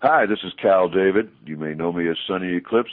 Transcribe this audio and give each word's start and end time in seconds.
Hi, 0.00 0.26
this 0.26 0.38
is 0.44 0.52
Cal 0.62 0.88
David. 0.88 1.28
You 1.44 1.56
may 1.56 1.74
know 1.74 1.90
me 1.90 2.08
as 2.08 2.16
Sunny 2.28 2.54
Eclipse, 2.54 2.92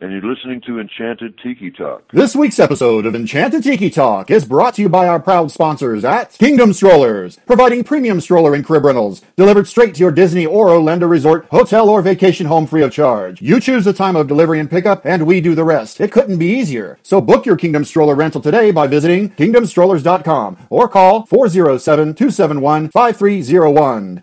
and 0.00 0.12
you're 0.12 0.22
listening 0.22 0.60
to 0.60 0.78
Enchanted 0.78 1.36
Tiki 1.42 1.68
Talk. 1.68 2.12
This 2.12 2.36
week's 2.36 2.60
episode 2.60 3.06
of 3.06 3.16
Enchanted 3.16 3.64
Tiki 3.64 3.90
Talk 3.90 4.30
is 4.30 4.44
brought 4.44 4.74
to 4.74 4.82
you 4.82 4.88
by 4.88 5.08
our 5.08 5.18
proud 5.18 5.50
sponsors 5.50 6.04
at 6.04 6.30
Kingdom 6.34 6.72
Strollers, 6.72 7.40
providing 7.44 7.82
premium 7.82 8.20
stroller 8.20 8.54
and 8.54 8.64
crib 8.64 8.84
rentals 8.84 9.20
delivered 9.36 9.66
straight 9.66 9.96
to 9.96 10.00
your 10.00 10.12
Disney 10.12 10.46
or 10.46 10.70
Orlando 10.70 11.08
resort, 11.08 11.46
hotel, 11.50 11.88
or 11.88 12.02
vacation 12.02 12.46
home 12.46 12.68
free 12.68 12.84
of 12.84 12.92
charge. 12.92 13.42
You 13.42 13.58
choose 13.58 13.84
the 13.84 13.92
time 13.92 14.14
of 14.14 14.28
delivery 14.28 14.60
and 14.60 14.70
pickup, 14.70 15.04
and 15.04 15.26
we 15.26 15.40
do 15.40 15.56
the 15.56 15.64
rest. 15.64 16.00
It 16.00 16.12
couldn't 16.12 16.38
be 16.38 16.54
easier. 16.54 17.00
So 17.02 17.20
book 17.20 17.46
your 17.46 17.56
Kingdom 17.56 17.84
Stroller 17.84 18.14
rental 18.14 18.40
today 18.40 18.70
by 18.70 18.86
visiting 18.86 19.30
kingdomstrollers.com 19.30 20.68
or 20.70 20.88
call 20.88 21.26
407 21.26 22.14
271 22.14 22.90
5301 22.90 24.22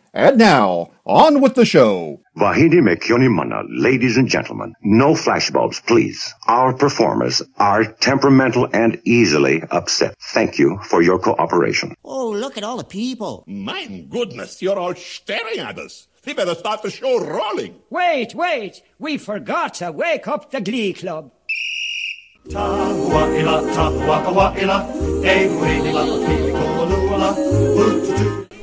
And 0.13 0.37
now, 0.37 0.91
on 1.05 1.39
with 1.39 1.55
the 1.55 1.63
show. 1.63 2.19
Vahidi 2.37 2.81
Mekyoni 2.81 3.29
Mana, 3.29 3.63
ladies 3.69 4.17
and 4.17 4.27
gentlemen, 4.27 4.73
no 4.83 5.13
flashbulbs, 5.13 5.85
please. 5.85 6.33
Our 6.47 6.73
performers 6.73 7.41
are 7.57 7.85
temperamental 7.85 8.67
and 8.73 8.99
easily 9.05 9.63
upset. 9.71 10.15
Thank 10.19 10.59
you 10.59 10.79
for 10.83 11.01
your 11.01 11.17
cooperation. 11.17 11.95
Oh, 12.03 12.29
look 12.29 12.57
at 12.57 12.63
all 12.63 12.75
the 12.75 12.83
people. 12.83 13.45
My 13.47 13.85
goodness, 14.09 14.61
you're 14.61 14.77
all 14.77 14.95
staring 14.95 15.59
at 15.59 15.79
us. 15.79 16.09
We 16.25 16.33
better 16.33 16.55
start 16.55 16.81
the 16.81 16.91
show 16.91 17.25
rolling. 17.25 17.79
Wait, 17.89 18.35
wait, 18.35 18.81
we 18.99 19.17
forgot 19.17 19.75
to 19.75 19.93
wake 19.93 20.27
up 20.27 20.51
the 20.51 20.59
Glee 20.59 20.91
Club. 20.93 21.31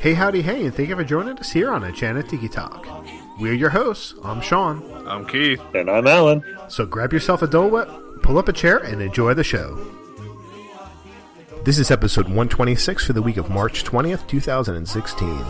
Hey, 0.00 0.14
howdy, 0.14 0.42
hey, 0.42 0.64
and 0.64 0.72
thank 0.72 0.88
you 0.90 0.94
for 0.94 1.02
joining 1.02 1.36
us 1.38 1.50
here 1.50 1.72
on 1.72 1.82
Enchanted 1.82 2.28
Tiki 2.28 2.48
Talk. 2.48 2.86
We're 3.40 3.54
your 3.54 3.70
hosts. 3.70 4.14
I'm 4.22 4.40
Sean. 4.40 4.80
I'm 5.08 5.26
Keith. 5.26 5.60
And 5.74 5.90
I'm 5.90 6.06
Alan. 6.06 6.44
So 6.68 6.86
grab 6.86 7.12
yourself 7.12 7.42
a 7.42 7.48
Dole 7.48 7.68
Whip, 7.68 7.88
pull 8.22 8.38
up 8.38 8.46
a 8.46 8.52
chair, 8.52 8.76
and 8.76 9.02
enjoy 9.02 9.34
the 9.34 9.42
show. 9.42 9.76
This 11.64 11.80
is 11.80 11.90
episode 11.90 12.26
126 12.26 13.06
for 13.06 13.12
the 13.12 13.22
week 13.22 13.38
of 13.38 13.50
March 13.50 13.82
20th, 13.82 14.28
2016. 14.28 15.44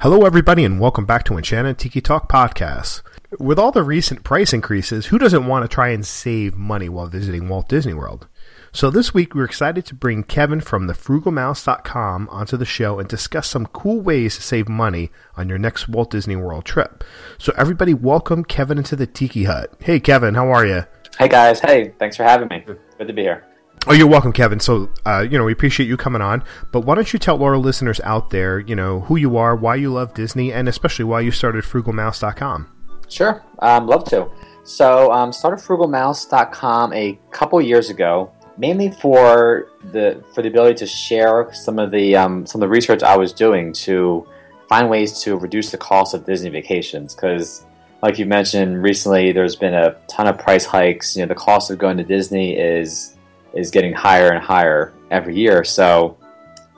Hello, 0.00 0.24
everybody, 0.24 0.64
and 0.64 0.80
welcome 0.80 1.04
back 1.04 1.24
to 1.24 1.36
Enchanted 1.36 1.76
Tiki 1.76 2.00
Talk 2.00 2.26
Podcast. 2.26 3.02
With 3.38 3.58
all 3.58 3.70
the 3.70 3.82
recent 3.82 4.24
price 4.24 4.54
increases, 4.54 5.06
who 5.06 5.18
doesn't 5.18 5.46
want 5.46 5.62
to 5.62 5.68
try 5.68 5.88
and 5.88 6.06
save 6.06 6.56
money 6.56 6.88
while 6.88 7.06
visiting 7.06 7.48
Walt 7.50 7.68
Disney 7.68 7.92
World? 7.92 8.28
So 8.76 8.90
this 8.90 9.14
week 9.14 9.34
we're 9.34 9.46
excited 9.46 9.86
to 9.86 9.94
bring 9.94 10.22
Kevin 10.22 10.60
from 10.60 10.86
thefrugalmouse.com 10.86 12.28
onto 12.30 12.58
the 12.58 12.66
show 12.66 12.98
and 12.98 13.08
discuss 13.08 13.48
some 13.48 13.64
cool 13.64 14.02
ways 14.02 14.36
to 14.36 14.42
save 14.42 14.68
money 14.68 15.10
on 15.34 15.48
your 15.48 15.56
next 15.56 15.88
Walt 15.88 16.10
Disney 16.10 16.36
World 16.36 16.66
trip. 16.66 17.02
So 17.38 17.54
everybody 17.56 17.94
welcome 17.94 18.44
Kevin 18.44 18.76
into 18.76 18.94
the 18.94 19.06
Tiki 19.06 19.44
Hut. 19.44 19.72
Hey 19.80 19.98
Kevin, 19.98 20.34
how 20.34 20.50
are 20.50 20.66
you? 20.66 20.84
Hey 21.18 21.26
guys, 21.26 21.58
hey, 21.58 21.94
thanks 21.98 22.18
for 22.18 22.24
having 22.24 22.48
me. 22.48 22.66
Good 22.98 23.08
to 23.08 23.14
be 23.14 23.22
here. 23.22 23.46
Oh, 23.86 23.94
you're 23.94 24.06
welcome, 24.06 24.34
Kevin. 24.34 24.60
So, 24.60 24.90
uh, 25.06 25.20
you 25.20 25.38
know, 25.38 25.44
we 25.44 25.52
appreciate 25.52 25.88
you 25.88 25.96
coming 25.96 26.20
on. 26.20 26.44
But 26.70 26.82
why 26.82 26.96
don't 26.96 27.10
you 27.10 27.18
tell 27.18 27.42
our 27.42 27.56
listeners 27.56 27.98
out 28.00 28.28
there, 28.28 28.58
you 28.58 28.76
know, 28.76 29.00
who 29.00 29.16
you 29.16 29.38
are, 29.38 29.56
why 29.56 29.76
you 29.76 29.90
love 29.90 30.12
Disney, 30.12 30.52
and 30.52 30.68
especially 30.68 31.06
why 31.06 31.20
you 31.22 31.30
started 31.30 31.64
frugalmouse.com? 31.64 32.70
Sure, 33.08 33.42
um, 33.60 33.86
love 33.86 34.04
to. 34.10 34.28
So, 34.64 35.10
um, 35.12 35.32
started 35.32 35.64
frugalmouse.com 35.64 36.92
a 36.92 37.18
couple 37.30 37.62
years 37.62 37.88
ago 37.88 38.32
mainly 38.58 38.90
for 38.90 39.68
the 39.92 40.22
for 40.34 40.42
the 40.42 40.48
ability 40.48 40.74
to 40.76 40.86
share 40.86 41.52
some 41.52 41.78
of 41.78 41.90
the 41.90 42.16
um, 42.16 42.46
some 42.46 42.62
of 42.62 42.68
the 42.68 42.72
research 42.72 43.02
I 43.02 43.16
was 43.16 43.32
doing 43.32 43.72
to 43.84 44.26
find 44.68 44.90
ways 44.90 45.20
to 45.22 45.36
reduce 45.36 45.70
the 45.70 45.78
cost 45.78 46.14
of 46.14 46.24
Disney 46.24 46.50
vacations. 46.50 47.14
Because, 47.14 47.64
like 48.02 48.18
you 48.18 48.26
mentioned 48.26 48.82
recently, 48.82 49.32
there's 49.32 49.56
been 49.56 49.74
a 49.74 49.96
ton 50.08 50.26
of 50.26 50.38
price 50.38 50.64
hikes. 50.64 51.16
You 51.16 51.22
know, 51.22 51.28
the 51.28 51.34
cost 51.34 51.70
of 51.70 51.78
going 51.78 51.96
to 51.98 52.04
Disney 52.04 52.56
is 52.56 53.16
is 53.54 53.70
getting 53.70 53.92
higher 53.92 54.30
and 54.32 54.42
higher 54.42 54.92
every 55.10 55.36
year. 55.36 55.64
So, 55.64 56.16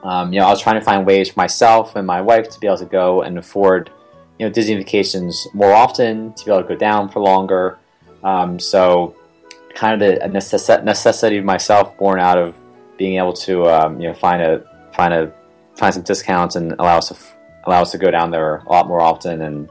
um, 0.02 0.32
you 0.32 0.40
know, 0.40 0.46
I 0.46 0.50
was 0.50 0.60
trying 0.60 0.78
to 0.78 0.84
find 0.84 1.06
ways 1.06 1.30
for 1.30 1.40
myself 1.40 1.96
and 1.96 2.06
my 2.06 2.20
wife 2.20 2.48
to 2.50 2.60
be 2.60 2.66
able 2.66 2.78
to 2.78 2.86
go 2.86 3.22
and 3.22 3.38
afford 3.38 3.90
you 4.38 4.46
know 4.46 4.52
Disney 4.52 4.76
vacations 4.76 5.46
more 5.52 5.72
often, 5.72 6.32
to 6.34 6.44
be 6.44 6.50
able 6.50 6.62
to 6.62 6.68
go 6.68 6.76
down 6.76 7.08
for 7.08 7.20
longer. 7.20 7.78
Um, 8.22 8.58
so 8.58 9.14
kind 9.74 10.00
of 10.00 10.08
a 10.08 10.28
necess- 10.28 10.84
necessity 10.84 11.38
of 11.38 11.44
myself, 11.44 11.96
born 11.98 12.20
out 12.20 12.38
of 12.38 12.56
being 12.96 13.16
able 13.18 13.32
to 13.32 13.66
um, 13.66 14.00
you 14.00 14.08
know 14.08 14.14
find 14.14 14.42
a 14.42 14.64
find 14.92 15.14
a 15.14 15.32
find 15.76 15.94
some 15.94 16.02
discounts 16.02 16.56
and 16.56 16.72
allow 16.78 16.98
us 16.98 17.08
to 17.08 17.14
f- 17.14 17.36
allow 17.64 17.82
us 17.82 17.92
to 17.92 17.98
go 17.98 18.10
down 18.10 18.30
there 18.30 18.56
a 18.56 18.68
lot 18.68 18.88
more 18.88 19.00
often, 19.00 19.42
and 19.42 19.68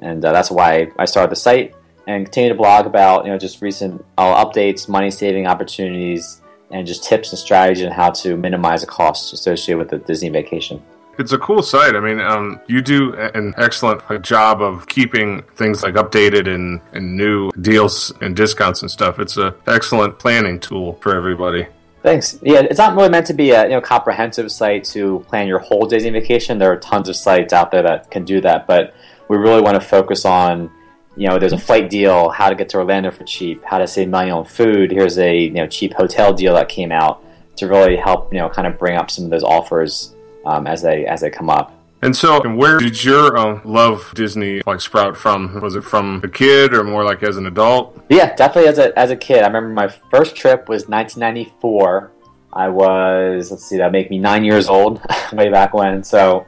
and 0.00 0.24
uh, 0.24 0.32
that's 0.32 0.50
why 0.50 0.90
I 0.98 1.04
started 1.04 1.30
the 1.30 1.36
site 1.36 1.74
and 2.08 2.24
continue 2.24 2.48
to 2.48 2.54
blog 2.54 2.86
about 2.86 3.24
you 3.24 3.30
know 3.30 3.38
just 3.38 3.60
recent 3.60 4.04
uh, 4.16 4.44
updates, 4.44 4.88
money 4.88 5.10
saving 5.10 5.46
opportunities, 5.46 6.40
and 6.70 6.86
just 6.86 7.04
tips 7.04 7.30
and 7.30 7.38
strategies 7.38 7.84
on 7.84 7.92
how 7.92 8.10
to 8.10 8.36
minimize 8.36 8.80
the 8.80 8.86
costs 8.86 9.32
associated 9.32 9.78
with 9.78 9.90
the 9.90 9.98
Disney 9.98 10.30
vacation. 10.30 10.82
It's 11.18 11.32
a 11.32 11.38
cool 11.38 11.62
site. 11.62 11.96
I 11.96 12.00
mean, 12.00 12.20
um, 12.20 12.60
you 12.68 12.80
do 12.80 13.12
an 13.14 13.52
excellent 13.56 14.22
job 14.22 14.62
of 14.62 14.86
keeping 14.86 15.42
things 15.56 15.82
like 15.82 15.94
updated 15.94 16.52
and, 16.52 16.80
and 16.92 17.16
new 17.16 17.50
deals 17.60 18.12
and 18.20 18.36
discounts 18.36 18.82
and 18.82 18.90
stuff. 18.90 19.18
It's 19.18 19.36
an 19.36 19.52
excellent 19.66 20.20
planning 20.20 20.60
tool 20.60 20.94
for 21.02 21.16
everybody. 21.16 21.66
Thanks. 22.02 22.38
Yeah, 22.42 22.60
it's 22.60 22.78
not 22.78 22.94
really 22.94 23.08
meant 23.08 23.26
to 23.26 23.34
be 23.34 23.50
a 23.50 23.64
you 23.64 23.70
know 23.70 23.80
comprehensive 23.80 24.52
site 24.52 24.84
to 24.84 25.24
plan 25.28 25.48
your 25.48 25.58
whole 25.58 25.86
Disney 25.86 26.10
vacation. 26.10 26.58
There 26.58 26.70
are 26.72 26.76
tons 26.76 27.08
of 27.08 27.16
sites 27.16 27.52
out 27.52 27.72
there 27.72 27.82
that 27.82 28.10
can 28.10 28.24
do 28.24 28.40
that, 28.42 28.68
but 28.68 28.94
we 29.28 29.36
really 29.36 29.60
want 29.60 29.74
to 29.74 29.80
focus 29.80 30.24
on 30.24 30.70
you 31.16 31.28
know 31.28 31.40
there's 31.40 31.52
a 31.52 31.58
flight 31.58 31.90
deal, 31.90 32.28
how 32.28 32.48
to 32.48 32.54
get 32.54 32.68
to 32.70 32.76
Orlando 32.76 33.10
for 33.10 33.24
cheap, 33.24 33.64
how 33.64 33.78
to 33.78 33.88
save 33.88 34.08
money 34.08 34.30
on 34.30 34.44
food. 34.44 34.92
Here's 34.92 35.18
a 35.18 35.36
you 35.36 35.50
know 35.50 35.66
cheap 35.66 35.92
hotel 35.94 36.32
deal 36.32 36.54
that 36.54 36.68
came 36.68 36.92
out 36.92 37.24
to 37.56 37.66
really 37.66 37.96
help 37.96 38.32
you 38.32 38.38
know 38.38 38.48
kind 38.48 38.68
of 38.68 38.78
bring 38.78 38.96
up 38.96 39.10
some 39.10 39.24
of 39.24 39.30
those 39.30 39.42
offers 39.42 40.14
um, 40.48 40.66
as 40.66 40.82
they 40.82 41.06
as 41.06 41.20
they 41.20 41.30
come 41.30 41.50
up. 41.50 41.74
And 42.00 42.16
so, 42.16 42.48
where 42.48 42.78
did 42.78 43.02
your 43.02 43.36
uh, 43.36 43.60
love 43.64 44.12
Disney 44.14 44.62
like 44.66 44.80
sprout 44.80 45.16
from? 45.16 45.60
Was 45.60 45.74
it 45.74 45.82
from 45.82 46.20
a 46.24 46.28
kid 46.28 46.72
or 46.72 46.84
more 46.84 47.04
like 47.04 47.22
as 47.22 47.36
an 47.36 47.46
adult? 47.46 48.00
Yeah, 48.08 48.34
definitely 48.34 48.68
as 48.68 48.78
a 48.78 48.98
as 48.98 49.10
a 49.10 49.16
kid. 49.16 49.42
I 49.42 49.46
remember 49.46 49.70
my 49.70 49.88
first 50.10 50.34
trip 50.34 50.68
was 50.68 50.88
1994. 50.88 52.12
I 52.52 52.68
was 52.68 53.50
let's 53.50 53.64
see, 53.64 53.76
that 53.78 53.92
make 53.92 54.10
me 54.10 54.18
nine 54.18 54.44
years 54.44 54.68
old 54.68 55.02
way 55.32 55.50
back 55.50 55.74
when. 55.74 56.02
So 56.02 56.46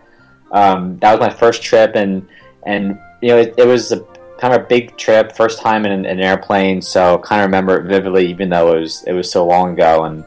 um, 0.52 0.98
that 1.00 1.12
was 1.12 1.20
my 1.20 1.34
first 1.34 1.62
trip, 1.62 1.94
and 1.94 2.26
and 2.64 2.98
you 3.20 3.28
know 3.28 3.38
it, 3.38 3.54
it 3.58 3.66
was 3.66 3.92
a 3.92 4.00
kind 4.38 4.54
of 4.54 4.62
a 4.62 4.64
big 4.64 4.96
trip, 4.96 5.36
first 5.36 5.60
time 5.60 5.84
in 5.84 5.92
an, 5.92 6.06
an 6.06 6.20
airplane. 6.20 6.80
So 6.80 7.18
kind 7.18 7.42
of 7.42 7.46
remember 7.46 7.76
it 7.76 7.88
vividly, 7.88 8.30
even 8.30 8.48
though 8.48 8.76
it 8.76 8.80
was 8.80 9.02
it 9.04 9.12
was 9.12 9.30
so 9.30 9.44
long 9.44 9.72
ago 9.72 10.04
and 10.04 10.24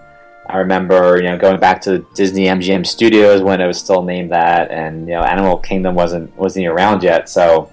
I 0.47 0.57
remember, 0.57 1.17
you 1.17 1.23
know, 1.23 1.37
going 1.37 1.59
back 1.59 1.81
to 1.81 1.99
Disney 2.15 2.45
MGM 2.45 2.85
Studios 2.85 3.41
when 3.41 3.61
it 3.61 3.67
was 3.67 3.79
still 3.79 4.03
named 4.03 4.31
that, 4.31 4.71
and 4.71 5.07
you 5.07 5.13
know, 5.13 5.21
Animal 5.21 5.57
Kingdom 5.57 5.95
wasn't 5.95 6.35
wasn't 6.37 6.67
around 6.67 7.01
yet. 7.01 7.29
So, 7.29 7.71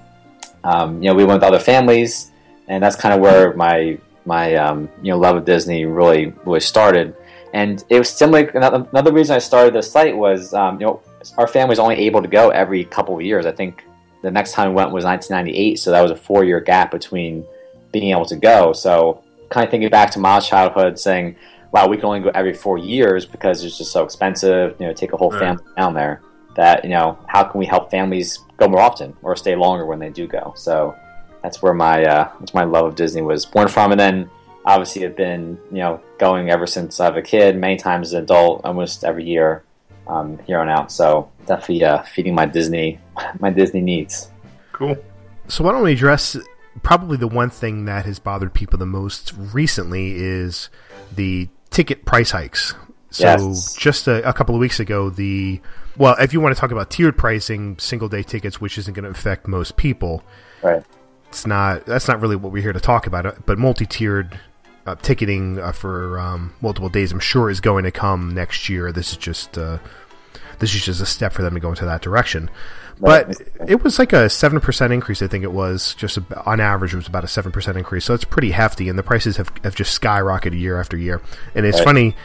um, 0.63 1.03
you 1.03 1.09
know, 1.09 1.15
we 1.15 1.25
went 1.25 1.41
with 1.41 1.49
other 1.49 1.59
families, 1.59 2.31
and 2.69 2.83
that's 2.83 2.97
kind 2.97 3.15
of 3.15 3.21
where 3.21 3.55
my 3.55 3.99
my 4.25 4.55
um, 4.55 4.89
you 5.03 5.11
know 5.11 5.19
love 5.19 5.37
of 5.37 5.45
Disney 5.45 5.85
really 5.85 6.33
really 6.45 6.61
started. 6.61 7.17
And 7.53 7.83
it 7.89 7.99
was 7.99 8.09
similar. 8.09 8.47
Another 8.49 9.13
reason 9.13 9.35
I 9.35 9.41
started 9.41 9.75
the 9.75 9.83
site 9.83 10.17
was, 10.17 10.55
um, 10.55 10.81
you 10.81 10.87
know, 10.87 11.03
our 11.37 11.49
family 11.49 11.71
was 11.71 11.81
only 11.81 11.97
able 11.97 12.23
to 12.23 12.29
go 12.29 12.51
every 12.51 12.85
couple 12.85 13.17
of 13.17 13.23
years. 13.23 13.45
I 13.45 13.51
think 13.51 13.85
the 14.23 14.31
next 14.31 14.53
time 14.53 14.69
we 14.69 14.75
went 14.75 14.93
was 14.93 15.05
1998, 15.05 15.77
so 15.81 15.91
that 15.91 16.01
was 16.01 16.13
a 16.13 16.17
four 16.17 16.45
year 16.45 16.61
gap 16.61 16.93
between 16.93 17.45
being 17.91 18.13
able 18.13 18.27
to 18.27 18.37
go. 18.37 18.73
So, 18.73 19.25
kind 19.49 19.65
of 19.65 19.71
thinking 19.71 19.89
back 19.91 20.13
to 20.13 20.21
my 20.21 20.39
childhood, 20.39 20.99
saying 20.99 21.35
wow, 21.73 21.87
we 21.89 21.97
can 21.97 22.07
only 22.07 22.21
go 22.21 22.31
every 22.35 22.53
four 22.53 22.79
years 22.79 23.27
because 23.27 23.65
it's 23.65 23.79
just 23.79 23.93
so 23.93 24.05
expensive, 24.05 24.77
you 24.79 24.87
know, 24.87 24.93
take 24.93 25.13
a 25.13 25.17
whole 25.17 25.31
right. 25.31 25.41
family 25.41 25.65
down 25.77 25.95
there. 25.95 26.23
That, 26.57 26.85
you 26.85 26.91
know, 26.91 27.19
how 27.27 27.45
can 27.45 27.59
we 27.59 27.67
help 27.67 27.91
families 27.91 28.39
go 28.57 28.69
more 28.69 28.81
often 28.81 29.17
or 29.23 29.37
stay 29.37 29.55
longer 29.55 29.87
when 29.87 29.99
they 29.99 30.11
do 30.11 30.27
go? 30.27 30.53
So 30.57 30.97
that's 31.43 31.63
where 31.63 31.73
my 31.73 32.05
uh, 32.05 32.31
that's 32.41 32.55
my 32.55 32.65
love 32.65 32.87
of 32.87 32.95
Disney 32.97 33.23
was 33.23 33.47
born 33.47 33.69
from. 33.69 33.93
And 33.93 34.01
then 34.01 34.31
obviously 34.65 35.05
I've 35.05 35.17
been, 35.17 35.59
you 35.71 35.79
know, 35.79 36.01
going 36.19 36.51
ever 36.51 36.67
since 36.67 36.99
I 36.99 37.09
was 37.09 37.19
a 37.19 37.23
kid, 37.23 37.57
many 37.57 37.77
times 37.77 38.09
as 38.09 38.15
an 38.15 38.25
adult, 38.25 38.63
almost 38.65 39.05
every 39.05 39.25
year 39.25 39.65
um, 40.09 40.39
here 40.41 40.59
on 40.59 40.69
out. 40.69 40.91
So 40.91 41.31
definitely 41.47 41.85
uh, 41.85 42.03
feeding 42.03 42.35
my 42.35 42.47
Disney 42.47 42.99
my 43.39 43.51
Disney 43.51 43.81
needs. 43.81 44.31
Cool. 44.73 44.97
So 45.49 45.65
why 45.65 45.73
don't 45.73 45.83
we 45.83 45.93
address 45.93 46.37
probably 46.83 47.17
the 47.17 47.29
one 47.29 47.51
thing 47.51 47.85
that 47.87 48.07
has 48.07 48.19
bothered 48.19 48.55
people 48.55 48.79
the 48.79 48.87
most 48.87 49.33
recently 49.37 50.15
is 50.15 50.69
the 51.15 51.49
ticket 51.71 52.05
price 52.05 52.31
hikes 52.33 52.75
So 53.11 53.25
Yes. 53.25 53.75
just 53.75 54.07
a, 54.09 54.27
a 54.29 54.33
couple 54.33 54.55
of 54.55 54.61
weeks 54.61 54.81
ago, 54.81 55.11
the 55.11 55.61
well, 55.97 56.15
if 56.21 56.33
you 56.33 56.41
want 56.41 56.55
to 56.55 56.61
talk 56.61 56.71
about 56.71 56.89
tiered 56.91 57.19
pricing, 57.19 57.77
single 57.79 58.09
day 58.09 58.23
tickets, 58.23 58.61
which 58.61 58.79
isn't 58.79 58.95
going 58.95 59.05
to 59.05 59.11
affect 59.11 59.47
most 59.49 59.77
people, 59.77 60.23
Right. 60.63 60.83
it's 61.29 61.47
not. 61.47 61.85
That's 61.85 62.07
not 62.09 62.21
really 62.21 62.37
what 62.37 62.53
we're 62.53 62.63
here 62.63 62.73
to 62.73 62.81
talk 62.81 63.07
about. 63.07 63.27
uh, 63.27 63.33
But 63.45 63.59
multi-tiered 63.59 64.39
uh, 64.87 64.95
ticketing 65.03 65.59
uh, 65.59 65.73
for 65.73 66.19
um, 66.19 66.55
multiple 66.63 66.89
days, 66.89 67.13
I'm 67.13 67.21
sure, 67.21 67.51
is 67.51 67.61
going 67.61 67.85
to 67.85 67.91
come 67.91 68.33
next 68.35 68.69
year. 68.69 68.93
This 68.93 69.11
is 69.13 69.19
just 69.19 69.59
uh, 69.59 69.79
this 70.61 70.75
is 70.75 70.85
just 70.85 71.01
a 71.01 71.07
step 71.07 71.33
for 71.33 71.43
them 71.43 71.55
to 71.55 71.61
go 71.61 71.71
into 71.71 71.85
that 71.85 72.01
direction. 72.03 72.49
But 73.01 73.41
it 73.67 73.83
was 73.83 73.99
like 73.99 74.13
a 74.13 74.29
seven 74.29 74.61
percent 74.61 74.93
increase. 74.93 75.23
I 75.23 75.27
think 75.27 75.43
it 75.45 75.53
was 75.53 75.95
just 75.95 76.19
on 76.47 76.61
average. 76.61 76.93
It 76.93 76.97
was 76.97 77.09
about 77.09 77.25
a 77.25 77.29
seven 77.29 77.51
percent 77.51 77.79
increase, 77.79 78.05
so 78.05 78.13
it's 78.15 78.25
pretty 78.25 78.51
hefty. 78.51 78.89
And 78.89 78.99
the 78.99 79.03
prices 79.03 79.37
have 79.39 79.51
have 79.65 79.75
just 79.75 79.99
skyrocketed 80.01 80.59
year 80.61 80.79
after 80.79 80.97
year. 80.97 81.23
And 81.55 81.65
it's 81.65 81.79
Right. 81.79 81.85
funny. 81.85 82.17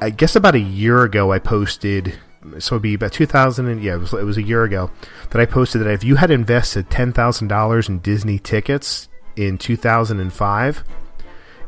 I 0.00 0.10
guess 0.10 0.36
about 0.36 0.54
a 0.54 0.60
year 0.60 1.02
ago, 1.04 1.32
I 1.32 1.38
posted. 1.38 2.14
So 2.58 2.74
it'd 2.74 2.82
be 2.82 2.94
about 2.94 3.12
2000 3.12 3.68
and 3.68 3.80
yeah, 3.82 3.94
it 3.94 3.98
was, 4.00 4.12
it 4.12 4.24
was 4.24 4.36
a 4.36 4.42
year 4.42 4.64
ago 4.64 4.90
that 5.30 5.40
I 5.40 5.46
posted 5.46 5.80
that 5.82 5.88
if 5.92 6.02
you 6.02 6.16
had 6.16 6.30
invested 6.32 6.90
ten 6.90 7.12
thousand 7.12 7.46
dollars 7.48 7.88
in 7.88 8.00
Disney 8.00 8.38
tickets 8.40 9.08
in 9.36 9.58
2005, 9.58 10.82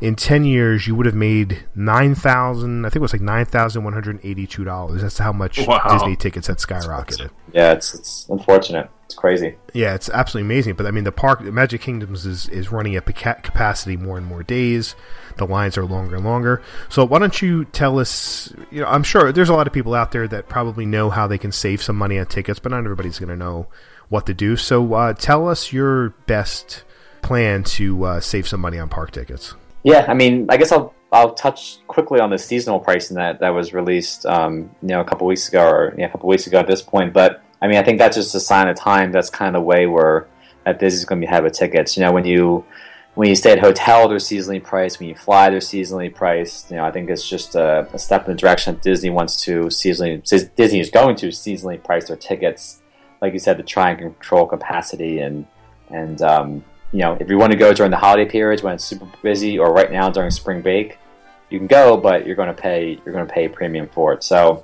in 0.01 0.15
10 0.15 0.45
years 0.45 0.87
you 0.87 0.95
would 0.95 1.05
have 1.05 1.15
made 1.15 1.63
9000 1.75 2.85
i 2.85 2.89
think 2.89 2.97
it 2.97 3.01
was 3.01 3.13
like 3.13 3.21
$9182 3.21 5.01
that's 5.01 5.17
how 5.17 5.31
much 5.31 5.65
Wow. 5.65 5.81
disney 5.91 6.15
tickets 6.15 6.47
had 6.47 6.57
skyrocketed. 6.57 7.29
Yeah, 7.53 7.71
it's 7.71 7.93
it's 7.93 8.27
unfortunate. 8.29 8.89
It's 9.05 9.15
crazy. 9.15 9.55
yeah 9.73 9.93
it's 9.93 10.09
absolutely 10.09 10.47
amazing. 10.53 10.73
But 10.75 10.85
i 10.87 10.91
mean 10.91 11.03
the 11.03 11.11
park 11.11 11.43
the 11.43 11.51
magic 11.51 11.81
kingdoms 11.81 12.25
is, 12.25 12.49
is 12.49 12.71
running 12.71 12.95
at 12.95 13.05
capacity 13.05 13.97
more 13.97 14.17
and 14.17 14.25
more 14.25 14.43
days. 14.43 14.95
The 15.37 15.45
lines 15.45 15.77
are 15.77 15.85
longer 15.85 16.15
and 16.15 16.25
longer. 16.25 16.61
So 16.89 17.05
why 17.05 17.19
don't 17.19 17.41
you 17.41 17.65
tell 17.65 17.99
us 17.99 18.53
you 18.71 18.81
know 18.81 18.87
i'm 18.87 19.03
sure 19.03 19.31
there's 19.31 19.49
a 19.49 19.53
lot 19.53 19.67
of 19.67 19.73
people 19.73 19.93
out 19.93 20.11
there 20.11 20.27
that 20.27 20.49
probably 20.49 20.85
know 20.85 21.09
how 21.09 21.27
they 21.27 21.37
can 21.37 21.51
save 21.51 21.81
some 21.81 21.95
money 21.95 22.17
on 22.19 22.25
tickets 22.25 22.59
but 22.59 22.71
not 22.71 22.79
everybody's 22.83 23.19
going 23.19 23.29
to 23.29 23.35
know 23.37 23.67
what 24.09 24.25
to 24.27 24.33
do. 24.35 24.55
So 24.55 24.93
uh, 24.93 25.13
tell 25.13 25.47
us 25.47 25.73
your 25.73 26.09
best 26.27 26.83
plan 27.23 27.63
to 27.63 28.03
uh, 28.03 28.19
save 28.19 28.47
some 28.47 28.59
money 28.61 28.77
on 28.77 28.87
park 28.87 29.09
tickets 29.11 29.55
Yeah, 29.85 30.03
I 30.07 30.15
mean, 30.15 30.47
I 30.49 30.57
guess 30.57 30.71
I'll 30.71 30.95
I'll 31.11 31.35
touch 31.35 31.77
quickly 31.85 32.19
on 32.19 32.31
the 32.31 32.39
seasonal 32.39 32.79
pricing 32.79 33.17
that 33.17 33.39
that 33.39 33.49
was 33.49 33.71
released, 33.71 34.25
um, 34.25 34.71
you 34.81 34.87
know, 34.87 34.99
a 34.99 35.05
couple 35.05 35.27
weeks 35.27 35.47
ago 35.47 35.63
or 35.63 35.93
yeah, 35.95 36.07
a 36.07 36.09
couple 36.09 36.27
weeks 36.27 36.47
ago 36.47 36.57
at 36.57 36.65
this 36.65 36.81
point. 36.81 37.13
But 37.13 37.43
I 37.61 37.67
mean, 37.67 37.77
I 37.77 37.83
think 37.83 37.99
that's 37.99 38.17
just 38.17 38.33
a 38.33 38.39
sign 38.39 38.67
of 38.67 38.75
time. 38.75 39.11
That's 39.11 39.29
kind 39.29 39.55
of 39.55 39.61
the 39.61 39.63
way 39.63 39.85
where 39.85 40.27
that 40.65 40.79
Disney's 40.79 41.05
going 41.05 41.21
to 41.21 41.27
be 41.27 41.29
having 41.29 41.51
tickets. 41.51 41.95
You 41.95 42.01
know, 42.03 42.11
when 42.11 42.25
you 42.25 42.65
when 43.13 43.29
you 43.29 43.35
stay 43.35 43.51
at 43.51 43.59
a 43.59 43.61
hotel, 43.61 44.09
they're 44.09 44.17
seasonally 44.17 44.61
priced. 44.61 44.99
When 44.99 45.07
you 45.07 45.13
fly, 45.13 45.51
they're 45.51 45.59
seasonally 45.59 46.11
priced. 46.11 46.71
You 46.71 46.77
know, 46.77 46.83
I 46.83 46.89
think 46.89 47.11
it's 47.11 47.29
just 47.29 47.53
a, 47.53 47.87
a 47.93 47.99
step 47.99 48.25
in 48.25 48.31
the 48.33 48.39
direction 48.39 48.73
that 48.73 48.81
Disney 48.81 49.11
wants 49.11 49.39
to 49.43 49.65
seasonally. 49.65 50.27
Disney 50.55 50.79
is 50.79 50.89
going 50.89 51.15
to 51.17 51.27
seasonally 51.27 51.81
price 51.81 52.07
their 52.07 52.17
tickets, 52.17 52.81
like 53.21 53.33
you 53.33 53.39
said, 53.39 53.57
to 53.57 53.63
try 53.63 53.91
and 53.91 53.99
control 53.99 54.47
capacity 54.47 55.19
and 55.19 55.45
and 55.91 56.23
um, 56.23 56.63
you 56.95 57.01
know, 57.01 57.17
if 57.19 57.29
you 57.29 57.37
want 57.37 57.51
to 57.51 57.57
go 57.57 57.73
during 57.73 57.91
the 57.91 57.97
holiday 57.97 58.23
periods 58.23 58.63
when 58.63 58.73
it's 58.73 58.85
super 58.85 59.05
busy, 59.21 59.59
or 59.59 59.73
right 59.73 59.91
now 59.91 60.09
during 60.09 60.31
spring 60.31 60.61
break, 60.61 60.97
you 61.49 61.59
can 61.59 61.67
go, 61.67 61.97
but 61.97 62.25
you're 62.25 62.37
going 62.37 62.47
to 62.47 62.53
pay 62.53 63.01
you're 63.03 63.13
going 63.13 63.27
to 63.27 63.33
pay 63.33 63.45
a 63.45 63.49
premium 63.49 63.89
for 63.89 64.13
it. 64.13 64.23
So, 64.23 64.63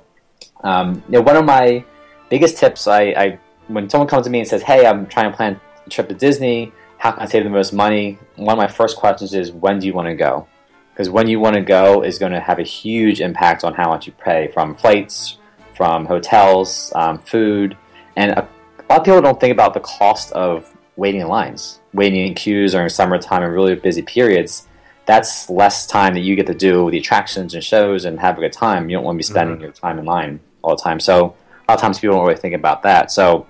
um, 0.64 1.02
you 1.08 1.18
know, 1.18 1.20
one 1.20 1.36
of 1.36 1.44
my 1.44 1.84
biggest 2.30 2.56
tips, 2.56 2.86
I, 2.86 3.02
I 3.02 3.38
when 3.68 3.90
someone 3.90 4.08
comes 4.08 4.24
to 4.24 4.30
me 4.30 4.38
and 4.38 4.48
says, 4.48 4.62
"Hey, 4.62 4.86
I'm 4.86 5.06
trying 5.08 5.30
to 5.30 5.36
plan 5.36 5.60
a 5.86 5.90
trip 5.90 6.08
to 6.08 6.14
Disney. 6.14 6.72
How 6.96 7.12
can 7.12 7.20
I 7.20 7.26
save 7.26 7.44
the 7.44 7.50
most 7.50 7.74
money?" 7.74 8.18
One 8.36 8.56
of 8.56 8.58
my 8.58 8.66
first 8.66 8.96
questions 8.96 9.34
is, 9.34 9.52
"When 9.52 9.78
do 9.78 9.86
you 9.86 9.92
want 9.92 10.08
to 10.08 10.14
go?" 10.14 10.48
Because 10.94 11.10
when 11.10 11.28
you 11.28 11.38
want 11.38 11.56
to 11.56 11.62
go 11.62 12.02
is 12.02 12.18
going 12.18 12.32
to 12.32 12.40
have 12.40 12.58
a 12.58 12.62
huge 12.62 13.20
impact 13.20 13.62
on 13.62 13.74
how 13.74 13.90
much 13.90 14.06
you 14.06 14.12
pay 14.14 14.48
from 14.54 14.74
flights, 14.74 15.36
from 15.76 16.06
hotels, 16.06 16.92
um, 16.94 17.18
food, 17.18 17.76
and 18.16 18.30
a 18.32 18.48
lot 18.88 19.00
of 19.00 19.04
people 19.04 19.20
don't 19.20 19.38
think 19.38 19.52
about 19.52 19.74
the 19.74 19.80
cost 19.80 20.32
of 20.32 20.71
waiting 20.96 21.20
in 21.20 21.28
lines, 21.28 21.80
waiting 21.92 22.26
in 22.26 22.34
queues 22.34 22.72
during 22.72 22.88
summertime 22.88 23.42
and 23.42 23.52
really 23.52 23.74
busy 23.74 24.02
periods. 24.02 24.68
That's 25.06 25.50
less 25.50 25.86
time 25.86 26.14
that 26.14 26.20
you 26.20 26.36
get 26.36 26.46
to 26.46 26.54
do 26.54 26.90
the 26.90 26.98
attractions 26.98 27.54
and 27.54 27.64
shows 27.64 28.04
and 28.04 28.20
have 28.20 28.38
a 28.38 28.40
good 28.40 28.52
time. 28.52 28.88
You 28.88 28.96
don't 28.96 29.04
want 29.04 29.16
to 29.16 29.18
be 29.18 29.24
spending 29.24 29.60
your 29.60 29.72
time 29.72 29.98
in 29.98 30.04
line 30.04 30.40
all 30.62 30.76
the 30.76 30.82
time. 30.82 31.00
So 31.00 31.16
a 31.16 31.24
lot 31.68 31.74
of 31.74 31.80
times 31.80 31.98
people 31.98 32.16
don't 32.16 32.26
really 32.26 32.38
think 32.38 32.54
about 32.54 32.82
that. 32.82 33.10
So 33.10 33.46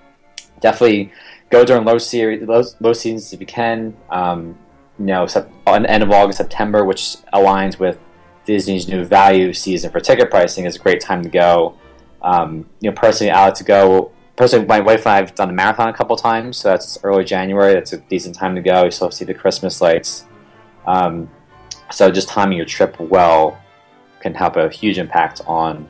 definitely 0.60 1.12
go 1.50 1.64
during 1.64 1.84
low 1.84 1.98
series, 1.98 2.42
low, 2.48 2.62
low 2.80 2.92
seasons 2.92 3.32
if 3.32 3.40
you 3.40 3.46
can. 3.46 3.94
Um, 4.10 4.58
you 4.98 5.06
know, 5.06 5.26
sep- 5.26 5.50
on 5.66 5.82
the 5.82 5.90
end 5.90 6.02
of 6.02 6.10
August, 6.10 6.38
September, 6.38 6.84
which 6.84 7.16
aligns 7.34 7.78
with 7.78 7.98
Disney's 8.44 8.88
new 8.88 9.04
value 9.04 9.52
season 9.52 9.90
for 9.90 10.00
ticket 10.00 10.30
pricing, 10.30 10.64
is 10.64 10.76
a 10.76 10.78
great 10.78 11.00
time 11.00 11.22
to 11.22 11.28
go. 11.28 11.78
Um, 12.22 12.68
you 12.80 12.90
know, 12.90 12.94
personally, 12.94 13.30
I 13.30 13.46
like 13.46 13.54
to 13.54 13.64
go. 13.64 14.12
Personally, 14.36 14.66
my 14.66 14.80
wife 14.80 15.06
and 15.06 15.12
I 15.12 15.16
have 15.16 15.34
done 15.34 15.48
the 15.48 15.54
marathon 15.54 15.88
a 15.88 15.92
couple 15.92 16.16
times, 16.16 16.56
so 16.56 16.70
that's 16.70 16.98
early 17.04 17.24
January. 17.24 17.74
That's 17.74 17.92
a 17.92 17.98
decent 17.98 18.34
time 18.34 18.54
to 18.54 18.62
go. 18.62 18.84
You 18.84 18.90
still 18.90 19.10
see 19.10 19.24
the 19.24 19.34
Christmas 19.34 19.80
lights. 19.80 20.24
Um, 20.86 21.30
so 21.90 22.10
just 22.10 22.28
timing 22.28 22.56
your 22.56 22.66
trip 22.66 22.98
well 22.98 23.60
can 24.20 24.34
have 24.34 24.56
a 24.56 24.68
huge 24.68 24.98
impact 24.98 25.42
on 25.46 25.88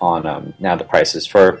on 0.00 0.26
um, 0.26 0.54
now 0.60 0.76
the 0.76 0.84
prices 0.84 1.26
for 1.26 1.60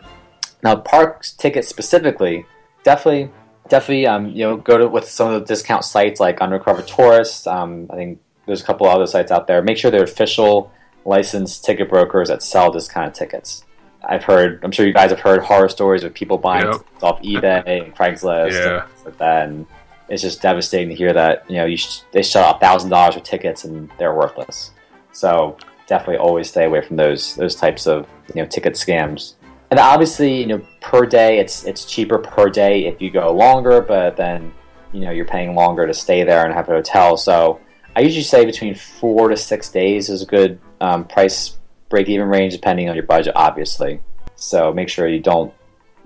now 0.62 0.76
parks 0.76 1.32
tickets 1.32 1.66
specifically. 1.68 2.44
Definitely, 2.84 3.30
definitely, 3.68 4.06
um, 4.06 4.28
you 4.28 4.44
know, 4.44 4.56
go 4.56 4.78
to 4.78 4.88
with 4.88 5.08
some 5.08 5.32
of 5.32 5.40
the 5.40 5.46
discount 5.46 5.84
sites 5.84 6.20
like 6.20 6.40
Undercover 6.40 6.82
Tourist. 6.82 7.48
Um, 7.48 7.88
I 7.90 7.96
think 7.96 8.20
there's 8.46 8.62
a 8.62 8.64
couple 8.64 8.86
other 8.86 9.06
sites 9.06 9.30
out 9.30 9.46
there. 9.46 9.62
Make 9.62 9.78
sure 9.78 9.90
they're 9.90 10.04
official 10.04 10.70
licensed 11.04 11.64
ticket 11.64 11.88
brokers 11.88 12.28
that 12.28 12.42
sell 12.42 12.70
this 12.70 12.88
kind 12.88 13.08
of 13.08 13.14
tickets. 13.14 13.64
I've 14.08 14.24
heard, 14.24 14.60
I'm 14.64 14.72
sure 14.72 14.86
you 14.86 14.92
guys 14.94 15.10
have 15.10 15.20
heard 15.20 15.42
horror 15.42 15.68
stories 15.68 16.02
of 16.02 16.14
people 16.14 16.38
buying 16.38 16.64
Yep. 16.66 16.80
off 17.02 17.22
eBay 17.22 17.62
and 17.84 17.94
Craigslist 17.94 18.52
Yeah. 18.52 18.84
and 18.84 19.04
like 19.04 19.18
that. 19.18 19.48
And 19.48 19.66
it's 20.08 20.22
just 20.22 20.40
devastating 20.40 20.88
to 20.88 20.94
hear 20.94 21.12
that 21.12 21.44
you 21.48 21.56
know 21.58 21.66
you 21.66 21.76
sh- 21.76 22.00
they 22.12 22.22
shell 22.22 22.44
out 22.44 22.60
thousand 22.60 22.88
dollars 22.90 23.14
for 23.14 23.20
tickets 23.20 23.64
and 23.64 23.90
they're 23.98 24.14
worthless. 24.14 24.70
So 25.12 25.56
definitely 25.86 26.16
always 26.16 26.48
stay 26.48 26.64
away 26.64 26.80
from 26.80 26.96
those 26.96 27.34
those 27.36 27.54
types 27.54 27.86
of 27.86 28.06
you 28.34 28.40
know 28.40 28.46
ticket 28.48 28.72
scams. 28.74 29.34
And 29.70 29.78
obviously, 29.78 30.40
you 30.40 30.46
know, 30.46 30.62
per 30.80 31.04
day 31.04 31.38
it's 31.38 31.64
it's 31.64 31.84
cheaper 31.84 32.16
per 32.18 32.48
day 32.48 32.86
if 32.86 33.02
you 33.02 33.10
go 33.10 33.30
longer, 33.32 33.82
but 33.82 34.16
then 34.16 34.50
you 34.92 35.00
know 35.02 35.10
you're 35.10 35.26
paying 35.26 35.54
longer 35.54 35.86
to 35.86 35.92
stay 35.92 36.24
there 36.24 36.46
and 36.46 36.54
have 36.54 36.66
a 36.70 36.72
hotel. 36.72 37.18
So 37.18 37.60
I 37.94 38.00
usually 38.00 38.22
say 38.22 38.46
between 38.46 38.74
four 38.74 39.28
to 39.28 39.36
six 39.36 39.68
days 39.68 40.08
is 40.08 40.22
a 40.22 40.26
good 40.26 40.58
um, 40.80 41.04
price 41.04 41.57
break 41.88 42.08
even 42.08 42.28
range, 42.28 42.52
depending 42.52 42.88
on 42.88 42.94
your 42.94 43.06
budget, 43.06 43.32
obviously. 43.36 44.00
So 44.36 44.72
make 44.72 44.88
sure 44.88 45.08
you 45.08 45.20
don't 45.20 45.52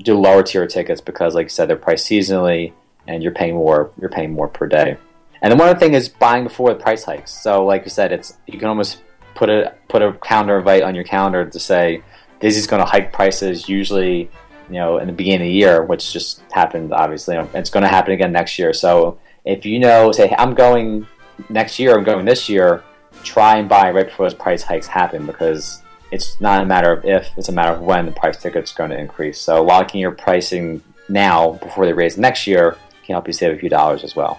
do 0.00 0.18
lower 0.18 0.42
tier 0.42 0.66
tickets 0.66 1.00
because, 1.00 1.35
like 1.35 1.47
you 1.47 1.50
said, 1.50 1.68
they're 1.68 1.76
priced 1.76 2.06
seasonally, 2.06 2.73
and 3.06 3.23
you're 3.23 3.33
paying 3.33 3.54
more. 3.54 3.90
You're 4.00 4.11
paying 4.11 4.33
more 4.33 4.49
per 4.49 4.66
day. 4.66 4.97
And 5.42 5.50
then 5.50 5.59
one 5.59 5.68
other 5.68 5.78
thing 5.78 5.95
is 5.95 6.09
buying 6.09 6.45
before 6.45 6.73
the 6.73 6.80
price 6.80 7.04
hikes. 7.04 7.33
So, 7.33 7.64
like 7.64 7.85
you 7.85 7.90
said, 7.90 8.12
it's 8.12 8.38
you 8.47 8.59
can 8.59 8.68
almost 8.68 9.02
put 9.35 9.50
a 9.50 9.75
put 9.88 10.02
a 10.02 10.12
calendar 10.14 10.59
invite 10.59 10.83
on 10.83 10.95
your 10.95 11.04
calendar 11.04 11.45
to 11.45 11.59
say 11.59 12.02
Disney's 12.40 12.66
going 12.66 12.80
to 12.80 12.88
hike 12.88 13.12
prices. 13.12 13.68
Usually, 13.68 14.30
you 14.68 14.75
know, 14.75 14.99
in 14.99 15.09
the 15.09 15.12
beginning 15.12 15.42
of 15.42 15.47
the 15.47 15.52
year, 15.52 15.85
which 15.85 16.12
just 16.12 16.42
happened. 16.52 16.92
Obviously, 16.92 17.37
it's 17.54 17.71
going 17.71 17.83
to 17.83 17.88
happen 17.88 18.12
again 18.12 18.33
next 18.33 18.59
year. 18.59 18.73
So, 18.73 19.18
if 19.45 19.66
you 19.66 19.80
know, 19.80 20.12
say, 20.12 20.28
hey, 20.28 20.37
I'm 20.38 20.54
going 20.54 21.06
next 21.49 21.78
year, 21.78 21.97
I'm 21.97 22.04
going 22.04 22.25
this 22.25 22.49
year. 22.49 22.85
Try 23.25 23.59
and 23.59 23.68
buy 23.68 23.90
right 23.90 24.06
before 24.06 24.26
those 24.26 24.35
price 24.35 24.62
hikes 24.62 24.87
happen 24.87 25.26
because 25.26 25.81
it's 26.12 26.40
not 26.40 26.62
a 26.62 26.66
matter 26.66 26.92
of 26.92 27.04
if, 27.04 27.31
it's 27.38 27.49
a 27.49 27.52
matter 27.52 27.73
of 27.73 27.81
when 27.81 28.04
the 28.04 28.12
price 28.12 28.37
ticket's 28.37 28.73
going 28.73 28.90
to 28.90 28.99
increase. 28.99 29.40
So 29.40 29.64
locking 29.64 30.00
your 30.00 30.12
pricing 30.12 30.83
now 31.09 31.52
before 31.52 31.87
they 31.87 31.95
raise 31.95 32.19
next 32.19 32.47
year 32.47 32.76
can 33.04 33.14
help 33.14 33.26
you 33.26 33.33
save 33.33 33.57
a 33.57 33.59
few 33.59 33.71
dollars 33.71 34.04
as 34.04 34.14
well. 34.14 34.38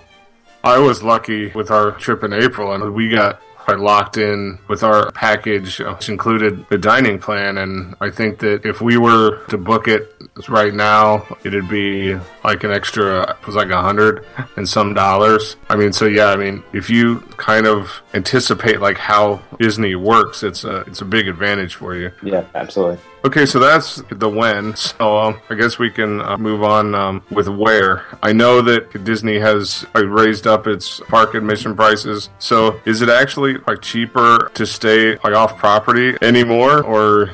I 0.63 0.77
was 0.77 1.03
lucky 1.03 1.47
with 1.47 1.71
our 1.71 1.91
trip 1.91 2.23
in 2.23 2.31
April, 2.31 2.71
and 2.73 2.93
we 2.93 3.09
got 3.09 3.41
quite 3.63 3.79
locked 3.79 4.17
in 4.17 4.59
with 4.67 4.83
our 4.83 5.11
package, 5.11 5.79
uh, 5.79 5.93
which 5.93 6.09
included 6.09 6.67
the 6.69 6.77
dining 6.77 7.19
plan. 7.19 7.57
And 7.57 7.95
I 8.01 8.09
think 8.09 8.39
that 8.39 8.65
if 8.65 8.81
we 8.81 8.97
were 8.97 9.45
to 9.47 9.57
book 9.57 9.87
it 9.87 10.13
right 10.49 10.73
now, 10.73 11.25
it'd 11.43 11.69
be 11.69 12.17
like 12.43 12.63
an 12.63 12.71
extra, 12.71 13.31
it 13.31 13.47
was 13.47 13.55
like 13.55 13.69
a 13.69 13.81
hundred 13.81 14.25
and 14.57 14.67
some 14.67 14.93
dollars. 14.93 15.55
I 15.69 15.75
mean, 15.75 15.93
so 15.93 16.05
yeah, 16.05 16.27
I 16.27 16.35
mean, 16.35 16.63
if 16.73 16.89
you 16.89 17.19
kind 17.37 17.65
of 17.65 18.01
anticipate 18.13 18.81
like 18.81 18.97
how 18.97 19.41
Disney 19.59 19.95
works, 19.95 20.43
it's 20.43 20.63
a 20.63 20.81
it's 20.81 21.01
a 21.01 21.05
big 21.05 21.27
advantage 21.27 21.75
for 21.75 21.95
you. 21.95 22.11
Yeah, 22.21 22.45
absolutely. 22.53 22.99
Okay, 23.25 23.45
so 23.45 23.57
that's 23.57 24.03
the 24.09 24.27
when. 24.27 24.75
So 24.75 25.17
um, 25.17 25.39
I 25.49 25.55
guess 25.55 25.79
we 25.79 25.89
can 25.89 26.21
uh, 26.21 26.37
move 26.37 26.61
on 26.61 26.93
um, 26.93 27.23
with 27.31 27.47
where. 27.47 28.05
I 28.21 28.33
know 28.33 28.61
that 28.61 29.05
Disney 29.05 29.39
has 29.39 29.85
raised 29.95 30.45
up 30.45 30.67
its 30.67 30.99
park 31.07 31.33
admission 31.33 31.73
prices. 31.73 32.29
So 32.39 32.81
is 32.85 33.01
it 33.01 33.07
actually 33.07 33.59
like 33.59 33.81
cheaper 33.81 34.51
to 34.53 34.65
stay 34.65 35.15
like 35.17 35.33
off 35.33 35.57
property 35.57 36.17
anymore, 36.21 36.83
or 36.83 37.31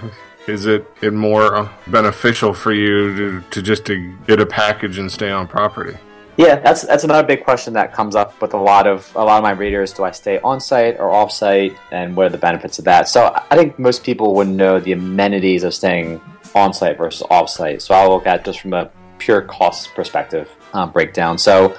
is 0.48 0.68
it, 0.68 0.86
it 1.02 1.14
more 1.14 1.56
uh, 1.56 1.70
beneficial 1.88 2.54
for 2.54 2.72
you 2.72 3.16
to, 3.16 3.42
to 3.50 3.62
just 3.64 3.86
to 3.86 4.16
get 4.28 4.40
a 4.40 4.46
package 4.46 5.00
and 5.00 5.12
stay 5.12 5.32
on 5.32 5.48
property? 5.48 5.98
Yeah, 6.40 6.58
that's 6.58 6.84
that's 6.84 7.04
another 7.04 7.28
big 7.28 7.44
question 7.44 7.74
that 7.74 7.94
comes 7.94 8.16
up 8.16 8.42
with 8.42 8.54
a 8.54 8.58
lot 8.58 8.88
of 8.88 9.14
a 9.14 9.26
lot 9.26 9.40
of 9.40 9.44
my 9.44 9.52
readers. 9.52 9.92
Do 9.92 10.06
I 10.06 10.12
stay 10.12 10.40
on 10.40 10.62
site 10.62 10.98
or 10.98 11.12
off 11.12 11.34
site, 11.34 11.76
and 11.92 12.16
what 12.16 12.28
are 12.28 12.30
the 12.30 12.38
benefits 12.38 12.80
of 12.80 12.86
that? 12.86 13.10
So 13.10 13.38
I 13.52 13.58
think 13.58 13.78
most 13.78 14.06
people 14.06 14.34
would 14.36 14.48
know 14.48 14.80
the 14.80 14.94
amenities 14.94 15.66
of 15.66 15.74
staying 15.74 16.22
on 16.56 16.74
site 16.74 16.98
versus 16.98 17.28
off 17.30 17.50
site. 17.50 17.82
So 17.82 17.94
I'll 17.94 18.12
look 18.12 18.26
at 18.26 18.46
just 18.46 18.62
from 18.62 18.72
a 18.72 18.90
pure 19.18 19.42
cost 19.42 19.94
perspective 19.96 20.50
um, 20.72 20.94
breakdown. 20.94 21.38
So 21.38 21.76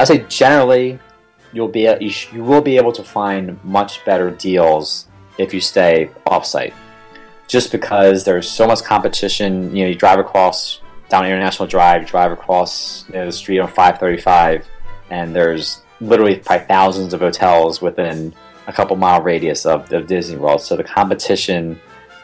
I 0.00 0.04
say 0.04 0.24
generally 0.26 0.98
you'll 1.52 1.68
be 1.68 1.82
you, 2.00 2.08
sh- 2.08 2.32
you 2.32 2.42
will 2.42 2.62
be 2.62 2.78
able 2.78 2.92
to 2.92 3.04
find 3.04 3.62
much 3.62 4.02
better 4.06 4.30
deals 4.30 5.06
if 5.36 5.52
you 5.52 5.60
stay 5.60 6.08
off 6.24 6.46
site, 6.46 6.72
just 7.46 7.70
because 7.70 8.24
there's 8.24 8.48
so 8.48 8.66
much 8.66 8.82
competition. 8.84 9.76
You 9.76 9.84
know, 9.84 9.90
you 9.90 9.96
drive 9.96 10.18
across 10.18 10.80
down 11.12 11.26
International 11.26 11.68
Drive, 11.68 12.06
drive 12.06 12.32
across 12.32 13.04
you 13.08 13.14
know, 13.14 13.26
the 13.26 13.32
street 13.32 13.60
on 13.60 13.68
535, 13.68 14.66
and 15.10 15.36
there's 15.36 15.82
literally 16.00 16.36
probably 16.38 16.66
thousands 16.66 17.12
of 17.12 17.20
hotels 17.20 17.82
within 17.82 18.34
a 18.66 18.72
couple 18.72 18.96
mile 18.96 19.20
radius 19.20 19.66
of, 19.66 19.92
of 19.92 20.06
Disney 20.06 20.36
World. 20.36 20.62
So 20.62 20.74
the 20.74 20.82
competition 20.82 21.78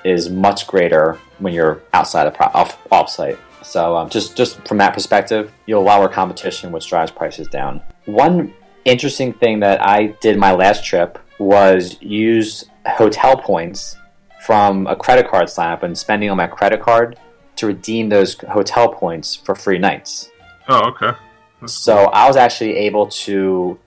is 0.05 0.31
much 0.31 0.67
greater 0.67 1.19
when 1.39 1.53
you're 1.53 1.83
outside 1.93 2.27
of 2.27 2.35
off 2.41 2.79
off 2.91 3.11
site. 3.11 3.39
So 3.63 3.95
um, 3.95 4.09
just 4.09 4.37
just 4.37 4.67
from 4.67 4.79
that 4.79 4.95
perspective, 4.95 5.53
you'll 5.67 5.83
lower 5.83 6.09
competition, 6.09 6.73
which 6.73 6.89
drives 6.89 7.11
prices 7.11 7.47
down. 7.49 7.83
One 8.07 8.55
interesting 8.87 9.35
thing 9.35 9.61
that 9.61 9.85
I 9.87 10.15
did 10.23 10.39
my 10.39 10.53
last 10.53 10.85
trip 10.85 11.19
was 11.39 12.01
use 12.01 12.65
hotel 12.87 13.37
points 13.37 13.97
from 14.41 14.87
a 14.87 14.97
credit 14.97 15.29
card 15.29 15.51
sign 15.51 15.73
up 15.73 15.83
and 15.83 15.97
spending 15.97 16.31
on 16.31 16.39
my 16.39 16.47
credit 16.47 16.81
card 16.81 17.19
to 17.59 17.67
redeem 17.67 18.09
those 18.09 18.35
hotel 18.41 18.89
points 18.89 19.35
for 19.35 19.55
free 19.55 19.79
nights. 19.79 20.31
Oh, 20.69 20.89
okay. 20.91 21.13
That's 21.61 21.73
so 21.73 21.97
cool. 21.97 22.11
I 22.13 22.27
was 22.27 22.37
actually 22.37 22.77
able 22.77 23.07
to 23.09 23.79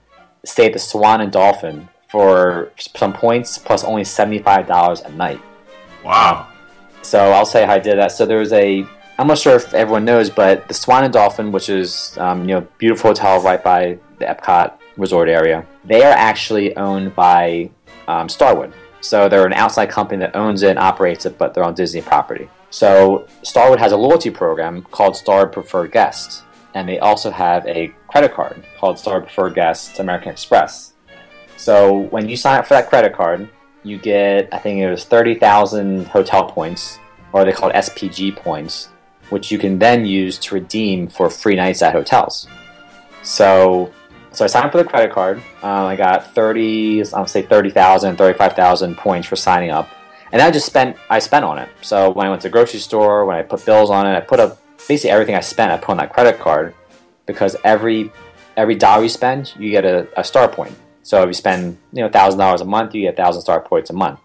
stay 0.44 0.66
at 0.66 0.72
the 0.72 0.78
Swan 0.78 1.20
and 1.20 1.32
Dolphin 1.32 1.88
for 2.08 2.72
some 2.78 3.12
points 3.12 3.58
plus 3.58 3.84
only 3.84 4.02
$75 4.02 5.04
a 5.04 5.12
night. 5.12 5.40
Wow. 6.04 6.48
So 7.02 7.18
I'll 7.18 7.46
say 7.46 7.64
how 7.64 7.74
I 7.74 7.78
did 7.78 7.98
that. 7.98 8.12
So 8.12 8.26
there 8.26 8.38
was 8.38 8.52
a, 8.52 8.84
I'm 9.18 9.26
not 9.26 9.38
sure 9.38 9.56
if 9.56 9.72
everyone 9.74 10.04
knows, 10.04 10.28
but 10.28 10.68
the 10.68 10.74
Swan 10.74 11.04
and 11.04 11.12
Dolphin, 11.12 11.52
which 11.52 11.68
is 11.68 12.16
um, 12.18 12.48
you 12.48 12.54
know 12.54 12.66
beautiful 12.78 13.10
hotel 13.10 13.40
right 13.40 13.62
by 13.62 13.98
the 14.18 14.26
Epcot 14.26 14.74
resort 14.96 15.28
area, 15.28 15.66
they 15.84 16.02
are 16.02 16.12
actually 16.12 16.76
owned 16.76 17.14
by 17.14 17.70
um, 18.08 18.28
Starwood. 18.28 18.72
So 19.02 19.28
they're 19.28 19.46
an 19.46 19.52
outside 19.52 19.90
company 19.90 20.20
that 20.20 20.36
owns 20.36 20.62
it 20.62 20.70
and 20.70 20.78
operates 20.78 21.26
it, 21.26 21.36
but 21.36 21.52
they're 21.52 21.64
on 21.64 21.74
Disney 21.74 22.00
property. 22.00 22.48
So 22.70 23.26
Starwood 23.42 23.80
has 23.80 23.92
a 23.92 23.96
loyalty 23.96 24.30
program 24.30 24.82
called 24.82 25.16
Starwood 25.16 25.52
Preferred 25.52 25.92
Guest, 25.92 26.44
and 26.74 26.88
they 26.88 27.00
also 27.00 27.30
have 27.30 27.66
a 27.66 27.92
credit 28.06 28.32
card 28.32 28.64
called 28.78 28.98
Starwood 28.98 29.24
Preferred 29.24 29.54
Guest 29.54 29.98
American 29.98 30.30
Express. 30.30 30.94
So 31.56 31.98
when 31.98 32.28
you 32.28 32.36
sign 32.36 32.60
up 32.60 32.66
for 32.66 32.74
that 32.74 32.88
credit 32.88 33.12
card, 33.12 33.48
you 33.82 33.98
get 33.98 34.48
I 34.52 34.58
think 34.58 34.80
it 34.80 34.88
was 34.88 35.04
thirty 35.04 35.34
thousand 35.34 36.06
hotel 36.06 36.44
points, 36.44 36.98
or 37.32 37.44
they 37.44 37.52
call 37.52 37.70
it 37.70 37.74
SPG 37.74 38.36
points, 38.36 38.88
which 39.30 39.50
you 39.50 39.58
can 39.58 39.78
then 39.78 40.06
use 40.06 40.38
to 40.38 40.54
redeem 40.54 41.08
for 41.08 41.28
free 41.28 41.56
nights 41.56 41.82
at 41.82 41.92
hotels. 41.92 42.46
So 43.22 43.92
so 44.32 44.44
I 44.44 44.48
signed 44.48 44.66
up 44.66 44.72
for 44.72 44.78
the 44.78 44.84
credit 44.84 45.12
card. 45.12 45.42
Uh, 45.62 45.84
I 45.84 45.96
got 45.96 46.34
30, 46.34 47.04
I'll 47.12 47.26
say 47.26 47.42
30,000, 47.42 48.16
35,000 48.16 48.96
points 48.96 49.28
for 49.28 49.36
signing 49.36 49.70
up 49.70 49.88
and 50.32 50.40
I 50.40 50.50
just 50.50 50.66
spent 50.66 50.96
I 51.10 51.18
spent 51.18 51.44
on 51.44 51.58
it. 51.58 51.68
So 51.82 52.10
when 52.10 52.26
I 52.26 52.30
went 52.30 52.42
to 52.42 52.48
the 52.48 52.52
grocery 52.52 52.80
store, 52.80 53.24
when 53.26 53.36
I 53.36 53.42
put 53.42 53.64
bills 53.64 53.90
on 53.90 54.06
it, 54.06 54.16
I 54.16 54.20
put 54.20 54.40
up 54.40 54.58
basically 54.88 55.10
everything 55.10 55.36
I 55.36 55.40
spent. 55.40 55.70
I 55.70 55.76
put 55.76 55.90
on 55.90 55.96
that 55.98 56.12
credit 56.12 56.40
card 56.40 56.74
because 57.26 57.54
every 57.62 58.10
every 58.56 58.74
dollar 58.74 59.04
you 59.04 59.08
spend, 59.08 59.54
you 59.58 59.70
get 59.70 59.84
a, 59.84 60.08
a 60.18 60.24
star 60.24 60.48
point. 60.48 60.74
So 61.02 61.22
if 61.22 61.28
you 61.28 61.34
spend 61.34 61.78
you 61.92 62.02
know 62.02 62.08
thousand 62.08 62.40
dollars 62.40 62.62
a 62.62 62.64
month, 62.64 62.94
you 62.94 63.02
get 63.02 63.16
thousand 63.16 63.42
star 63.42 63.60
points 63.60 63.90
a 63.90 63.92
month. 63.92 64.20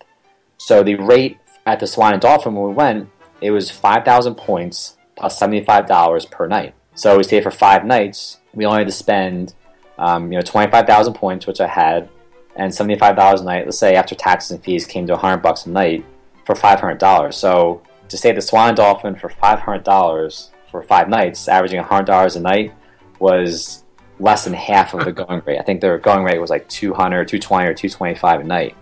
So 0.58 0.82
the 0.82 0.96
rate 0.96 1.38
at 1.66 1.80
the 1.80 1.88
Swan 1.88 2.14
and 2.14 2.22
Dolphin 2.22 2.56
when 2.56 2.70
we 2.70 2.74
went, 2.74 3.10
it 3.42 3.52
was 3.52 3.70
five 3.70 4.06
thousand 4.06 4.36
points 4.36 4.98
plus 5.18 5.38
seventy 5.38 5.64
five 5.64 5.88
dollars 5.88 6.26
per 6.26 6.48
night. 6.48 6.74
So 6.96 7.18
we 7.18 7.24
stayed 7.24 7.44
for 7.44 7.52
five 7.52 7.86
nights. 7.86 8.38
We 8.54 8.66
only 8.66 8.80
had 8.80 8.88
to 8.88 8.94
spend 8.94 9.54
um, 9.98 10.32
you 10.32 10.38
know 10.38 10.44
twenty 10.44 10.72
five 10.72 10.86
thousand 10.86 11.14
points, 11.14 11.48
which 11.48 11.62
I 11.62 11.68
had, 11.68 12.10
and 12.58 12.72
$75 12.72 13.40
a 13.40 13.44
night, 13.44 13.66
let's 13.66 13.78
say 13.78 13.96
after 13.96 14.16
taxes 14.16 14.52
and 14.52 14.64
fees 14.64 14.86
came 14.86 15.06
to 15.08 15.14
100 15.14 15.38
bucks 15.38 15.66
a 15.68 15.70
night 15.70 16.04
for 16.46 16.56
$500. 16.56 17.34
So 17.34 17.82
to 18.10 18.18
stay 18.18 18.30
at 18.30 18.36
the 18.36 18.42
Swan 18.42 18.70
and 18.70 18.78
Dolphin 18.78 19.16
for 19.16 19.30
$500 19.30 20.50
for 20.72 20.82
five 20.82 21.08
nights, 21.08 21.48
averaging 21.48 21.82
$100 21.82 22.36
a 22.36 22.40
night, 22.40 22.74
was 23.20 23.84
less 24.20 24.44
than 24.44 24.54
half 24.54 24.94
of 24.94 25.06
the 25.06 25.12
going 25.26 25.42
rate. 25.46 25.60
I 25.60 25.64
think 25.64 25.82
their 25.82 25.98
going 26.00 26.24
rate 26.24 26.40
was 26.40 26.50
like 26.50 26.68
200, 26.68 27.28
220 27.28 27.66
or 27.66 27.74
225 27.74 28.40
a 28.40 28.44
night. 28.44 28.76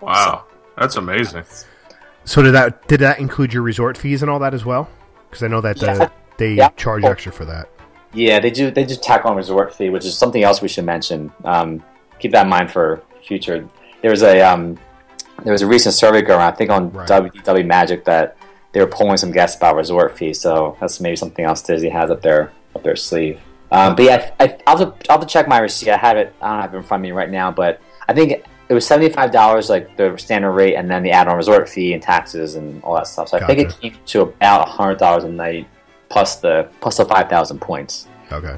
Wow. 0.00 0.44
So, 0.48 0.56
that's 0.76 0.96
amazing. 0.96 1.44
So 2.24 2.42
did 2.42 2.52
that 2.52 2.86
did 2.86 3.00
that 3.00 3.18
include 3.18 3.52
your 3.52 3.62
resort 3.62 3.96
fees 3.96 4.22
and 4.22 4.30
all 4.30 4.38
that 4.40 4.54
as 4.54 4.64
well? 4.64 4.88
Because 5.28 5.42
I 5.42 5.48
know 5.48 5.60
that 5.60 5.82
uh, 5.82 6.08
they 6.36 6.54
yeah. 6.54 6.68
charge 6.70 7.04
extra 7.04 7.32
for 7.32 7.44
that. 7.46 7.68
Yeah, 8.12 8.40
they 8.40 8.50
do. 8.50 8.70
They 8.70 8.84
do 8.84 8.96
tack 8.96 9.24
on 9.24 9.36
resort 9.36 9.74
fee, 9.74 9.90
which 9.90 10.04
is 10.04 10.16
something 10.16 10.42
else 10.42 10.60
we 10.60 10.68
should 10.68 10.84
mention. 10.84 11.32
Um, 11.44 11.82
keep 12.18 12.32
that 12.32 12.44
in 12.44 12.50
mind 12.50 12.70
for 12.70 13.02
future. 13.22 13.68
There 14.02 14.10
was 14.10 14.22
a 14.22 14.40
um, 14.40 14.78
there 15.44 15.52
was 15.52 15.62
a 15.62 15.66
recent 15.66 15.94
survey 15.94 16.22
going 16.22 16.38
around, 16.40 16.52
I 16.52 16.56
think 16.56 16.70
on 16.70 16.92
right. 16.92 17.08
WDW 17.08 17.66
Magic 17.66 18.04
that 18.04 18.36
they 18.72 18.80
were 18.80 18.86
pulling 18.86 19.16
some 19.16 19.32
guests 19.32 19.56
about 19.56 19.76
resort 19.76 20.16
fees. 20.16 20.40
So 20.40 20.76
that's 20.80 21.00
maybe 21.00 21.16
something 21.16 21.44
else 21.44 21.62
Disney 21.62 21.88
has 21.88 22.10
up 22.10 22.22
their 22.22 22.52
up 22.74 22.82
their 22.82 22.96
sleeve. 22.96 23.40
Um, 23.72 23.94
but 23.94 24.04
yeah, 24.04 24.32
I, 24.40 24.46
will 24.46 24.78
have 24.78 24.98
to, 24.98 25.10
I'll 25.10 25.18
have 25.18 25.26
to 25.26 25.32
check 25.32 25.46
my 25.46 25.58
receipt. 25.58 25.90
I 25.90 25.96
have 25.96 26.16
it. 26.16 26.34
I 26.40 26.52
don't 26.52 26.62
have 26.62 26.74
it 26.74 26.78
in 26.78 26.82
front 26.82 27.00
of 27.00 27.04
me 27.04 27.12
right 27.12 27.30
now, 27.30 27.52
but 27.52 27.80
I 28.08 28.12
think 28.12 28.44
it 28.68 28.74
was 28.74 28.86
seventy 28.86 29.12
five 29.12 29.30
dollars, 29.30 29.70
like 29.70 29.96
the 29.96 30.16
standard 30.16 30.52
rate, 30.52 30.74
and 30.74 30.90
then 30.90 31.02
the 31.02 31.12
add 31.12 31.28
on 31.28 31.36
resort 31.36 31.68
fee 31.68 31.92
and 31.92 32.02
taxes 32.02 32.56
and 32.56 32.82
all 32.82 32.94
that 32.94 33.06
stuff. 33.06 33.28
So 33.28 33.36
I 33.36 33.40
gotcha. 33.40 33.54
think 33.54 33.68
it 33.68 33.80
came 33.80 34.04
to 34.06 34.22
about 34.22 34.68
hundred 34.68 34.98
dollars 34.98 35.24
a 35.24 35.28
night 35.28 35.68
plus 36.10 36.36
the 36.36 36.68
plus 36.80 36.98
the 36.98 37.06
five 37.06 37.30
thousand 37.30 37.60
points. 37.60 38.06
Okay. 38.30 38.56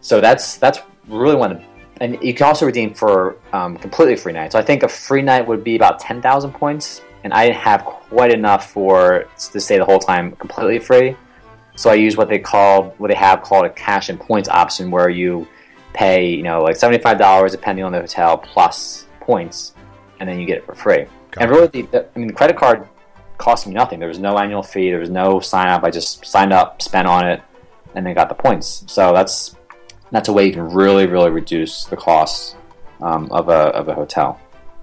So 0.00 0.20
that's 0.20 0.58
that's 0.58 0.80
really 1.08 1.36
one 1.36 1.52
of 1.52 1.62
and 2.00 2.22
you 2.22 2.34
can 2.34 2.46
also 2.46 2.66
redeem 2.66 2.94
for 2.94 3.36
um, 3.52 3.76
completely 3.76 4.16
free 4.16 4.32
night. 4.32 4.52
So 4.52 4.58
I 4.58 4.62
think 4.62 4.82
a 4.82 4.88
free 4.88 5.22
night 5.22 5.46
would 5.46 5.64
be 5.64 5.76
about 5.76 5.98
ten 5.98 6.20
thousand 6.22 6.52
points, 6.52 7.00
and 7.24 7.32
I 7.32 7.46
didn't 7.46 7.60
have 7.60 7.84
quite 7.84 8.32
enough 8.32 8.70
for 8.70 9.26
to 9.52 9.60
stay 9.60 9.78
the 9.78 9.84
whole 9.84 9.98
time 9.98 10.32
completely 10.32 10.78
free. 10.78 11.16
So 11.76 11.90
I 11.90 11.94
use 11.94 12.16
what 12.16 12.28
they 12.28 12.38
call 12.38 12.90
what 12.98 13.08
they 13.08 13.16
have 13.16 13.42
called 13.42 13.64
a 13.66 13.70
cash 13.70 14.08
and 14.08 14.18
points 14.18 14.48
option, 14.48 14.90
where 14.90 15.08
you 15.08 15.46
pay 15.92 16.28
you 16.28 16.42
know 16.42 16.62
like 16.62 16.76
seventy 16.76 17.02
five 17.02 17.18
dollars 17.18 17.52
depending 17.52 17.84
on 17.84 17.92
the 17.92 18.00
hotel 18.00 18.38
plus 18.38 19.06
points, 19.20 19.74
and 20.20 20.28
then 20.28 20.38
you 20.38 20.46
get 20.46 20.58
it 20.58 20.66
for 20.66 20.74
free. 20.74 21.06
Got 21.32 21.42
and 21.42 21.50
really, 21.50 21.66
the, 21.66 21.82
the, 21.82 22.08
I 22.14 22.18
mean, 22.18 22.28
the 22.28 22.34
credit 22.34 22.56
card 22.56 22.88
cost 23.38 23.66
me 23.66 23.74
nothing. 23.74 23.98
There 23.98 24.08
was 24.08 24.18
no 24.18 24.36
annual 24.36 24.62
fee. 24.62 24.90
There 24.90 25.00
was 25.00 25.10
no 25.10 25.40
sign 25.40 25.68
up. 25.68 25.84
I 25.84 25.90
just 25.90 26.26
signed 26.26 26.52
up, 26.52 26.82
spent 26.82 27.06
on 27.06 27.26
it, 27.26 27.42
and 27.94 28.04
then 28.04 28.14
got 28.14 28.28
the 28.28 28.34
points. 28.34 28.84
So 28.88 29.12
that's 29.12 29.56
that's 30.10 30.28
a 30.28 30.32
way 30.32 30.46
you 30.46 30.52
can 30.52 30.70
really, 30.70 31.06
really 31.06 31.30
reduce 31.30 31.84
the 31.84 31.96
cost 31.96 32.56
um, 33.00 33.28
of 33.30 33.48
a 33.48 33.68
of 33.74 33.88
a 33.88 33.94
hotel. 33.94 34.40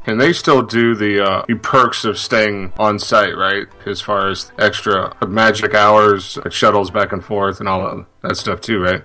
And 0.08 0.22
they 0.22 0.34
still 0.34 0.62
do 0.62 0.94
the, 0.94 1.20
uh, 1.26 1.46
the 1.48 1.56
perks 1.56 2.06
of 2.06 2.20
staying 2.20 2.74
on 2.78 3.00
site, 3.00 3.36
right? 3.36 3.66
As 3.88 4.02
far 4.02 4.30
as 4.30 4.52
extra 4.60 5.16
magic 5.28 5.74
hours, 5.74 6.38
like 6.38 6.52
shuttles 6.52 6.92
back 6.92 7.12
and 7.12 7.26
forth, 7.26 7.60
and 7.60 7.68
all 7.68 7.86
of 7.88 8.06
that 8.22 8.38
stuff 8.38 8.62
too, 8.62 8.82
right? 8.82 9.04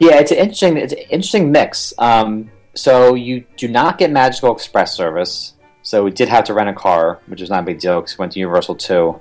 Yeah, 0.00 0.18
it's 0.18 0.32
an 0.32 0.38
interesting 0.38 0.76
it's 0.78 0.92
an 0.92 0.98
interesting 1.10 1.52
mix. 1.52 1.94
Um, 1.98 2.50
so 2.74 3.14
you 3.14 3.44
do 3.56 3.68
not 3.68 3.98
get 3.98 4.10
Magical 4.10 4.52
Express 4.52 4.96
service. 4.96 5.54
So 5.92 6.02
we 6.02 6.10
did 6.10 6.30
have 6.30 6.44
to 6.44 6.54
rent 6.54 6.70
a 6.70 6.72
car, 6.72 7.20
which 7.26 7.42
was 7.42 7.50
not 7.50 7.64
a 7.64 7.66
big 7.66 7.78
deal 7.78 8.00
because 8.00 8.16
we 8.16 8.22
went 8.22 8.32
to 8.32 8.38
Universal 8.38 8.76
too. 8.76 9.20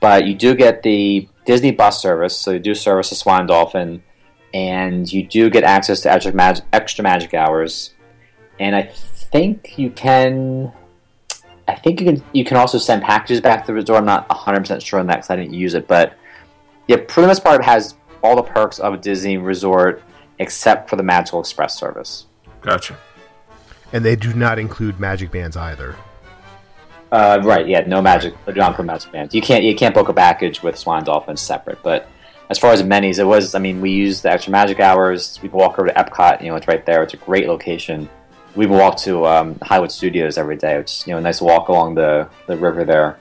But 0.00 0.26
you 0.26 0.34
do 0.34 0.54
get 0.54 0.82
the 0.82 1.28
Disney 1.44 1.72
bus 1.72 2.00
service. 2.00 2.34
So 2.34 2.52
you 2.52 2.58
do 2.58 2.74
service 2.74 3.10
the 3.10 3.16
Swan 3.16 3.46
Dolphin 3.46 4.02
and 4.54 5.12
you 5.12 5.26
do 5.26 5.50
get 5.50 5.62
access 5.62 6.00
to 6.00 6.10
extra 6.10 6.32
magic, 6.32 6.64
extra 6.72 7.02
magic 7.02 7.34
hours. 7.34 7.92
And 8.58 8.74
I 8.74 8.84
think 8.84 9.78
you 9.78 9.90
can. 9.90 10.72
I 11.68 11.74
think 11.74 12.00
you 12.00 12.06
can. 12.06 12.24
You 12.32 12.46
can 12.46 12.56
also 12.56 12.78
send 12.78 13.02
packages 13.02 13.42
back 13.42 13.60
to 13.60 13.66
the 13.66 13.74
resort. 13.74 13.98
I'm 13.98 14.06
not 14.06 14.26
100 14.30 14.60
percent 14.60 14.82
sure 14.82 14.98
on 14.98 15.08
that 15.08 15.16
because 15.16 15.28
I 15.28 15.36
didn't 15.36 15.52
use 15.52 15.74
it, 15.74 15.86
but 15.86 16.14
yeah, 16.88 16.96
for 17.10 17.20
the 17.20 17.26
most 17.26 17.44
part, 17.44 17.62
has 17.62 17.94
all 18.22 18.36
the 18.36 18.42
perks 18.42 18.78
of 18.78 18.94
a 18.94 18.96
Disney 18.96 19.36
resort 19.36 20.02
except 20.38 20.88
for 20.88 20.96
the 20.96 21.02
Magical 21.02 21.40
Express 21.40 21.78
service. 21.78 22.24
Gotcha. 22.62 22.96
And 23.92 24.02
they 24.02 24.16
do 24.16 24.32
not 24.32 24.58
include 24.58 24.98
magic 24.98 25.30
bands 25.30 25.58
either. 25.58 25.94
Uh, 27.10 27.40
right. 27.44 27.66
Yeah. 27.66 27.80
No 27.86 28.02
magic. 28.02 28.34
Include 28.46 28.86
magic 28.86 29.12
bands. 29.12 29.34
You 29.34 29.40
can't. 29.40 29.64
You 29.64 29.74
can't 29.74 29.94
book 29.94 30.08
a 30.08 30.12
package 30.12 30.62
with 30.62 30.76
Swan 30.76 31.04
Dolphins 31.04 31.40
separate, 31.40 31.82
but 31.82 32.08
as 32.50 32.58
far 32.58 32.72
as 32.72 32.80
amenities, 32.80 33.18
it 33.18 33.26
was. 33.26 33.54
I 33.54 33.58
mean, 33.58 33.80
we 33.80 33.90
used 33.90 34.22
the 34.22 34.30
extra 34.30 34.50
magic 34.52 34.80
hours. 34.80 35.38
We 35.42 35.48
walk 35.48 35.78
over 35.78 35.88
to 35.88 35.94
Epcot. 35.94 36.42
You 36.42 36.48
know, 36.48 36.56
it's 36.56 36.68
right 36.68 36.84
there. 36.84 37.02
It's 37.02 37.14
a 37.14 37.18
great 37.18 37.46
location. 37.46 38.08
We 38.54 38.66
walk 38.66 38.96
to 38.98 39.26
um, 39.26 39.58
Hollywood 39.62 39.92
Studios 39.92 40.38
every 40.38 40.56
day. 40.56 40.76
It's 40.76 41.06
you 41.06 41.12
know 41.12 41.18
a 41.18 41.22
nice 41.22 41.40
walk 41.40 41.68
along 41.68 41.94
the, 41.94 42.28
the 42.46 42.56
river 42.56 42.84
there. 42.84 43.18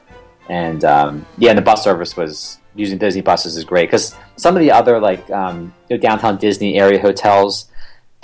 And 0.50 0.84
um, 0.86 1.25
yeah, 1.38 1.51
and 1.51 1.58
the 1.58 1.63
bus 1.63 1.84
service 1.84 2.15
was 2.15 2.60
using 2.75 2.98
Disney 2.98 3.22
buses 3.22 3.56
is 3.56 3.63
great 3.63 3.88
because 3.88 4.15
some 4.36 4.56
of 4.56 4.62
the 4.62 4.72
other 4.72 5.00
like 5.00 5.30
um, 5.32 5.74
you 5.89 5.98
know, 5.98 6.01
downtown 6.01 6.38
Disney 6.38 6.77
area 6.77 7.00
hotels 7.00 7.70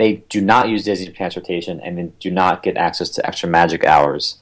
they 0.02 0.24
do 0.30 0.42
not 0.42 0.68
use 0.68 0.84
Disney 0.84 1.12
transportation 1.12 1.80
and 1.80 1.96
then 1.98 2.14
do 2.20 2.32
not 2.32 2.64
get 2.64 2.76
access 2.76 3.10
to 3.12 3.26
extra 3.26 3.48
magic 3.48 3.86
hours, 3.86 4.41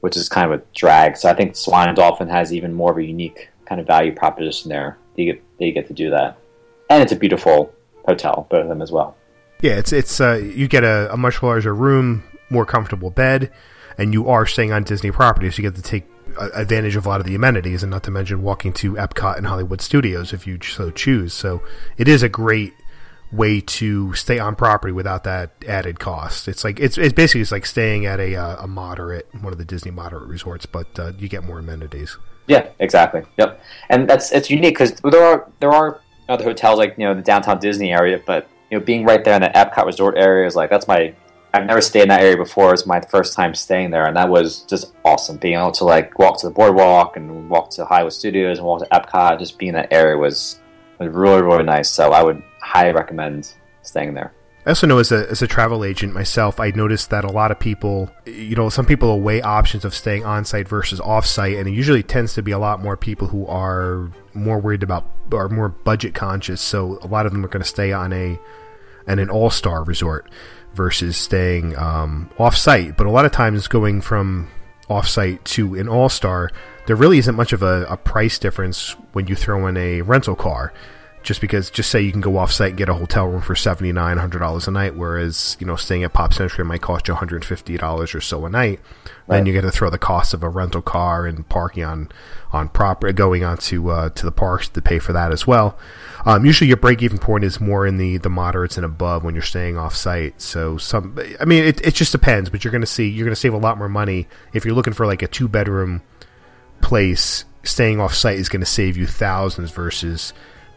which 0.00 0.16
is 0.16 0.28
kind 0.28 0.52
of 0.52 0.60
a 0.60 0.64
drag. 0.74 1.16
So 1.16 1.28
I 1.28 1.34
think 1.34 1.56
Swan 1.56 1.88
and 1.88 1.96
Dolphin 1.96 2.28
has 2.28 2.52
even 2.52 2.74
more 2.74 2.92
of 2.92 2.98
a 2.98 3.04
unique 3.04 3.48
kind 3.66 3.80
of 3.80 3.86
value 3.86 4.14
proposition 4.14 4.68
there. 4.68 4.98
They 5.16 5.24
get 5.24 5.42
they 5.58 5.72
get 5.72 5.88
to 5.88 5.94
do 5.94 6.10
that, 6.10 6.38
and 6.88 7.02
it's 7.02 7.12
a 7.12 7.16
beautiful 7.16 7.74
hotel, 8.06 8.46
both 8.50 8.62
of 8.62 8.68
them 8.68 8.82
as 8.82 8.92
well. 8.92 9.16
Yeah, 9.60 9.76
it's 9.76 9.92
it's 9.92 10.20
uh, 10.20 10.34
you 10.34 10.68
get 10.68 10.84
a, 10.84 11.12
a 11.12 11.16
much 11.16 11.42
larger 11.42 11.74
room, 11.74 12.22
more 12.50 12.64
comfortable 12.64 13.10
bed, 13.10 13.52
and 13.96 14.12
you 14.12 14.28
are 14.28 14.46
staying 14.46 14.72
on 14.72 14.84
Disney 14.84 15.10
property, 15.10 15.50
so 15.50 15.62
you 15.62 15.68
get 15.68 15.76
to 15.76 15.82
take 15.82 16.04
advantage 16.54 16.94
of 16.94 17.06
a 17.06 17.08
lot 17.08 17.20
of 17.20 17.26
the 17.26 17.34
amenities, 17.34 17.82
and 17.82 17.90
not 17.90 18.04
to 18.04 18.10
mention 18.10 18.42
walking 18.42 18.72
to 18.74 18.92
Epcot 18.94 19.36
and 19.36 19.46
Hollywood 19.46 19.80
Studios 19.80 20.32
if 20.32 20.46
you 20.46 20.58
so 20.62 20.90
choose. 20.90 21.34
So 21.34 21.62
it 21.96 22.06
is 22.06 22.22
a 22.22 22.28
great 22.28 22.72
way 23.30 23.60
to 23.60 24.14
stay 24.14 24.38
on 24.38 24.56
property 24.56 24.92
without 24.92 25.24
that 25.24 25.52
added 25.66 26.00
cost. 26.00 26.48
It's 26.48 26.64
like 26.64 26.80
it's 26.80 26.96
it's 26.96 27.12
basically 27.12 27.42
it's 27.42 27.52
like 27.52 27.66
staying 27.66 28.06
at 28.06 28.20
a 28.20 28.36
uh, 28.36 28.64
a 28.64 28.66
moderate 28.66 29.28
one 29.40 29.52
of 29.52 29.58
the 29.58 29.64
Disney 29.64 29.90
moderate 29.90 30.28
resorts, 30.28 30.66
but 30.66 30.98
uh, 30.98 31.12
you 31.18 31.28
get 31.28 31.44
more 31.44 31.58
amenities. 31.58 32.16
Yeah, 32.46 32.68
exactly. 32.78 33.22
Yep, 33.36 33.62
and 33.90 34.08
that's 34.08 34.32
it's 34.32 34.50
unique 34.50 34.74
because 34.74 34.92
there 35.02 35.22
are 35.22 35.50
there 35.60 35.70
are 35.70 36.00
other 36.28 36.44
hotels 36.44 36.78
like 36.78 36.94
you 36.96 37.04
know 37.04 37.14
the 37.14 37.22
downtown 37.22 37.58
Disney 37.58 37.92
area, 37.92 38.20
but 38.24 38.48
you 38.70 38.78
know 38.78 38.84
being 38.84 39.04
right 39.04 39.22
there 39.24 39.34
in 39.34 39.42
the 39.42 39.48
Epcot 39.48 39.84
resort 39.84 40.16
area 40.16 40.46
is 40.46 40.56
like 40.56 40.70
that's 40.70 40.88
my 40.88 41.14
I've 41.52 41.66
never 41.66 41.80
stayed 41.80 42.02
in 42.02 42.08
that 42.08 42.20
area 42.20 42.36
before. 42.36 42.74
It's 42.74 42.86
my 42.86 43.00
first 43.00 43.34
time 43.34 43.54
staying 43.54 43.90
there, 43.90 44.06
and 44.06 44.16
that 44.16 44.28
was 44.28 44.62
just 44.62 44.92
awesome. 45.04 45.38
Being 45.38 45.58
able 45.58 45.72
to 45.72 45.84
like 45.84 46.18
walk 46.18 46.40
to 46.40 46.48
the 46.48 46.52
boardwalk 46.52 47.16
and 47.16 47.48
walk 47.48 47.70
to 47.70 47.84
Hollywood 47.84 48.12
Studios 48.12 48.58
and 48.58 48.66
walk 48.66 48.80
to 48.80 48.86
Epcot, 48.86 49.38
just 49.38 49.58
being 49.58 49.70
in 49.70 49.74
that 49.74 49.92
area 49.92 50.16
was 50.16 50.60
was 50.98 51.08
really 51.08 51.42
really 51.42 51.64
nice. 51.64 51.90
So 51.90 52.12
I 52.12 52.22
would 52.22 52.42
highly 52.60 52.92
recommend 52.92 53.52
staying 53.82 54.14
there. 54.14 54.32
I 54.66 54.70
also 54.70 54.86
know 54.86 54.98
as 54.98 55.12
a, 55.12 55.30
as 55.30 55.40
a 55.40 55.46
travel 55.46 55.82
agent 55.82 56.12
myself, 56.12 56.60
I 56.60 56.70
noticed 56.72 57.08
that 57.08 57.24
a 57.24 57.32
lot 57.32 57.50
of 57.50 57.58
people, 57.58 58.10
you 58.26 58.54
know, 58.54 58.68
some 58.68 58.84
people 58.84 59.18
weigh 59.18 59.40
options 59.40 59.86
of 59.86 59.94
staying 59.94 60.26
on 60.26 60.44
site 60.44 60.68
versus 60.68 61.00
off 61.00 61.24
site, 61.24 61.56
and 61.56 61.66
it 61.66 61.72
usually 61.72 62.02
tends 62.02 62.34
to 62.34 62.42
be 62.42 62.50
a 62.50 62.58
lot 62.58 62.82
more 62.82 62.94
people 62.94 63.28
who 63.28 63.46
are 63.46 64.10
more 64.34 64.58
worried 64.58 64.82
about 64.82 65.06
or 65.32 65.48
more 65.48 65.70
budget 65.70 66.14
conscious. 66.14 66.60
So 66.60 66.98
a 67.00 67.06
lot 67.06 67.24
of 67.24 67.32
them 67.32 67.42
are 67.46 67.48
going 67.48 67.62
to 67.62 67.68
stay 67.68 67.92
on 67.92 68.12
a 68.12 68.38
and 69.06 69.20
an 69.20 69.30
all 69.30 69.48
star 69.48 69.84
resort 69.84 70.28
versus 70.74 71.16
staying 71.16 71.74
um, 71.78 72.30
off 72.38 72.54
site. 72.54 72.96
But 72.96 73.06
a 73.06 73.10
lot 73.10 73.24
of 73.24 73.32
times 73.32 73.68
going 73.68 74.02
from 74.02 74.50
off 74.90 75.08
site 75.08 75.42
to 75.46 75.76
an 75.76 75.88
all 75.88 76.10
star, 76.10 76.50
there 76.88 76.96
really 76.96 77.18
isn't 77.18 77.36
much 77.36 77.52
of 77.52 77.62
a, 77.62 77.84
a 77.90 77.98
price 77.98 78.38
difference 78.38 78.92
when 79.12 79.26
you 79.26 79.34
throw 79.34 79.66
in 79.66 79.76
a 79.76 80.00
rental 80.00 80.34
car 80.34 80.72
just 81.22 81.42
because 81.42 81.68
just 81.68 81.90
say 81.90 82.00
you 82.00 82.10
can 82.10 82.22
go 82.22 82.38
off 82.38 82.50
site 82.50 82.70
and 82.70 82.78
get 82.78 82.88
a 82.88 82.94
hotel 82.94 83.26
room 83.26 83.42
for 83.42 83.54
seventy 83.54 83.92
nine 83.92 84.16
hundred 84.16 84.38
dollars 84.38 84.66
a 84.66 84.70
night, 84.70 84.96
whereas 84.96 85.58
you 85.60 85.66
know 85.66 85.76
staying 85.76 86.02
at 86.02 86.14
Pop 86.14 86.32
Century 86.32 86.64
might 86.64 86.80
cost 86.80 87.06
you 87.06 87.12
one 87.12 87.18
hundred 87.18 87.44
fifty 87.44 87.76
dollars 87.76 88.14
or 88.14 88.22
so 88.22 88.46
a 88.46 88.48
night. 88.48 88.80
Right. 89.26 89.36
Then 89.36 89.44
you 89.46 89.52
get 89.52 89.60
to 89.60 89.70
throw 89.70 89.90
the 89.90 89.98
cost 89.98 90.32
of 90.32 90.42
a 90.42 90.48
rental 90.48 90.80
car 90.80 91.26
and 91.26 91.46
parking 91.46 91.84
on 91.84 92.08
on 92.50 92.70
proper 92.70 93.12
going 93.12 93.44
on 93.44 93.58
to 93.58 93.90
uh, 93.90 94.08
to 94.08 94.24
the 94.24 94.32
parks 94.32 94.70
to 94.70 94.80
pay 94.80 94.98
for 94.98 95.12
that 95.12 95.30
as 95.30 95.46
well. 95.46 95.78
Um, 96.24 96.46
usually 96.46 96.68
your 96.68 96.78
break 96.78 97.02
even 97.02 97.18
point 97.18 97.44
is 97.44 97.60
more 97.60 97.86
in 97.86 97.98
the 97.98 98.16
the 98.16 98.30
moderates 98.30 98.78
and 98.78 98.86
above 98.86 99.22
when 99.22 99.34
you're 99.34 99.42
staying 99.42 99.76
off 99.76 99.94
site. 99.94 100.40
So 100.40 100.78
some, 100.78 101.18
I 101.38 101.44
mean, 101.44 101.64
it 101.64 101.86
it 101.86 101.94
just 101.94 102.12
depends, 102.12 102.48
but 102.48 102.64
you're 102.64 102.72
going 102.72 102.80
to 102.80 102.86
see 102.86 103.06
you're 103.06 103.26
going 103.26 103.34
to 103.34 103.40
save 103.40 103.52
a 103.52 103.58
lot 103.58 103.76
more 103.76 103.88
money 103.88 104.28
if 104.54 104.64
you're 104.64 104.74
looking 104.74 104.94
for 104.94 105.06
like 105.06 105.20
a 105.20 105.28
two 105.28 105.48
bedroom 105.48 106.00
place. 106.80 107.44
Staying 107.64 108.00
off 108.00 108.14
site 108.14 108.38
is 108.38 108.48
going 108.48 108.60
to 108.60 108.66
save 108.66 108.96
you 108.96 109.06
thousands 109.06 109.70
versus 109.70 110.32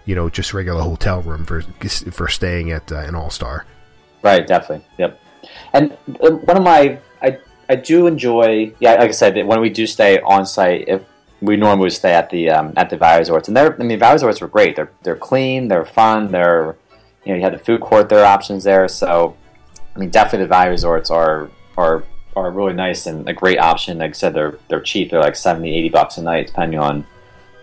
you 0.05 0.15
know, 0.15 0.29
just 0.29 0.53
regular 0.53 0.81
hotel 0.81 1.21
room 1.21 1.45
for 1.45 1.61
for 2.11 2.27
staying 2.27 2.71
at 2.71 2.91
uh, 2.91 2.97
an 2.97 3.15
All 3.15 3.29
Star. 3.29 3.65
Right, 4.23 4.45
definitely. 4.45 4.85
Yep. 4.97 5.19
And 5.73 5.97
uh, 6.21 6.31
one 6.31 6.57
of 6.57 6.63
my, 6.63 6.99
I 7.21 7.37
I 7.69 7.75
do 7.75 8.07
enjoy, 8.07 8.73
yeah, 8.79 8.93
like 8.93 9.09
I 9.09 9.11
said, 9.11 9.35
when 9.45 9.61
we 9.61 9.69
do 9.69 9.87
stay 9.87 10.19
on 10.21 10.45
site, 10.45 10.85
if 10.87 11.01
we 11.41 11.55
normally 11.57 11.89
stay 11.89 12.13
at 12.13 12.29
the 12.29 12.49
um, 12.49 12.73
at 12.77 12.89
the 12.89 12.97
Value 12.97 13.19
Resorts, 13.19 13.47
and 13.47 13.57
they're, 13.57 13.79
I 13.79 13.83
mean, 13.83 13.99
Value 13.99 14.13
Resorts 14.15 14.41
were 14.41 14.47
great. 14.47 14.75
They're 14.75 14.91
they're 15.03 15.15
clean, 15.15 15.67
they're 15.67 15.85
fun, 15.85 16.31
they're, 16.31 16.75
you 17.23 17.31
know, 17.31 17.37
you 17.37 17.41
had 17.41 17.53
the 17.53 17.59
food 17.59 17.81
court, 17.81 18.09
there 18.09 18.25
options 18.25 18.63
there. 18.63 18.87
So, 18.87 19.35
I 19.95 19.99
mean, 19.99 20.09
definitely 20.09 20.45
the 20.45 20.49
Value 20.49 20.71
Resorts 20.71 21.09
are 21.11 21.49
are 21.77 22.03
are 22.35 22.51
really 22.51 22.73
nice 22.73 23.07
and 23.07 23.27
a 23.27 23.33
great 23.33 23.59
option. 23.59 23.97
Like 23.97 24.11
I 24.11 24.13
said, 24.13 24.33
they're 24.33 24.57
they're 24.67 24.81
cheap. 24.81 25.11
They're 25.11 25.21
like 25.21 25.35
70, 25.35 25.75
80 25.75 25.89
bucks 25.89 26.17
a 26.17 26.23
night, 26.23 26.47
depending 26.47 26.79
on 26.79 27.05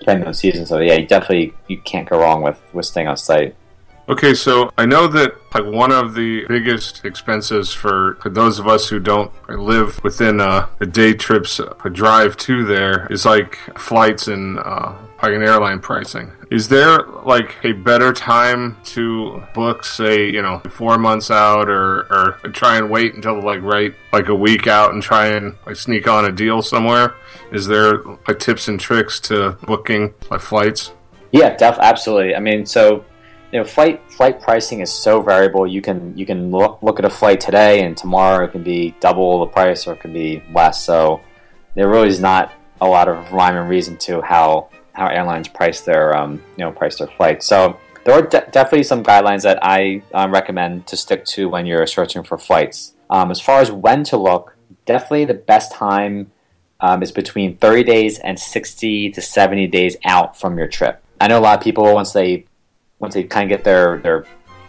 depending 0.01 0.27
on 0.27 0.35
season. 0.35 0.67
So 0.67 0.79
yeah, 0.79 0.95
you 0.95 1.07
definitely 1.07 1.55
you 1.69 1.81
can't 1.81 2.09
go 2.09 2.19
wrong 2.19 2.43
with 2.43 2.61
with 2.73 2.87
staying 2.87 3.09
on 3.09 3.17
site. 3.17 3.55
Okay, 4.09 4.33
so 4.33 4.73
I 4.79 4.87
know 4.87 5.07
that 5.07 5.35
like 5.53 5.67
one 5.67 5.93
of 5.93 6.15
the 6.15 6.47
biggest 6.49 7.05
expenses 7.05 7.75
for, 7.75 8.17
for 8.23 8.31
those 8.31 8.59
of 8.59 8.67
us 8.67 8.89
who 8.89 8.99
don't 8.99 9.31
live 9.51 10.03
within 10.03 10.41
uh, 10.41 10.67
a 10.81 10.87
day 10.87 11.13
trip's 11.13 11.61
a 11.61 11.91
drive 11.91 12.35
to 12.39 12.65
there 12.65 13.07
is 13.11 13.27
like 13.27 13.57
flights 13.79 14.27
and 14.27 14.61
uh, 14.61 14.95
like 15.23 15.33
an 15.33 15.43
airline 15.43 15.81
pricing. 15.81 16.33
Is 16.51 16.69
there 16.69 16.99
like 17.25 17.57
a 17.65 17.73
better 17.73 18.13
time 18.13 18.77
to 18.85 19.43
book, 19.55 19.85
say, 19.85 20.31
you 20.31 20.43
know, 20.43 20.61
four 20.71 20.97
months 20.99 21.31
out, 21.31 21.69
or 21.69 22.07
or 22.13 22.33
try 22.53 22.79
and 22.79 22.91
wait 22.91 23.15
until 23.15 23.43
like 23.43 23.63
right 23.63 23.95
like 24.13 24.29
a 24.29 24.35
week 24.35 24.67
out 24.67 24.93
and 24.93 25.03
try 25.03 25.29
and 25.29 25.57
like 25.67 25.77
sneak 25.77 26.07
on 26.09 26.25
a 26.25 26.33
deal 26.33 26.63
somewhere? 26.63 27.15
Is 27.53 27.67
there 27.67 28.03
like 28.27 28.39
tips 28.39 28.69
and 28.69 28.79
tricks 28.79 29.21
to 29.21 29.59
booking 29.67 30.15
like 30.31 30.41
flights? 30.41 30.93
Yeah, 31.33 31.57
def- 31.57 31.79
absolutely. 31.79 32.35
I 32.35 32.41
mean, 32.41 32.65
so 32.65 33.05
you 33.53 33.59
know, 33.59 33.65
flight 33.65 34.01
flight 34.11 34.41
pricing 34.41 34.81
is 34.81 34.93
so 34.93 35.21
variable. 35.21 35.67
You 35.67 35.83
can 35.83 36.17
you 36.17 36.27
can 36.27 36.51
look 36.51 36.83
look 36.83 36.99
at 36.99 37.05
a 37.05 37.11
flight 37.11 37.41
today, 37.41 37.83
and 37.83 37.97
tomorrow 37.97 38.45
it 38.45 38.53
can 38.53 38.63
be 38.63 38.95
double 39.01 39.41
the 39.41 39.47
price, 39.47 39.87
or 39.87 39.95
it 39.95 40.01
can 40.01 40.13
be 40.13 40.43
less. 40.55 40.85
So 40.85 41.21
there 41.75 41.89
really 41.89 42.09
is 42.09 42.21
not 42.21 42.53
a 42.81 42.87
lot 42.87 43.09
of 43.09 43.33
rhyme 43.33 43.57
and 43.57 43.69
reason 43.69 43.97
to 43.97 44.21
how 44.21 44.69
how 44.99 45.07
airlines 45.07 45.49
price 45.49 45.81
their 45.83 46.17
um, 46.17 46.43
you 46.57 46.65
know 46.65 46.73
price 46.73 46.99
their 46.99 47.07
flights. 47.07 47.47
So 47.47 47.79
there 48.05 48.15
are 48.15 48.23
de- 48.23 48.49
definitely 48.51 48.83
some 48.83 49.03
guidelines 49.03 49.43
that 49.43 49.59
I 49.63 50.03
um, 50.13 50.33
recommend 50.33 50.87
to 50.89 50.97
stick 50.97 51.25
to 51.27 51.49
when 51.49 51.67
you're 51.67 51.87
searching 51.87 52.23
for 52.23 52.37
flights. 52.37 52.95
Um, 53.11 53.31
as 53.31 53.41
far 53.41 53.61
as 53.61 53.71
when 53.71 54.05
to 54.05 54.17
look, 54.17 54.57
definitely 54.87 55.25
the 55.25 55.35
best 55.35 55.73
time 55.73 56.33
um, 56.81 57.03
is 57.03 57.13
between 57.13 57.57
30 57.57 57.85
days 57.85 58.19
and 58.19 58.39
60 58.39 59.11
to 59.13 59.21
70 59.21 59.67
days 59.69 59.97
out 60.05 60.39
from 60.39 60.59
your 60.59 60.69
trip. 60.69 61.03
I 61.21 61.29
know 61.29 61.39
a 61.39 61.41
lot 61.41 61.59
of 61.59 61.65
people 61.65 61.93
once 61.95 62.13
they 62.13 62.45
once 62.99 63.15
they 63.15 63.25
kind 63.25 63.51
of 63.51 63.57
get 63.57 63.65
their 63.65 63.99
their 63.99 64.27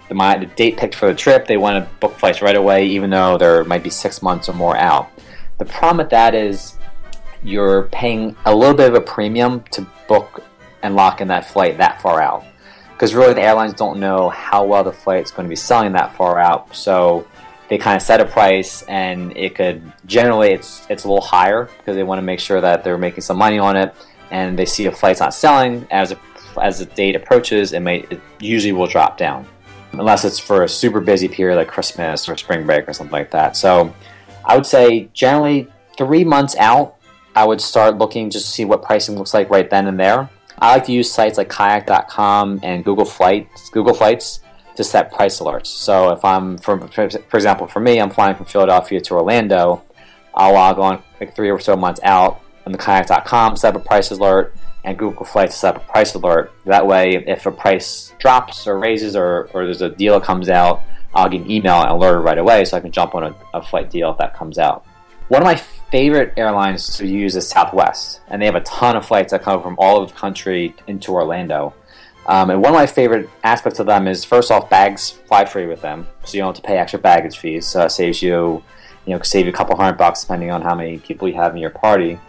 the, 0.10 0.50
date 0.56 0.78
picked 0.78 0.96
for 0.96 1.08
the 1.08 1.16
trip, 1.16 1.46
they 1.46 1.58
want 1.58 1.84
to 1.84 2.00
book 2.00 2.18
flights 2.18 2.42
right 2.42 2.56
away, 2.56 2.88
even 2.88 3.10
though 3.10 3.38
there 3.38 3.64
might 3.66 3.84
be 3.84 3.92
six 3.92 4.22
months 4.22 4.50
or 4.50 4.54
more 4.54 4.76
out. 4.76 5.10
The 5.60 5.66
problem 5.66 5.98
with 5.98 6.10
that 6.10 6.34
is 6.34 6.79
you're 7.44 7.84
paying 7.84 8.36
a 8.46 8.54
little 8.54 8.76
bit 8.76 8.90
of 8.90 8.96
a 8.96 9.02
premium 9.02 9.64
to 9.72 9.88
book 10.08 10.44
and 10.82 10.96
lock 10.96 11.22
in 11.22 11.28
that 11.30 11.46
flight 11.46 11.78
that 11.78 12.02
far 12.02 12.22
out. 12.22 12.46
Because 12.92 13.14
really, 13.14 13.34
the 13.34 13.42
airlines 13.42 13.74
don't 13.74 14.00
know 14.00 14.30
how 14.30 14.66
well 14.66 14.84
the 14.84 14.92
flight's 14.92 15.32
going 15.32 15.46
to 15.46 15.50
be 15.50 15.56
selling 15.56 15.94
that 15.94 16.16
far 16.16 16.38
out. 16.38 16.76
So 16.76 17.26
they 17.70 17.78
kind 17.78 17.96
of 17.96 18.02
set 18.02 18.20
a 18.20 18.26
price, 18.26 18.82
and 18.84 19.36
it 19.38 19.56
could 19.56 19.82
generally 20.06 20.52
it's 20.52 20.86
it's 20.90 21.06
a 21.06 21.08
little 21.08 21.22
higher 21.22 21.70
because 21.78 21.96
they 21.96 22.04
want 22.04 22.20
to 22.20 22.24
make 22.24 22.40
sure 22.40 22.60
that 22.60 22.84
they're 22.84 22.98
making 22.98 23.22
some 23.22 23.38
money 23.38 23.60
on 23.60 23.78
it. 23.78 23.94
And 24.32 24.60
they 24.60 24.66
see 24.66 24.86
a 24.86 24.92
flight's 24.92 25.22
not 25.22 25.34
selling 25.34 25.88
as 25.90 26.12
a, 26.12 26.20
as 26.62 26.80
the 26.80 26.86
date 26.86 27.16
approaches, 27.16 27.74
it 27.74 27.80
may 27.80 28.00
it 28.10 28.20
usually 28.40 28.74
will 28.74 28.88
drop 28.88 29.18
down, 29.18 29.48
unless 29.94 30.26
it's 30.26 30.38
for 30.38 30.64
a 30.64 30.70
super 30.70 31.00
busy 31.00 31.28
period 31.28 31.56
like 31.56 31.68
Christmas 31.68 32.28
or 32.28 32.36
spring 32.38 32.66
break 32.66 32.88
or 32.88 32.94
something 32.94 33.14
like 33.14 33.32
that. 33.32 33.56
So 33.56 33.94
I 34.46 34.56
would 34.56 34.66
say 34.66 35.10
generally 35.14 35.68
three 35.98 36.24
months 36.24 36.56
out, 36.58 36.98
I 37.40 37.46
would 37.46 37.62
start 37.62 37.98
looking 37.98 38.30
just 38.30 38.48
to 38.48 38.52
see 38.52 38.66
what 38.66 38.84
pricing 38.84 39.16
looks 39.16 39.34
like 39.34 39.50
right 39.50 39.70
then 39.70 39.88
and 39.88 39.98
there. 39.98 40.30
I 40.58 40.74
like 40.74 40.84
to 40.88 40.92
use 40.92 41.10
sites 41.10 41.38
like 41.38 41.48
kayak.com 41.48 42.60
and 42.64 42.84
Google 42.84 43.06
Flights, 43.06 43.70
Google 43.70 43.94
Flights 43.94 44.42
to 44.76 44.84
set 44.84 45.14
price 45.14 45.40
alerts. 45.40 45.68
So 45.68 46.12
if 46.12 46.26
I'm, 46.26 46.58
for, 46.58 46.86
for 46.90 47.38
example, 47.38 47.66
for 47.68 47.80
me, 47.80 48.02
I'm 48.02 48.10
flying 48.10 48.36
from 48.36 48.46
Philadelphia 48.46 49.00
to 49.00 49.14
Orlando, 49.14 49.82
I'll 50.36 50.52
log 50.52 50.80
on 50.80 51.02
like 51.22 51.34
three 51.34 51.50
or 51.50 51.62
so 51.62 51.78
months 51.78 52.02
out 52.04 52.42
on 52.66 52.74
the 52.74 52.78
kayak.com, 52.78 53.56
set 53.56 53.74
up 53.74 53.82
a 53.82 53.86
price 53.86 54.12
alert, 54.12 54.54
and 54.84 54.98
Google 54.98 55.26
Flights 55.26 55.56
set 55.56 55.78
up 55.78 55.84
a 55.84 55.92
price 55.94 56.14
alert. 56.16 56.52
That 56.66 56.86
way, 56.86 57.24
if 57.26 57.46
a 57.46 57.54
price 57.54 58.12
drops 58.20 58.68
or 58.68 58.78
raises 58.78 59.16
or, 59.16 59.50
or 59.54 59.64
there's 59.64 59.82
a 59.82 59.88
deal 59.88 60.20
that 60.20 60.26
comes 60.26 60.50
out, 60.50 60.84
I'll 61.16 61.30
get 61.30 61.40
an 61.40 61.50
email 61.50 61.82
and 61.82 61.90
alert 61.90 62.20
right 62.20 62.38
away 62.38 62.66
so 62.66 62.76
I 62.76 62.82
can 62.82 62.92
jump 62.92 63.16
on 63.16 63.24
a, 63.24 63.36
a 63.54 63.62
flight 63.62 63.90
deal 63.90 64.12
if 64.12 64.18
that 64.18 64.36
comes 64.36 64.58
out. 64.60 64.86
One 65.30 65.42
of 65.42 65.46
my 65.46 65.56
favorite 65.92 66.34
airlines 66.38 66.98
to 66.98 67.08
use 67.08 67.36
is 67.36 67.48
Southwest, 67.48 68.22
and 68.28 68.42
they 68.42 68.46
have 68.46 68.56
a 68.56 68.62
ton 68.62 68.96
of 68.96 69.06
flights 69.06 69.32
that 69.32 69.42
come 69.42 69.62
from 69.62 69.76
all 69.78 69.98
over 69.98 70.12
the 70.12 70.18
country 70.18 70.76
into 70.88 71.12
Orlando. 71.12 71.74
Um, 72.28 72.52
and 72.52 72.62
one 72.62 72.74
of 72.74 72.80
my 72.80 72.86
favorite 72.86 73.28
aspects 73.44 73.80
of 73.80 73.88
them 73.88 74.08
is 74.08 74.24
first 74.24 74.52
off, 74.52 74.70
bags 74.70 75.12
fly 75.28 75.46
free 75.46 75.66
with 75.66 75.82
them, 75.82 76.08
so 76.26 76.36
you 76.36 76.42
don't 76.42 76.56
have 76.56 76.62
to 76.64 76.68
pay 76.68 76.78
extra 76.78 77.00
baggage 77.00 77.40
fees. 77.40 77.66
So 77.66 77.86
it 77.86 77.90
saves 77.90 78.22
you, 78.22 78.64
you 79.06 79.16
know, 79.16 79.22
save 79.24 79.46
you 79.48 79.52
a 79.52 79.56
couple 79.56 79.76
hundred 79.76 79.98
bucks 79.98 80.22
depending 80.22 80.52
on 80.52 80.62
how 80.62 80.76
many 80.76 81.00
people 81.00 81.28
you 81.28 81.34
have 81.36 81.54
in 81.54 81.58
your 81.62 81.72
party. 81.72 82.20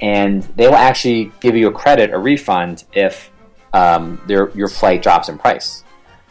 and 0.00 0.42
they 0.56 0.66
will 0.68 0.76
actually 0.76 1.32
give 1.40 1.56
you 1.56 1.68
a 1.68 1.72
credit, 1.72 2.10
a 2.12 2.18
refund, 2.18 2.84
if 2.92 3.30
um, 3.72 4.20
their, 4.26 4.50
your 4.50 4.68
flight 4.68 5.02
drops 5.02 5.28
in 5.28 5.38
price. 5.38 5.82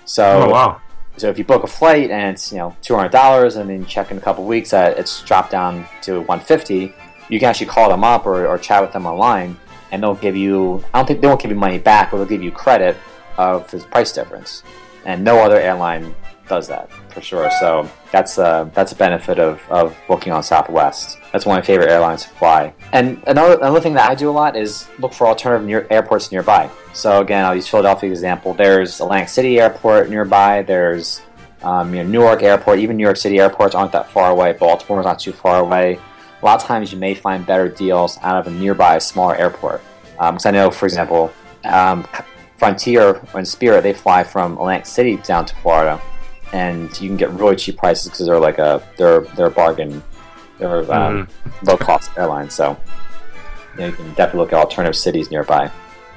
So, 0.05 0.43
Oh 0.43 0.49
wow. 0.49 0.81
So 1.17 1.29
if 1.29 1.37
you 1.37 1.43
book 1.43 1.63
a 1.63 1.67
flight 1.67 2.09
and 2.11 2.33
it's 2.33 2.51
you 2.51 2.57
know 2.57 2.75
two 2.81 2.95
hundred 2.95 3.11
dollars, 3.11 3.55
and 3.55 3.69
then 3.69 3.81
you 3.81 3.85
check 3.85 4.11
in 4.11 4.17
a 4.17 4.21
couple 4.21 4.45
weeks 4.45 4.71
that 4.71 4.97
it's 4.97 5.21
dropped 5.23 5.51
down 5.51 5.85
to 6.03 6.21
one 6.21 6.39
fifty, 6.39 6.93
you 7.29 7.39
can 7.39 7.49
actually 7.49 7.67
call 7.67 7.89
them 7.89 8.03
up 8.03 8.25
or, 8.25 8.47
or 8.47 8.57
chat 8.57 8.81
with 8.81 8.91
them 8.93 9.05
online, 9.05 9.57
and 9.91 10.01
they'll 10.01 10.15
give 10.15 10.35
you. 10.35 10.83
I 10.93 10.99
don't 10.99 11.07
think 11.07 11.21
they 11.21 11.27
won't 11.27 11.41
give 11.41 11.51
you 11.51 11.57
money 11.57 11.79
back, 11.79 12.11
but 12.11 12.17
they'll 12.17 12.27
give 12.27 12.43
you 12.43 12.51
credit 12.51 12.95
of 13.37 13.69
the 13.71 13.79
price 13.79 14.11
difference. 14.11 14.63
And 15.05 15.23
no 15.23 15.37
other 15.39 15.59
airline 15.59 16.13
does 16.47 16.67
that 16.67 16.89
for 17.17 17.23
sure. 17.23 17.49
So 17.59 17.89
that's 18.11 18.37
a 18.37 18.69
that's 18.75 18.91
a 18.91 18.95
benefit 18.95 19.39
of, 19.39 19.59
of 19.69 19.97
booking 20.07 20.31
on 20.31 20.43
Southwest. 20.43 21.17
That's 21.31 21.45
one 21.45 21.57
of 21.57 21.63
my 21.63 21.65
favorite 21.65 21.89
airlines 21.89 22.23
to 22.23 22.29
fly. 22.29 22.73
And 22.93 23.21
another 23.25 23.55
another 23.55 23.81
thing 23.81 23.95
that 23.95 24.07
I 24.07 24.13
do 24.13 24.29
a 24.29 24.31
lot 24.31 24.55
is 24.55 24.87
look 24.99 25.13
for 25.13 25.25
alternative 25.25 25.65
near, 25.65 25.87
airports 25.89 26.31
nearby. 26.31 26.69
So 26.93 27.21
again, 27.21 27.43
I'll 27.43 27.55
use 27.55 27.67
Philadelphia 27.67 28.09
example. 28.11 28.53
There's 28.53 29.01
Atlantic 29.01 29.29
City 29.29 29.59
Airport 29.59 30.11
nearby. 30.11 30.61
There's 30.61 31.21
um, 31.63 31.93
you 31.93 32.03
know 32.03 32.09
Newark 32.09 32.43
Airport. 32.43 32.77
Even 32.79 32.97
New 32.97 33.03
York 33.03 33.17
City 33.17 33.39
airports 33.39 33.73
aren't 33.73 33.93
that 33.93 34.11
far 34.11 34.29
away. 34.29 34.53
Baltimore's 34.53 35.05
not 35.05 35.19
too 35.19 35.33
far 35.33 35.59
away. 35.59 35.99
A 36.41 36.45
lot 36.45 36.61
of 36.61 36.67
times 36.67 36.93
you 36.93 36.99
may 36.99 37.15
find 37.15 37.47
better 37.47 37.67
deals 37.67 38.19
out 38.21 38.35
of 38.39 38.45
a 38.45 38.55
nearby 38.55 38.99
smaller 38.99 39.35
airport. 39.35 39.81
Because 40.11 40.45
I 40.45 40.51
know, 40.51 40.69
for 40.69 40.85
example, 40.85 41.31
um, 41.63 42.07
Frontier 42.57 43.21
and 43.33 43.47
Spirit 43.47 43.81
they 43.81 43.93
fly 43.93 44.23
from 44.23 44.53
Atlantic 44.53 44.85
City 44.85 45.17
down 45.17 45.45
to 45.45 45.55
Florida, 45.57 45.99
and 46.53 46.89
you 47.01 47.09
can 47.09 47.17
get 47.17 47.29
really 47.31 47.55
cheap 47.55 47.77
prices 47.77 48.05
because 48.07 48.25
they're 48.25 48.39
like 48.39 48.57
a 48.57 48.81
they're 48.97 49.21
they're 49.21 49.47
a 49.47 49.51
bargain, 49.51 50.03
they're 50.57 50.91
um, 50.91 51.27
low 51.63 51.77
cost 51.77 52.11
airline. 52.17 52.49
So 52.49 52.77
you, 53.73 53.79
know, 53.79 53.85
you 53.87 53.93
can 53.93 54.07
definitely 54.09 54.39
look 54.39 54.53
at 54.53 54.59
alternative 54.59 54.95
cities 54.95 55.31
nearby. 55.31 55.71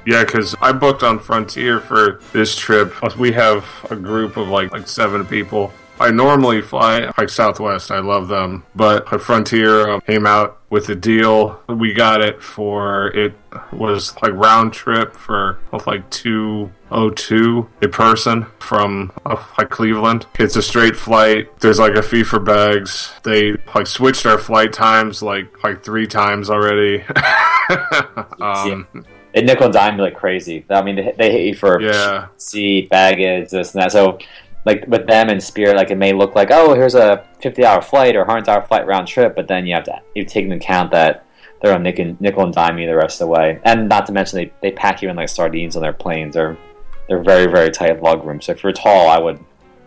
Yeah, 0.05 0.23
because 0.23 0.55
I 0.61 0.71
booked 0.71 1.03
on 1.03 1.19
Frontier 1.19 1.79
for 1.79 2.21
this 2.33 2.55
trip. 2.55 2.93
We 3.17 3.31
have 3.33 3.65
a 3.91 3.95
group 3.95 4.37
of 4.37 4.47
like 4.47 4.71
like 4.71 4.87
seven 4.87 5.25
people. 5.25 5.73
I 5.99 6.09
normally 6.09 6.61
fly 6.61 7.11
like 7.17 7.29
Southwest. 7.29 7.91
I 7.91 7.99
love 7.99 8.27
them, 8.27 8.63
but 8.75 9.07
Frontier 9.21 9.87
um, 9.89 10.01
came 10.01 10.25
out 10.25 10.57
with 10.71 10.89
a 10.89 10.95
deal. 10.95 11.61
We 11.67 11.93
got 11.93 12.21
it 12.21 12.41
for 12.41 13.07
it 13.15 13.33
was 13.71 14.15
like 14.23 14.31
round 14.33 14.73
trip 14.73 15.13
for 15.13 15.59
like 15.85 16.09
two 16.09 16.71
oh 16.89 17.09
two 17.11 17.69
a 17.83 17.87
person 17.87 18.47
from 18.59 19.11
like 19.57 19.69
Cleveland. 19.69 20.25
It's 20.39 20.55
a 20.55 20.61
straight 20.63 20.95
flight. 20.95 21.59
There's 21.59 21.77
like 21.77 21.93
a 21.95 22.01
fee 22.01 22.23
for 22.23 22.39
bags. 22.39 23.11
They 23.23 23.51
like 23.75 23.85
switched 23.85 24.25
our 24.25 24.39
flight 24.39 24.73
times 24.73 25.21
like 25.21 25.63
like 25.63 25.83
three 25.83 26.07
times 26.07 26.49
already. 26.49 27.03
um, 28.39 28.87
They 29.33 29.41
nickel 29.43 29.65
and 29.65 29.73
dime 29.73 29.97
you 29.97 30.03
like 30.03 30.15
crazy. 30.15 30.65
I 30.69 30.81
mean, 30.81 30.95
they, 30.95 31.13
they 31.17 31.31
hit 31.31 31.41
you 31.47 31.55
for 31.55 31.79
Yeah. 31.81 32.27
seat, 32.37 32.89
baggage, 32.89 33.49
this 33.51 33.73
and 33.73 33.83
that. 33.83 33.91
So, 33.91 34.17
like 34.65 34.85
with 34.87 35.07
them 35.07 35.29
and 35.29 35.41
Spirit, 35.41 35.75
like 35.75 35.91
it 35.91 35.97
may 35.97 36.13
look 36.13 36.35
like, 36.35 36.49
oh, 36.51 36.73
here's 36.73 36.95
a 36.95 37.25
fifty-hour 37.41 37.81
flight 37.81 38.15
or 38.15 38.25
hundred-hour 38.25 38.63
flight 38.63 38.85
round 38.85 39.07
trip, 39.07 39.35
but 39.35 39.47
then 39.47 39.65
you 39.65 39.73
have 39.73 39.85
to 39.85 40.01
you 40.15 40.23
take 40.25 40.45
into 40.45 40.57
account 40.57 40.91
that 40.91 41.25
they're 41.61 41.73
on 41.73 41.83
nickel, 41.83 42.15
nickel 42.19 42.43
and 42.43 42.53
dime 42.53 42.77
you 42.77 42.87
the 42.87 42.95
rest 42.95 43.21
of 43.21 43.27
the 43.27 43.31
way, 43.31 43.59
and 43.63 43.89
not 43.89 44.05
to 44.07 44.11
mention 44.11 44.37
they, 44.37 44.51
they 44.61 44.71
pack 44.71 45.01
you 45.01 45.09
in 45.09 45.15
like 45.15 45.29
sardines 45.29 45.75
on 45.75 45.81
their 45.81 45.93
planes. 45.93 46.35
They're 46.35 46.57
they're 47.07 47.23
very 47.23 47.47
very 47.47 47.71
tight 47.71 48.01
lug 48.01 48.25
rooms. 48.25 48.45
So 48.45 48.53
if 48.53 48.63
you're 48.63 48.71
tall, 48.71 49.09
I 49.09 49.19
would 49.19 49.43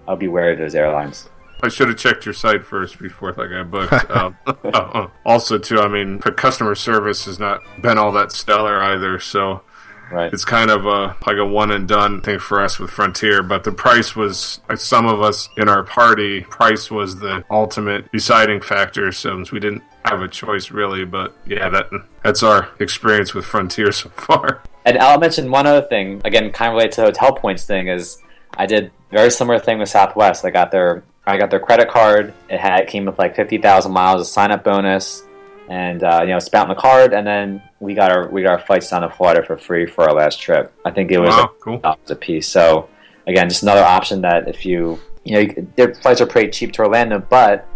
I 0.06 0.12
would 0.12 0.20
be 0.20 0.28
wary 0.28 0.52
of 0.52 0.58
those 0.58 0.74
airlines. 0.74 1.28
I 1.62 1.68
should 1.68 1.88
have 1.88 1.96
checked 1.96 2.26
your 2.26 2.34
site 2.34 2.64
first 2.64 2.98
before 2.98 3.32
like 3.32 3.50
I 3.50 3.62
booked. 3.62 4.10
um, 4.10 4.36
uh, 4.46 5.06
also, 5.24 5.56
too, 5.56 5.80
I 5.80 5.88
mean, 5.88 6.18
the 6.18 6.30
customer 6.30 6.74
service 6.74 7.24
has 7.24 7.38
not 7.38 7.60
been 7.80 7.96
all 7.96 8.12
that 8.12 8.32
stellar 8.32 8.82
either, 8.82 9.18
so 9.18 9.62
Right. 10.10 10.32
it's 10.32 10.44
kind 10.44 10.70
of 10.70 10.86
a 10.86 11.16
like 11.26 11.38
a 11.38 11.44
one 11.44 11.70
and 11.70 11.88
done 11.88 12.20
thing 12.20 12.38
for 12.38 12.62
us 12.62 12.78
with 12.78 12.90
Frontier. 12.90 13.42
But 13.42 13.64
the 13.64 13.72
price 13.72 14.14
was 14.14 14.60
like 14.68 14.78
some 14.78 15.06
of 15.06 15.20
us 15.20 15.48
in 15.56 15.68
our 15.68 15.82
party, 15.82 16.42
price 16.42 16.90
was 16.90 17.18
the 17.18 17.44
ultimate 17.50 18.10
deciding 18.12 18.60
factor. 18.60 19.10
So 19.12 19.42
we 19.52 19.60
didn't 19.60 19.82
have 20.04 20.20
a 20.20 20.28
choice 20.28 20.70
really. 20.70 21.04
But 21.04 21.36
yeah, 21.46 21.68
that 21.68 21.90
that's 22.22 22.42
our 22.42 22.68
experience 22.78 23.34
with 23.34 23.44
Frontier 23.44 23.92
so 23.92 24.08
far. 24.16 24.62
And 24.84 24.98
I'll 24.98 25.18
mention 25.18 25.50
one 25.50 25.66
other 25.66 25.86
thing, 25.86 26.20
again, 26.24 26.52
kind 26.52 26.68
of 26.68 26.74
related 26.74 26.92
to 26.92 27.00
the 27.00 27.06
hotel 27.06 27.32
points 27.32 27.64
thing, 27.64 27.88
is 27.88 28.18
I 28.54 28.66
did 28.66 28.90
very 29.10 29.30
similar 29.30 29.58
thing 29.58 29.78
with 29.78 29.88
Southwest. 29.88 30.44
I 30.44 30.50
got 30.50 30.70
their 30.70 31.02
I 31.26 31.38
got 31.38 31.50
their 31.50 31.60
credit 31.60 31.88
card. 31.88 32.34
It 32.48 32.60
had 32.60 32.80
it 32.80 32.88
came 32.88 33.06
with 33.06 33.18
like 33.18 33.34
fifty 33.34 33.58
thousand 33.58 33.92
miles 33.92 34.20
of 34.20 34.26
sign 34.26 34.50
up 34.50 34.62
bonus, 34.62 35.23
and 35.68 36.02
uh, 36.02 36.20
you 36.22 36.28
know 36.28 36.38
spent 36.38 36.68
on 36.68 36.74
the 36.74 36.80
card, 36.80 37.12
and 37.14 37.26
then 37.26 37.62
we 37.80 37.94
got 37.94 38.10
our 38.12 38.28
we 38.28 38.42
got 38.42 38.60
our 38.60 38.66
flights 38.66 38.90
down 38.90 39.02
to 39.02 39.10
Florida 39.10 39.42
for 39.42 39.56
free 39.56 39.86
for 39.86 40.04
our 40.04 40.14
last 40.14 40.40
trip. 40.40 40.72
I 40.84 40.90
think 40.90 41.10
it 41.10 41.18
was 41.18 41.30
Wow, 41.30 41.40
like 41.42 41.60
cool. 41.60 41.80
a 42.08 42.14
piece. 42.14 42.48
So 42.48 42.88
again, 43.26 43.48
just 43.48 43.62
another 43.62 43.84
option 43.84 44.20
that 44.22 44.48
if 44.48 44.66
you 44.66 44.98
you 45.24 45.32
know 45.34 45.40
you, 45.40 45.68
their 45.76 45.94
flights 45.94 46.20
are 46.20 46.26
pretty 46.26 46.50
cheap 46.50 46.72
to 46.72 46.82
Orlando, 46.82 47.18
but 47.18 47.66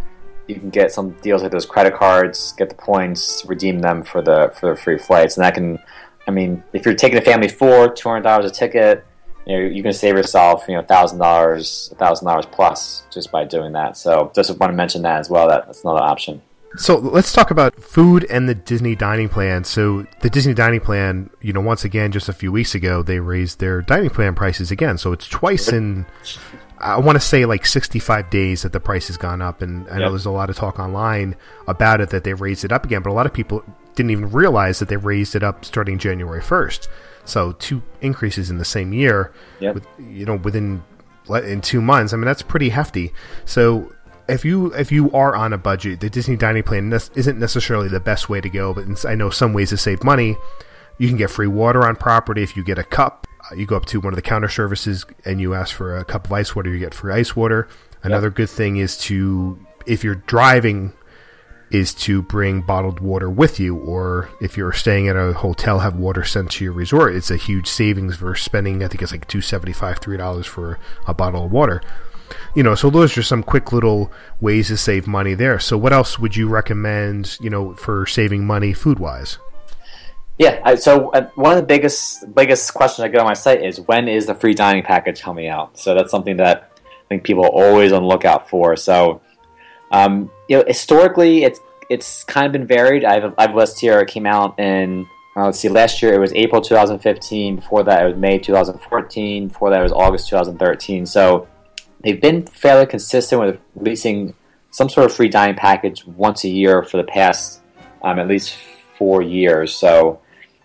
you 0.47 0.55
can 0.55 0.71
get 0.71 0.93
some 0.93 1.11
deals 1.23 1.43
like 1.43 1.53
those 1.53 1.67
credit 1.67 1.95
cards, 1.95 2.53
get 2.57 2.71
the 2.71 2.75
points, 2.75 3.45
redeem 3.47 3.79
them 3.81 4.03
for 4.03 4.23
the 4.23 4.53
for 4.59 4.71
the 4.75 4.77
free 4.81 4.99
flights, 4.99 5.37
and 5.37 5.45
that 5.45 5.55
can. 5.55 5.79
I 6.27 6.31
mean, 6.31 6.63
if 6.75 6.85
you're 6.85 6.95
taking 6.95 7.17
a 7.19 7.23
family 7.23 7.49
for 7.49 7.89
two 7.89 8.09
hundred 8.09 8.23
dollars 8.25 8.51
a 8.51 8.55
ticket, 8.55 9.05
you 9.47 9.57
know 9.57 9.65
you 9.67 9.83
can 9.83 9.95
save 9.95 10.15
yourself 10.15 10.65
you 10.69 10.75
know 10.75 10.83
thousand 10.83 11.19
dollars, 11.21 11.93
thousand 11.99 12.27
dollars 12.27 12.45
plus 12.53 13.05
just 13.11 13.31
by 13.33 13.45
doing 13.45 13.73
that. 13.73 13.97
So 13.97 14.31
just 14.35 14.51
want 14.59 14.71
to 14.71 14.77
mention 14.77 15.03
that 15.03 15.21
as 15.21 15.31
well. 15.31 15.49
That 15.49 15.67
that's 15.67 15.85
another 15.85 16.03
option. 16.03 16.43
So 16.77 16.97
let's 16.99 17.33
talk 17.33 17.51
about 17.51 17.75
food 17.83 18.27
and 18.31 18.49
the 18.49 18.55
Disney 18.55 18.95
dining 18.95 19.29
plan. 19.29 19.65
So 19.65 20.07
the 20.21 20.29
Disney 20.31 20.55
dining 20.55 20.81
plan, 20.81 21.31
you 21.41 21.53
know, 21.53 21.61
once 21.61 21.85
again, 21.85 22.13
just 22.13 22.29
a 22.29 22.33
few 22.33 22.53
weeks 22.53 22.75
ago, 22.75 23.03
they 23.03 23.21
raised 23.21 23.59
their 23.59 23.81
dining 23.83 24.11
plan 24.11 24.35
prices 24.35 24.71
again. 24.71 24.99
So 24.99 25.13
it's 25.13 25.27
twice 25.27 25.69
in, 25.73 26.05
I 26.79 26.99
want 26.99 27.17
to 27.17 27.21
say 27.21 27.47
like 27.47 27.65
65 27.65 28.29
days 28.31 28.63
that 28.63 28.73
the 28.73 28.81
price 28.81 29.07
has 29.09 29.17
gone 29.17 29.41
up. 29.41 29.63
And 29.63 29.89
I 29.89 29.95
know 29.97 30.03
Yep. 30.05 30.11
there's 30.11 30.27
a 30.27 30.31
lot 30.31 30.51
of 30.51 30.57
talk 30.57 30.79
online 30.79 31.37
about 31.67 32.01
it 32.03 32.11
that 32.11 32.25
they 32.25 32.35
raised 32.35 32.65
it 32.65 32.71
up 32.73 32.85
again, 32.85 33.03
but 33.03 33.11
a 33.11 33.15
lot 33.15 33.27
of 33.27 33.33
people 33.33 33.65
didn't 33.95 34.11
even 34.11 34.31
realize 34.31 34.79
that 34.79 34.89
they 34.89 34.97
raised 34.99 35.35
it 35.35 35.43
up 35.43 35.65
starting 35.65 35.99
January 35.99 36.43
1st. 36.43 36.87
So 37.25 37.53
two 37.53 37.83
increases 38.03 38.51
in 38.51 38.59
the 38.59 38.65
same 38.65 38.93
year, 38.93 39.33
Yep. 39.61 39.75
with, 39.75 39.87
you 39.99 40.27
know, 40.27 40.37
within 40.37 40.83
in 41.45 41.61
two 41.61 41.83
months. 41.83 42.15
I 42.15 42.17
mean, 42.17 42.25
that's 42.25 42.41
pretty 42.41 42.71
hefty. 42.71 43.13
So 43.45 43.93
if 44.29 44.45
you 44.45 44.73
if 44.75 44.93
you 44.93 45.11
are 45.13 45.35
on 45.35 45.53
a 45.53 45.59
budget, 45.59 46.01
the 46.01 46.11
Disney 46.11 46.37
dining 46.37 46.63
plan 46.63 46.89
nes- 46.89 47.11
isn't 47.15 47.39
necessarily 47.39 47.89
the 47.89 48.01
best 48.01 48.29
way 48.29 48.41
to 48.41 48.49
go. 48.49 48.75
But 48.75 48.85
in, 48.85 48.97
I 49.07 49.15
know 49.15 49.31
some 49.31 49.53
ways 49.53 49.71
to 49.71 49.77
save 49.77 50.05
money. 50.05 50.37
You 50.99 51.09
can 51.09 51.17
get 51.17 51.31
free 51.31 51.47
water 51.47 51.87
on 51.87 51.97
property 51.97 52.43
if 52.43 52.57
you 52.57 52.65
get 52.65 52.79
a 52.79 52.85
cup. 52.85 53.27
Uh, 53.51 53.55
you 53.55 53.67
go 53.67 53.77
up 53.77 53.87
to 53.87 54.01
one 54.01 54.13
of 54.13 54.17
the 54.17 54.23
counter 54.23 54.49
services 54.49 55.07
and 55.25 55.41
you 55.41 55.55
ask 55.55 55.75
for 55.75 55.97
a 55.97 56.05
cup 56.05 56.27
of 56.27 56.33
ice 56.33 56.55
water. 56.55 56.71
You 56.71 56.79
get 56.79 56.95
free 56.95 57.13
ice 57.13 57.37
water. 57.37 57.69
Another 58.03 58.31
good 58.31 58.51
thing 58.51 58.77
is 58.77 58.97
to 58.99 59.59
if 59.87 60.05
you're 60.05 60.17
driving 60.17 60.93
is 61.71 61.93
to 61.93 62.23
bring 62.23 62.63
bottled 62.63 62.99
water 63.01 63.29
with 63.29 63.61
you, 63.61 63.77
or 63.77 64.31
if 64.41 64.57
you're 64.57 64.73
staying 64.73 65.09
at 65.09 65.17
a 65.17 65.35
hotel, 65.35 65.81
have 65.81 65.97
water 65.97 66.25
sent 66.25 66.51
to 66.51 66.65
your 66.65 66.73
resort. 66.73 67.15
It's 67.15 67.31
a 67.31 67.37
huge 67.37 67.67
savings 67.67 68.17
versus 68.17 68.45
spending. 68.45 68.83
I 68.83 68.89
think 68.89 69.03
it's 69.03 69.13
like 69.13 69.29
two 69.29 69.41
seventy 69.41 69.73
five, 69.73 69.99
three 69.99 70.17
dollars 70.17 70.47
for 70.47 70.79
a 71.07 71.15
bottle 71.15 71.45
of 71.45 71.53
water. 71.53 71.83
You 72.55 72.63
know, 72.63 72.75
so 72.75 72.91
those 72.91 73.17
are 73.17 73.23
some 73.23 73.43
quick 73.43 73.73
little 73.73 74.13
ways 74.41 74.69
to 74.69 74.77
save 74.77 75.07
money 75.07 75.35
there. 75.35 75.59
So, 75.59 75.77
what 75.77 75.93
else 75.93 76.19
would 76.19 76.37
you 76.37 76.49
recommend? 76.49 77.39
You 77.41 77.51
know, 77.51 77.75
for 77.75 78.07
saving 78.07 78.47
money 78.47 78.73
food 78.73 78.99
wise? 78.99 79.39
Yeah. 80.39 80.77
So 80.77 81.11
uh, 81.11 81.29
one 81.35 81.53
of 81.53 81.59
the 81.59 81.67
biggest 81.67 82.33
biggest 82.35 82.73
questions 82.73 83.05
I 83.05 83.09
get 83.09 83.21
on 83.21 83.27
my 83.27 83.35
site 83.35 83.63
is 83.63 83.81
when 83.81 84.07
is 84.07 84.27
the 84.27 84.35
free 84.35 84.55
dining 84.55 84.85
package 84.85 85.21
coming 85.21 85.49
out? 85.49 85.77
So 85.77 85.95
that's 85.95 86.11
something 86.13 86.37
that 86.37 86.71
I 86.79 87.09
think 87.09 87.25
people 87.25 87.45
are 87.45 87.51
always 87.51 87.93
on 87.93 88.03
the 88.03 88.09
lookout 88.09 88.49
for. 88.49 88.77
So 88.77 89.21
um, 89.91 90.31
you 90.49 90.59
know, 90.59 90.65
historically, 90.67 91.45
it's 91.45 91.61
it's 91.91 92.23
kind 92.25 92.47
of 92.47 92.53
been 92.53 92.67
varied. 92.67 93.05
I've 93.05 93.35
I've 93.37 93.55
listed 93.55 93.81
here. 93.81 93.99
It 94.01 94.09
came 94.09 94.27
out 94.27 94.59
in 94.61 95.07
uh, 95.37 95.47
let's 95.47 95.59
see. 95.59 95.69
Last 95.69 96.03
year 96.03 96.15
it 96.15 96.19
was 96.19 96.33
April 96.35 96.61
2015. 96.61 97.57
Before 97.57 97.83
that 97.83 98.03
it 98.03 98.07
was 98.07 98.17
May 98.17 98.39
2014. 98.39 99.49
Before 99.49 99.71
that 99.71 99.81
it 99.81 99.83
was 99.83 99.93
August 99.93 100.29
2013. 100.29 101.05
So 101.07 101.49
they've 102.03 102.21
been 102.21 102.47
fairly 102.47 102.87
consistent 102.87 103.41
with 103.41 103.61
releasing 103.75 104.35
some 104.71 104.89
sort 104.89 105.07
of 105.07 105.17
free 105.17 105.29
dining 105.29 105.57
package 105.57 106.07
once 106.07 106.45
a 106.45 106.49
year 106.49 106.83
for 106.83 106.97
the 106.97 107.05
past 107.05 107.61
um, 108.03 108.19
at 108.19 108.29
least 108.29 108.57
four 108.97 109.23
years. 109.23 109.75
So 109.75 110.21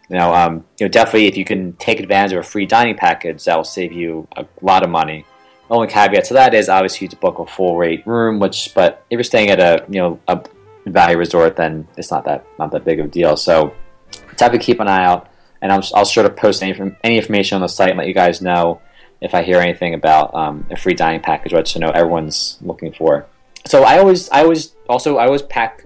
you 0.10 0.18
know, 0.18 0.34
um, 0.34 0.66
you 0.80 0.86
know, 0.86 0.90
definitely 0.90 1.28
if 1.28 1.38
you 1.38 1.46
can 1.46 1.74
take 1.74 2.00
advantage 2.00 2.34
of 2.34 2.40
a 2.40 2.44
free 2.44 2.66
dining 2.66 2.96
package, 2.96 3.46
that 3.46 3.56
will 3.56 3.64
save 3.64 3.92
you 3.92 4.28
a 4.36 4.46
lot 4.62 4.84
of 4.84 4.90
money. 4.90 5.26
The 5.70 5.76
only 5.76 5.88
caveat 5.88 6.26
to 6.26 6.34
that 6.36 6.54
is 6.54 6.70
obviously 6.70 7.08
to 7.08 7.16
book 7.16 7.40
a 7.40 7.46
full 7.46 7.78
rate 7.78 8.06
room, 8.06 8.40
which 8.40 8.74
but 8.76 9.06
if 9.10 9.16
you're 9.16 9.24
staying 9.24 9.50
at 9.50 9.60
a 9.60 9.86
you 9.90 10.00
know 10.00 10.20
a 10.28 10.44
value 10.86 11.18
resort, 11.18 11.56
then 11.56 11.88
it's 11.98 12.12
not 12.12 12.26
that 12.26 12.46
not 12.60 12.72
that 12.72 12.84
big 12.84 13.00
of 13.00 13.08
a 13.08 13.10
deal. 13.10 13.38
So 13.38 13.74
definitely 14.36 14.60
keep 14.60 14.80
an 14.82 14.88
eye 14.88 15.06
out, 15.06 15.30
and 15.62 15.72
I'm 15.72 15.82
I'll 15.96 16.06
sure 16.06 16.24
to 16.24 16.30
post 16.30 16.62
any, 16.62 16.96
any 17.04 17.18
information 17.18 17.56
on 17.56 17.62
the 17.62 17.68
site 17.68 17.90
and 17.90 17.98
let 17.98 18.08
you 18.08 18.14
guys 18.14 18.42
know 18.42 18.82
if 19.24 19.34
I 19.34 19.42
hear 19.42 19.58
anything 19.58 19.94
about 19.94 20.36
um, 20.36 20.66
a 20.70 20.76
free 20.76 20.94
dining 20.94 21.22
package, 21.22 21.54
which 21.54 21.76
I 21.76 21.80
know 21.80 21.90
everyone's 21.90 22.58
looking 22.62 22.94
for. 22.94 23.26
So 23.66 23.84
I 23.84 23.98
always 23.98 24.30
I 24.30 24.44
always 24.44 24.76
also 24.90 25.18
I 25.18 25.26
always 25.26 25.42
pack 25.42 25.86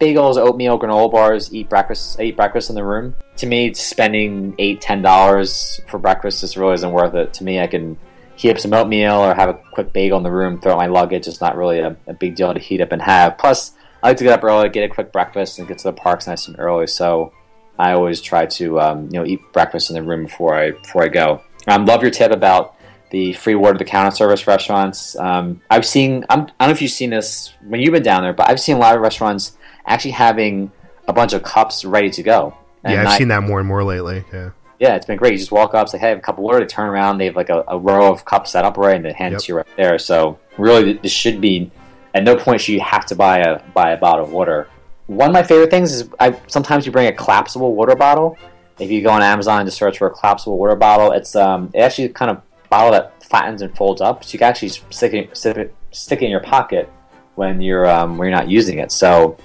bagels, 0.00 0.36
oatmeal, 0.36 0.78
granola 0.78 1.10
bars, 1.10 1.52
eat 1.54 1.68
breakfast, 1.70 2.20
eat 2.20 2.36
breakfast 2.36 2.68
in 2.68 2.76
the 2.76 2.84
room. 2.84 3.14
To 3.38 3.46
me, 3.46 3.72
spending 3.72 4.54
eight, 4.58 4.80
ten 4.80 5.00
dollars 5.02 5.80
for 5.88 5.98
breakfast 5.98 6.42
just 6.42 6.56
really 6.56 6.74
isn't 6.74 6.92
worth 6.92 7.14
it. 7.14 7.32
To 7.34 7.44
me, 7.44 7.58
I 7.58 7.66
can 7.66 7.96
heat 8.36 8.50
up 8.50 8.58
some 8.58 8.74
oatmeal 8.74 9.14
or 9.14 9.34
have 9.34 9.48
a 9.48 9.54
quick 9.72 9.92
bagel 9.92 10.18
in 10.18 10.24
the 10.24 10.30
room, 10.30 10.60
throw 10.60 10.76
my 10.76 10.86
luggage. 10.86 11.26
It's 11.26 11.40
not 11.40 11.56
really 11.56 11.78
a, 11.78 11.96
a 12.06 12.12
big 12.12 12.34
deal 12.34 12.52
to 12.52 12.60
heat 12.60 12.80
up 12.80 12.92
and 12.92 13.00
have. 13.00 13.38
Plus, 13.38 13.72
I 14.02 14.08
like 14.08 14.18
to 14.18 14.24
get 14.24 14.34
up 14.34 14.44
early, 14.44 14.68
get 14.68 14.84
a 14.84 14.92
quick 14.92 15.10
breakfast, 15.10 15.58
and 15.58 15.66
get 15.66 15.78
to 15.78 15.84
the 15.84 15.92
parks 15.94 16.26
nice 16.26 16.48
and 16.48 16.58
early. 16.58 16.86
So 16.86 17.32
I 17.78 17.92
always 17.92 18.20
try 18.20 18.44
to 18.44 18.80
um, 18.80 19.04
you 19.04 19.18
know 19.18 19.24
eat 19.24 19.40
breakfast 19.54 19.88
in 19.88 19.94
the 19.94 20.02
room 20.02 20.24
before 20.24 20.54
I 20.54 20.72
before 20.72 21.04
I 21.04 21.08
go. 21.08 21.40
Um, 21.66 21.86
love 21.86 22.02
your 22.02 22.10
tip 22.10 22.30
about 22.30 22.73
the 23.14 23.32
free 23.32 23.54
water 23.54 23.78
the 23.78 23.84
counter 23.84 24.10
service 24.10 24.44
restaurants. 24.48 25.14
Um, 25.16 25.60
I've 25.70 25.86
seen 25.86 26.24
I'm, 26.28 26.40
I 26.40 26.44
don't 26.46 26.58
know 26.60 26.70
if 26.70 26.82
you've 26.82 26.90
seen 26.90 27.10
this 27.10 27.54
when 27.64 27.80
you've 27.80 27.92
been 27.92 28.02
down 28.02 28.24
there, 28.24 28.32
but 28.32 28.50
I've 28.50 28.58
seen 28.58 28.74
a 28.74 28.80
lot 28.80 28.96
of 28.96 29.00
restaurants 29.00 29.56
actually 29.86 30.10
having 30.10 30.72
a 31.06 31.12
bunch 31.12 31.32
of 31.32 31.44
cups 31.44 31.84
ready 31.84 32.10
to 32.10 32.24
go. 32.24 32.56
Yeah, 32.84 33.08
I've 33.08 33.16
seen 33.16 33.28
that 33.28 33.44
more 33.44 33.60
and 33.60 33.68
more 33.68 33.84
lately. 33.84 34.24
Yeah. 34.32 34.50
Yeah, 34.80 34.96
it's 34.96 35.06
been 35.06 35.16
great. 35.16 35.32
You 35.32 35.38
just 35.38 35.52
walk 35.52 35.74
up, 35.74 35.88
say, 35.88 35.98
"Hey, 35.98 36.06
I 36.06 36.08
have 36.10 36.18
a 36.18 36.22
cup 36.22 36.38
of 36.38 36.42
water." 36.42 36.58
They 36.58 36.66
turn 36.66 36.88
around, 36.88 37.18
they 37.18 37.26
have 37.26 37.36
like 37.36 37.50
a, 37.50 37.62
a 37.68 37.78
row 37.78 38.12
of 38.12 38.24
cups 38.24 38.50
set 38.50 38.64
up 38.64 38.76
right, 38.76 38.96
and 38.96 39.04
they 39.04 39.12
hand 39.12 39.30
yep. 39.30 39.40
it 39.40 39.44
to 39.44 39.52
you 39.52 39.56
right 39.58 39.66
there. 39.76 39.96
So 40.00 40.40
really, 40.58 40.94
this 40.94 41.12
should 41.12 41.40
be 41.40 41.70
at 42.14 42.24
no 42.24 42.34
point 42.34 42.60
should 42.60 42.72
you 42.72 42.80
have 42.80 43.06
to 43.06 43.14
buy 43.14 43.38
a 43.38 43.62
buy 43.72 43.92
a 43.92 43.96
bottle 43.96 44.24
of 44.24 44.32
water. 44.32 44.66
One 45.06 45.28
of 45.28 45.32
my 45.32 45.44
favorite 45.44 45.70
things 45.70 45.92
is 45.92 46.08
I 46.18 46.36
sometimes 46.48 46.84
you 46.84 46.90
bring 46.90 47.06
a 47.06 47.12
collapsible 47.12 47.76
water 47.76 47.94
bottle. 47.94 48.36
If 48.80 48.90
you 48.90 49.02
go 49.02 49.10
on 49.10 49.22
Amazon 49.22 49.64
to 49.64 49.70
search 49.70 49.98
for 49.98 50.08
a 50.08 50.10
collapsible 50.10 50.58
water 50.58 50.74
bottle, 50.74 51.12
it's 51.12 51.36
um 51.36 51.70
it 51.72 51.78
actually 51.78 52.08
kind 52.08 52.32
of 52.32 52.42
that 52.90 53.22
flattens 53.22 53.62
and 53.62 53.74
folds 53.76 54.00
up, 54.00 54.24
so 54.24 54.32
you 54.32 54.38
can 54.38 54.48
actually 54.48 54.68
stick 54.68 55.12
it, 55.12 55.36
stick 55.36 55.56
it, 55.56 55.74
stick 55.90 56.22
it 56.22 56.26
in 56.26 56.30
your 56.30 56.40
pocket 56.40 56.90
when 57.34 57.60
you're 57.60 57.88
um, 57.88 58.18
when 58.18 58.28
you're 58.28 58.36
not 58.36 58.48
using 58.48 58.78
it. 58.78 58.92
So 58.92 59.36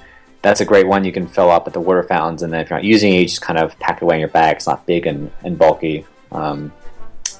that's 0.41 0.61
a 0.61 0.65
great 0.65 0.87
one 0.87 1.03
you 1.03 1.11
can 1.11 1.27
fill 1.27 1.49
up 1.49 1.67
at 1.67 1.73
the 1.73 1.79
water 1.79 2.03
fountains, 2.03 2.43
and 2.43 2.53
then 2.53 2.61
if 2.61 2.69
you're 2.69 2.79
not 2.79 2.85
using 2.85 3.13
it, 3.13 3.19
you 3.19 3.25
just 3.25 3.41
kind 3.41 3.59
of 3.59 3.77
pack 3.79 3.97
it 3.97 4.03
away 4.03 4.15
in 4.15 4.19
your 4.19 4.29
bag. 4.29 4.57
It's 4.57 4.67
not 4.67 4.85
big 4.85 5.05
and, 5.05 5.31
and 5.43 5.57
bulky 5.57 6.05
um, 6.31 6.71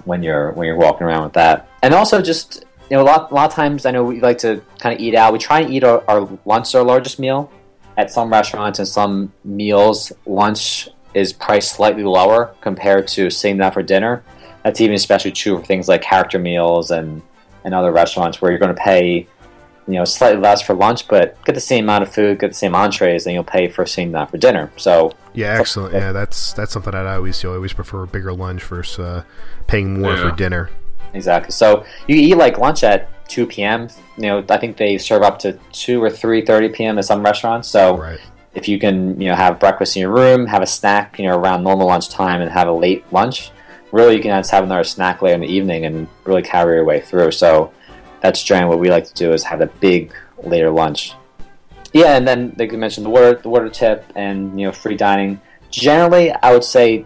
when 0.06 0.24
you're 0.24 0.52
when 0.52 0.68
you're 0.68 0.78
walking 0.78 1.06
around 1.06 1.24
with 1.24 1.34
that. 1.34 1.70
And 1.82 1.94
also 1.94 2.22
just 2.22 2.66
you 2.90 2.98
know 2.98 3.04
a 3.04 3.06
lot 3.06 3.32
a 3.32 3.34
lot 3.34 3.50
of 3.50 3.54
times 3.54 3.86
I 3.86 3.92
know 3.92 4.04
we 4.04 4.20
like 4.20 4.40
to 4.40 4.62
kind 4.80 4.96
of 4.96 5.02
eat 5.02 5.16
out. 5.16 5.34
We 5.34 5.40
try 5.40 5.62
and 5.62 5.74
eat 5.74 5.84
our, 5.84 6.04
our 6.10 6.30
lunch 6.46 6.74
our 6.76 6.84
largest 6.84 7.20
meal. 7.20 7.52
At 7.98 8.12
some 8.12 8.32
restaurants 8.32 8.80
and 8.80 8.88
some 8.88 9.34
meals, 9.44 10.14
lunch 10.26 10.88
is 11.14 11.34
priced 11.34 11.74
slightly 11.74 12.04
lower 12.04 12.56
compared 12.62 13.10
to 13.10 13.30
sitting 13.30 13.58
down 13.58 13.74
for 13.74 13.84
dinner. 13.84 14.24
That's 14.64 14.82
even 14.82 14.96
especially 14.96 15.32
true 15.32 15.58
for 15.60 15.66
things 15.66 15.88
like 15.88 16.02
character 16.02 16.40
meals 16.40 16.92
and, 16.92 17.22
and 17.64 17.74
other 17.74 17.92
restaurants 17.92 18.42
where 18.42 18.52
you're 18.52 18.60
going 18.60 18.76
to 18.76 18.82
pay 18.82 19.28
you 19.88 19.96
know 19.96 20.06
slightly 20.06 20.40
less 20.40 20.62
for 20.62 20.76
lunch, 20.76 21.08
but 21.08 21.44
get 21.46 21.56
the 21.56 21.62
same 21.62 21.86
amount 21.86 22.04
of 22.04 22.14
food, 22.14 22.38
get 22.40 22.50
the 22.50 22.54
same 22.54 22.76
entrees, 22.76 23.26
and 23.26 23.34
you'll 23.34 23.44
pay 23.44 23.68
for 23.68 23.88
sitting 23.88 24.12
down 24.12 24.28
for 24.28 24.38
dinner. 24.38 24.72
So 24.78 25.14
yeah, 25.34 25.58
excellent. 25.60 25.96
Yeah, 25.96 26.12
that's 26.12 26.54
that's 26.54 26.74
something 26.74 26.92
that 26.92 27.08
I 27.08 27.16
always 27.16 27.40
do. 27.40 27.52
I 27.52 27.56
always 27.56 27.74
prefer 27.74 28.04
a 28.04 28.08
bigger 28.08 28.32
lunch 28.32 28.64
versus 28.64 29.00
uh, 29.00 29.24
paying 29.66 30.00
more 30.00 30.14
yeah. 30.14 30.30
for 30.30 30.36
dinner. 30.36 30.70
Exactly. 31.14 31.52
So 31.52 31.86
you 32.08 32.18
eat 32.18 32.36
like 32.36 32.60
lunch 32.60 32.84
at 32.84 33.10
two 33.28 33.48
p.m. 33.48 33.90
You 34.18 34.24
know, 34.24 34.46
I 34.50 34.58
think 34.58 34.78
they 34.78 35.00
serve 35.00 35.24
up 35.24 35.40
to 35.40 35.58
two 35.72 36.04
or 36.04 36.12
three 36.12 36.46
thirty 36.46 36.70
p.m. 36.70 37.00
at 37.00 37.06
some 37.06 37.24
restaurants. 37.24 37.68
So 37.68 37.98
right. 37.98 38.20
if 38.54 38.68
you 38.68 38.78
can, 38.78 39.20
you 39.20 39.30
know, 39.30 39.36
have 39.36 39.60
breakfast 39.60 39.96
in 39.96 40.02
your 40.02 40.12
room, 40.12 40.46
have 40.46 40.62
a 40.62 40.68
snack, 40.68 41.18
you 41.18 41.26
know, 41.26 41.36
around 41.36 41.64
normal 41.64 41.88
lunch 41.88 42.10
time, 42.10 42.42
and 42.42 42.52
have 42.52 42.68
a 42.68 42.72
late 42.72 43.12
lunch, 43.12 43.50
really 43.92 44.16
you 44.16 44.22
can 44.22 44.38
just 44.38 44.52
have 44.52 44.64
another 44.64 44.84
snack 44.84 45.22
later 45.22 45.36
in 45.36 45.42
the 45.42 45.48
evening 45.48 45.86
and 45.86 46.08
really 46.26 46.42
carry 46.42 46.76
your 46.76 46.86
way 46.86 47.02
through. 47.02 47.32
So 47.32 47.74
that's 48.22 48.44
generally 48.44 48.70
what 48.70 48.80
we 48.80 48.90
like 48.90 49.06
to 49.06 49.14
do 49.14 49.34
is 49.34 49.44
have 49.44 49.62
a 49.62 49.68
big 49.68 50.14
later 50.44 50.70
lunch. 50.70 51.14
Yeah, 51.94 52.16
and 52.16 52.28
then 52.28 52.56
like 52.58 52.72
you 52.72 52.78
mentioned 52.78 53.06
the 53.06 53.10
water 53.10 53.36
the 53.36 53.50
water 53.50 53.70
tip 53.70 54.06
and 54.16 54.60
you 54.60 54.68
know 54.68 54.72
free 54.72 54.96
dining. 54.96 55.42
Generally, 55.72 56.32
I 56.32 56.54
would 56.54 56.64
say 56.64 57.06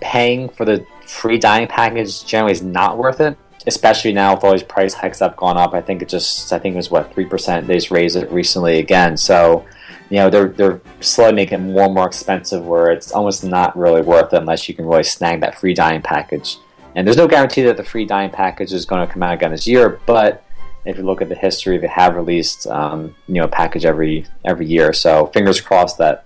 paying 0.00 0.48
for 0.48 0.64
the 0.64 0.86
free 1.06 1.38
dining 1.38 1.68
package 1.68 2.24
generally 2.24 2.52
is 2.52 2.62
not 2.62 2.96
worth 2.96 3.20
it, 3.20 3.36
especially 3.66 4.12
now 4.12 4.34
with 4.34 4.44
all 4.44 4.52
these 4.52 4.62
price 4.62 4.94
hikes 4.94 5.18
have 5.18 5.36
gone 5.36 5.56
up. 5.56 5.74
I 5.74 5.80
think 5.80 6.02
it 6.02 6.08
just 6.08 6.52
I 6.52 6.58
think 6.58 6.74
it 6.74 6.76
was 6.76 6.90
what 6.90 7.12
three 7.12 7.24
percent. 7.24 7.66
They 7.66 7.74
just 7.74 7.90
raised 7.90 8.16
it 8.16 8.30
recently 8.30 8.78
again, 8.78 9.16
so 9.16 9.64
you 10.10 10.16
know 10.16 10.28
they're 10.28 10.48
they're 10.48 10.80
slowly 11.00 11.32
making 11.32 11.60
it 11.60 11.62
more 11.62 11.84
and 11.84 11.94
more 11.94 12.06
expensive, 12.06 12.66
where 12.66 12.90
it's 12.90 13.12
almost 13.12 13.44
not 13.44 13.76
really 13.76 14.02
worth 14.02 14.32
it 14.32 14.36
unless 14.38 14.68
you 14.68 14.74
can 14.74 14.84
really 14.84 15.04
snag 15.04 15.40
that 15.40 15.58
free 15.58 15.72
dining 15.72 16.02
package. 16.02 16.58
And 16.94 17.06
there's 17.06 17.16
no 17.16 17.28
guarantee 17.28 17.62
that 17.62 17.76
the 17.76 17.84
free 17.84 18.04
dining 18.04 18.32
package 18.32 18.72
is 18.72 18.84
going 18.84 19.06
to 19.06 19.12
come 19.12 19.22
out 19.22 19.34
again 19.34 19.52
this 19.52 19.66
year, 19.66 20.00
but 20.06 20.44
if 20.84 20.96
you 20.96 21.04
look 21.04 21.22
at 21.22 21.28
the 21.28 21.34
history, 21.34 21.78
they 21.78 21.86
have 21.86 22.16
released 22.16 22.66
um, 22.66 23.14
you 23.28 23.34
know 23.34 23.44
a 23.44 23.48
package 23.48 23.84
every 23.84 24.26
every 24.44 24.66
year. 24.66 24.92
So 24.92 25.26
fingers 25.26 25.60
crossed 25.60 25.98
that 25.98 26.24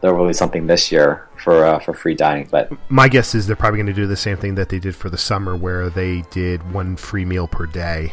they'll 0.00 0.12
release 0.12 0.38
something 0.38 0.66
this 0.66 0.92
year 0.92 1.28
for 1.42 1.64
uh, 1.64 1.78
for 1.78 1.94
free 1.94 2.14
dining. 2.14 2.48
But 2.50 2.70
my 2.90 3.08
guess 3.08 3.34
is 3.34 3.46
they're 3.46 3.56
probably 3.56 3.78
going 3.78 3.86
to 3.86 3.92
do 3.92 4.06
the 4.06 4.16
same 4.16 4.36
thing 4.36 4.54
that 4.56 4.68
they 4.68 4.78
did 4.78 4.94
for 4.94 5.10
the 5.10 5.18
summer, 5.18 5.56
where 5.56 5.90
they 5.90 6.22
did 6.30 6.72
one 6.72 6.96
free 6.96 7.24
meal 7.24 7.48
per 7.48 7.66
day. 7.66 8.12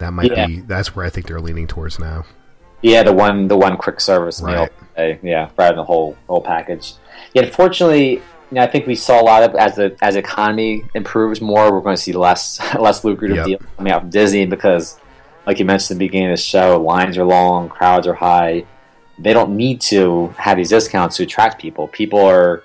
That 0.00 0.12
might 0.12 0.30
yeah. 0.30 0.46
be 0.46 0.60
that's 0.60 0.96
where 0.96 1.04
I 1.04 1.10
think 1.10 1.26
they're 1.26 1.40
leaning 1.40 1.66
towards 1.66 1.98
now. 1.98 2.24
Yeah, 2.82 3.02
the 3.02 3.12
one 3.12 3.48
the 3.48 3.56
one 3.56 3.76
quick 3.76 4.00
service 4.00 4.40
right. 4.40 4.70
meal. 4.96 5.18
yeah, 5.22 5.50
rather 5.56 5.70
than 5.70 5.76
the 5.76 5.84
whole 5.84 6.16
whole 6.26 6.40
package. 6.40 6.94
Yeah, 7.34 7.42
unfortunately, 7.42 8.14
you 8.14 8.22
know, 8.52 8.62
I 8.62 8.66
think 8.66 8.86
we 8.86 8.94
saw 8.94 9.20
a 9.20 9.24
lot 9.24 9.42
of 9.42 9.54
as 9.54 9.76
the 9.76 9.96
as 10.02 10.16
economy 10.16 10.84
improves 10.94 11.40
more, 11.40 11.72
we're 11.72 11.80
going 11.80 11.96
to 11.96 12.02
see 12.02 12.12
less 12.12 12.60
less 12.78 13.04
lucrative 13.04 13.36
yep. 13.36 13.46
deals 13.46 13.62
coming 13.76 13.92
out 13.92 14.02
from 14.02 14.10
Disney 14.10 14.46
because 14.46 14.98
like 15.46 15.58
you 15.58 15.64
mentioned 15.64 15.96
at 15.96 15.98
the 15.98 16.06
beginning 16.06 16.30
of 16.30 16.38
the 16.38 16.42
show, 16.42 16.80
lines 16.80 17.16
are 17.18 17.24
long, 17.24 17.68
crowds 17.68 18.06
are 18.06 18.14
high. 18.14 18.64
They 19.18 19.32
don't 19.32 19.56
need 19.56 19.80
to 19.82 20.28
have 20.38 20.56
these 20.56 20.70
discounts 20.70 21.16
to 21.18 21.24
attract 21.24 21.60
people. 21.60 21.88
People 21.88 22.20
are 22.20 22.62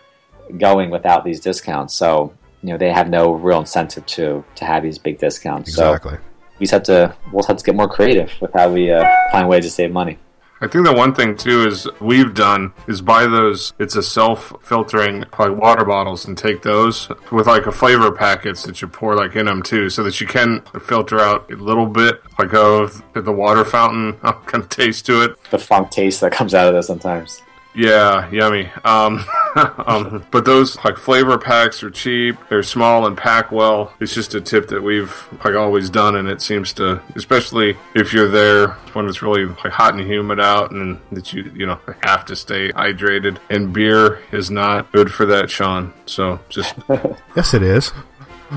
going 0.58 0.90
without 0.90 1.26
these 1.26 1.40
discounts, 1.40 1.94
so 1.94 2.34
you 2.62 2.70
know 2.70 2.78
they 2.78 2.92
have 2.92 3.10
no 3.10 3.34
real 3.34 3.60
incentive 3.60 4.06
to 4.08 4.44
to 4.56 4.66
have 4.66 4.84
these 4.84 4.98
big 4.98 5.20
discounts. 5.20 5.70
Exactly. 5.70 6.16
So 6.16 6.20
we 6.60 6.66
just 6.66 6.74
have 6.74 6.84
to 6.84 7.16
we'll 7.32 7.44
have 7.44 7.58
to 7.58 7.64
get 7.64 7.76
more 7.76 7.90
creative 7.90 8.32
with 8.42 8.54
how 8.54 8.72
we 8.72 8.92
uh, 8.92 9.06
find 9.32 9.48
ways 9.48 9.66
to 9.66 9.72
save 9.72 9.92
money. 9.92 10.18
I 10.62 10.68
think 10.68 10.86
the 10.86 10.94
one 10.94 11.14
thing 11.14 11.36
too 11.36 11.68
is 11.68 11.88
we've 12.00 12.34
done 12.34 12.72
is 12.88 13.02
buy 13.02 13.28
those. 13.28 13.74
It's 13.78 13.98
a 13.98 14.04
self 14.04 14.54
filtering 14.62 15.26
like 15.38 15.52
water 15.58 15.84
bottles 15.84 16.26
and 16.26 16.38
take 16.38 16.62
those 16.62 17.10
with 17.32 17.46
like 17.46 17.66
a 17.66 17.72
flavor 17.74 18.12
packets 18.12 18.64
that 18.64 18.82
you 18.82 18.88
pour 18.88 19.16
like 19.16 19.36
in 19.36 19.48
them 19.48 19.62
too, 19.62 19.90
so 19.90 20.02
that 20.04 20.22
you 20.22 20.28
can 20.28 20.62
filter 20.82 21.20
out 21.20 21.52
a 21.52 21.56
little 21.58 21.86
bit 21.86 22.22
like 22.40 22.54
of 22.54 23.04
the 23.14 23.32
water 23.34 23.66
fountain 23.66 24.14
kind 24.46 24.64
of 24.64 24.70
taste 24.70 25.06
to 25.08 25.24
it. 25.24 25.44
The 25.52 25.60
funk 25.60 25.92
taste 25.92 26.22
that 26.22 26.32
comes 26.32 26.54
out 26.54 26.70
of 26.70 26.74
this 26.74 26.88
sometimes. 26.88 27.42
Yeah, 27.76 28.30
yummy. 28.32 28.72
Um, 28.86 29.26
um, 29.56 30.26
but 30.32 30.46
those 30.46 30.78
like 30.84 30.98
flavor 30.98 31.38
packs 31.38 31.84
are 31.84 31.90
cheap. 31.90 32.38
They're 32.50 32.64
small 32.64 33.06
and 33.06 33.18
pack 33.18 33.52
well. 33.52 33.94
It's 34.00 34.14
just 34.14 34.34
a 34.34 34.42
tip 34.42 34.70
that 34.70 34.82
we've 34.82 35.14
like 35.44 35.56
always 35.56 35.90
done, 35.90 36.16
and 36.16 36.30
it 36.30 36.42
seems 36.42 36.72
to, 36.74 37.02
especially 37.16 37.78
if 37.94 38.14
you're 38.14 38.30
there 38.30 38.70
when 38.94 39.08
it's 39.08 39.22
really 39.22 39.46
like 39.46 39.74
hot 39.74 39.94
and 39.94 40.04
humid 40.10 40.40
out, 40.40 40.72
and 40.72 41.00
that 41.12 41.34
you 41.34 41.52
you 41.54 41.66
know 41.66 41.80
have 42.02 42.26
to 42.26 42.36
stay 42.36 42.72
hydrated. 42.72 43.38
And 43.50 43.74
beer 43.74 44.20
is 44.32 44.50
not 44.50 44.92
good 44.94 45.12
for 45.12 45.26
that, 45.26 45.50
Sean. 45.50 45.94
So 46.06 46.40
just 46.50 46.76
yes, 47.36 47.54
it 47.54 47.62
is. 47.62 47.92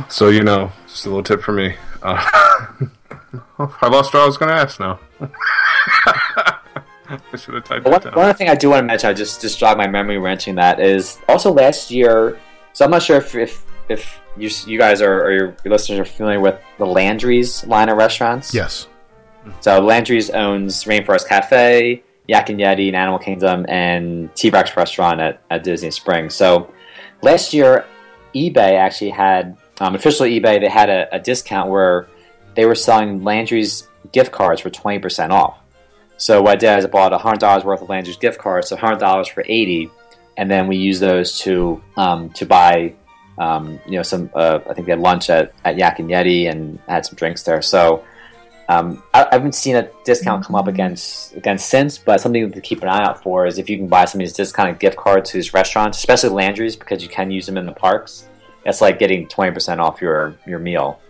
So 0.08 0.28
you 0.28 0.44
know, 0.44 0.70
just 0.86 1.06
a 1.06 1.08
little 1.08 1.24
tip 1.24 1.42
for 1.42 1.52
me. 1.52 1.74
Uh, 2.02 2.24
I 3.58 3.88
lost 3.88 4.14
what 4.14 4.22
I 4.22 4.26
was 4.26 4.36
going 4.36 4.50
to 4.50 4.54
ask 4.54 4.78
now. 4.78 5.00
I 7.32 7.36
should 7.36 7.54
have 7.54 7.64
typed 7.64 7.84
one, 7.86 7.92
one 7.92 8.24
other 8.24 8.34
thing 8.34 8.48
I 8.48 8.54
do 8.54 8.70
want 8.70 8.80
to 8.82 8.86
mention, 8.86 9.08
I 9.08 9.14
just 9.14 9.40
just 9.40 9.58
jogged 9.58 9.78
my 9.78 9.86
memory 9.86 10.18
wrenching 10.18 10.56
that 10.56 10.80
is 10.80 11.18
also 11.28 11.52
last 11.52 11.90
year. 11.90 12.38
So 12.72 12.84
I'm 12.84 12.90
not 12.90 13.02
sure 13.02 13.16
if 13.16 13.34
if, 13.34 13.66
if 13.88 14.20
you 14.36 14.50
you 14.66 14.78
guys 14.78 15.00
are 15.00 15.24
or 15.24 15.32
your, 15.32 15.56
your 15.64 15.72
listeners 15.72 16.00
are 16.00 16.04
familiar 16.04 16.40
with 16.40 16.60
the 16.76 16.86
Landry's 16.86 17.64
line 17.66 17.88
of 17.88 17.96
restaurants. 17.96 18.52
Yes. 18.52 18.88
So 19.60 19.80
Landry's 19.80 20.30
owns 20.30 20.84
Rainforest 20.84 21.26
Cafe, 21.26 22.02
Yak 22.26 22.50
and 22.50 22.60
Yeti, 22.60 22.88
and 22.88 22.96
Animal 22.96 23.18
Kingdom, 23.18 23.64
and 23.68 24.34
T 24.34 24.50
Rex 24.50 24.76
Restaurant 24.76 25.20
at, 25.20 25.40
at 25.50 25.64
Disney 25.64 25.90
Springs. 25.90 26.34
So 26.34 26.72
last 27.22 27.54
year, 27.54 27.86
eBay 28.34 28.78
actually 28.78 29.10
had 29.10 29.56
um, 29.80 29.94
officially 29.94 30.38
eBay 30.38 30.60
they 30.60 30.68
had 30.68 30.90
a, 30.90 31.08
a 31.14 31.18
discount 31.18 31.70
where 31.70 32.08
they 32.54 32.66
were 32.66 32.74
selling 32.74 33.24
Landry's 33.24 33.88
gift 34.12 34.32
cards 34.32 34.60
for 34.60 34.70
twenty 34.70 34.98
percent 34.98 35.32
off. 35.32 35.58
So 36.18 36.42
what 36.42 36.52
I 36.52 36.56
did 36.56 36.78
is 36.78 36.84
I 36.84 36.88
bought 36.88 37.18
hundred 37.20 37.40
dollars 37.40 37.64
worth 37.64 37.80
of 37.80 37.88
Landry's 37.88 38.16
gift 38.16 38.38
cards, 38.38 38.68
so 38.68 38.76
hundred 38.76 38.98
dollars 38.98 39.28
for 39.28 39.44
eighty, 39.46 39.88
and 40.36 40.50
then 40.50 40.66
we 40.66 40.76
use 40.76 41.00
those 41.00 41.38
to 41.40 41.82
um, 41.96 42.30
to 42.30 42.44
buy, 42.44 42.94
um, 43.38 43.80
you 43.86 43.92
know, 43.92 44.02
some. 44.02 44.28
Uh, 44.34 44.58
I 44.68 44.74
think 44.74 44.88
we 44.88 44.90
had 44.90 44.98
lunch 44.98 45.30
at, 45.30 45.54
at 45.64 45.78
Yak 45.78 46.00
and 46.00 46.10
Yeti 46.10 46.50
and 46.50 46.80
had 46.88 47.06
some 47.06 47.14
drinks 47.14 47.44
there. 47.44 47.62
So 47.62 48.04
um, 48.68 49.02
I, 49.14 49.24
I, 49.24 49.28
haven't 49.30 49.54
seen 49.54 49.76
a 49.76 49.88
discount 50.04 50.44
come 50.44 50.56
up 50.56 50.66
against 50.66 51.36
against 51.36 51.68
since, 51.68 51.96
but 51.98 52.20
something 52.20 52.50
to 52.50 52.60
keep 52.60 52.82
an 52.82 52.88
eye 52.88 53.04
out 53.04 53.22
for 53.22 53.46
is 53.46 53.58
if 53.58 53.70
you 53.70 53.78
can 53.78 53.86
buy 53.86 54.04
some 54.04 54.20
of 54.20 54.26
these 54.26 54.34
discounted 54.34 54.80
gift 54.80 54.96
cards 54.96 55.30
to 55.30 55.36
these 55.36 55.54
restaurants, 55.54 55.98
especially 55.98 56.30
Landry's, 56.30 56.74
because 56.74 57.02
you 57.02 57.08
can 57.08 57.30
use 57.30 57.46
them 57.46 57.56
in 57.56 57.64
the 57.64 57.72
parks. 57.72 58.26
It's 58.66 58.80
like 58.80 58.98
getting 58.98 59.28
twenty 59.28 59.52
percent 59.52 59.80
off 59.80 60.02
your 60.02 60.34
your 60.46 60.58
meal. 60.58 61.00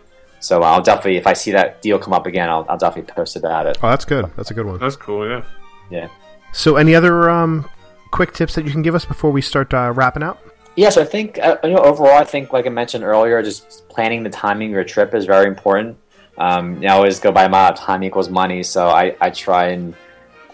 So 0.41 0.63
I'll 0.63 0.83
definitely, 0.83 1.17
if 1.17 1.27
I 1.27 1.33
see 1.33 1.51
that 1.53 1.83
deal 1.83 1.99
come 1.99 2.13
up 2.13 2.27
again, 2.27 2.49
I'll, 2.49 2.65
I'll 2.69 2.79
definitely 2.79 3.13
post 3.13 3.37
about 3.37 3.67
it. 3.67 3.79
Oh, 3.83 3.91
that's 3.91 4.05
good. 4.05 4.31
That's 4.37 4.51
a 4.51 4.55
good 4.55 4.67
one. 4.67 4.79
That's 4.79 4.97
cool. 4.97 5.29
Yeah. 5.29 5.45
Yeah. 5.91 6.09
So, 6.53 6.77
any 6.77 6.95
other 6.95 7.29
um, 7.29 7.69
quick 8.11 8.33
tips 8.33 8.55
that 8.55 8.65
you 8.65 8.71
can 8.71 8.83
give 8.83 8.95
us 8.95 9.05
before 9.05 9.31
we 9.31 9.43
start 9.43 9.75
uh, 9.75 9.93
wrapping 9.95 10.23
out? 10.23 10.39
Yeah, 10.77 10.91
so 10.91 11.03
I 11.03 11.05
think 11.05 11.39
uh, 11.41 11.57
you 11.65 11.71
know 11.71 11.79
overall, 11.79 12.17
I 12.17 12.25
think 12.25 12.53
like 12.53 12.65
I 12.65 12.69
mentioned 12.69 13.03
earlier, 13.03 13.43
just 13.43 13.89
planning 13.89 14.23
the 14.23 14.31
timing 14.31 14.69
of 14.69 14.75
your 14.75 14.85
trip 14.85 15.13
is 15.13 15.25
very 15.25 15.49
important. 15.49 15.99
Um, 16.39 16.75
you 16.75 16.83
know, 16.83 16.95
I 16.95 16.97
always 16.97 17.19
go 17.19 17.33
by 17.33 17.49
my 17.49 17.73
time 17.73 18.05
equals 18.05 18.31
money, 18.31 18.63
so 18.63 18.87
I, 18.87 19.17
I 19.21 19.31
try 19.31 19.71
and 19.71 19.95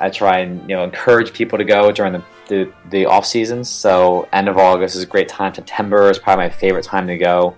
I 0.00 0.08
try 0.08 0.38
and 0.38 0.62
you 0.68 0.76
know 0.76 0.82
encourage 0.82 1.32
people 1.34 1.58
to 1.58 1.64
go 1.64 1.92
during 1.92 2.14
the, 2.14 2.24
the, 2.48 2.72
the 2.88 3.06
off 3.06 3.26
seasons. 3.26 3.68
So 3.68 4.26
end 4.32 4.48
of 4.48 4.56
August 4.56 4.96
is 4.96 5.02
a 5.02 5.06
great 5.06 5.28
time. 5.28 5.54
September 5.54 6.10
is 6.10 6.18
probably 6.18 6.46
my 6.46 6.50
favorite 6.50 6.84
time 6.84 7.06
to 7.06 7.18
go, 7.18 7.54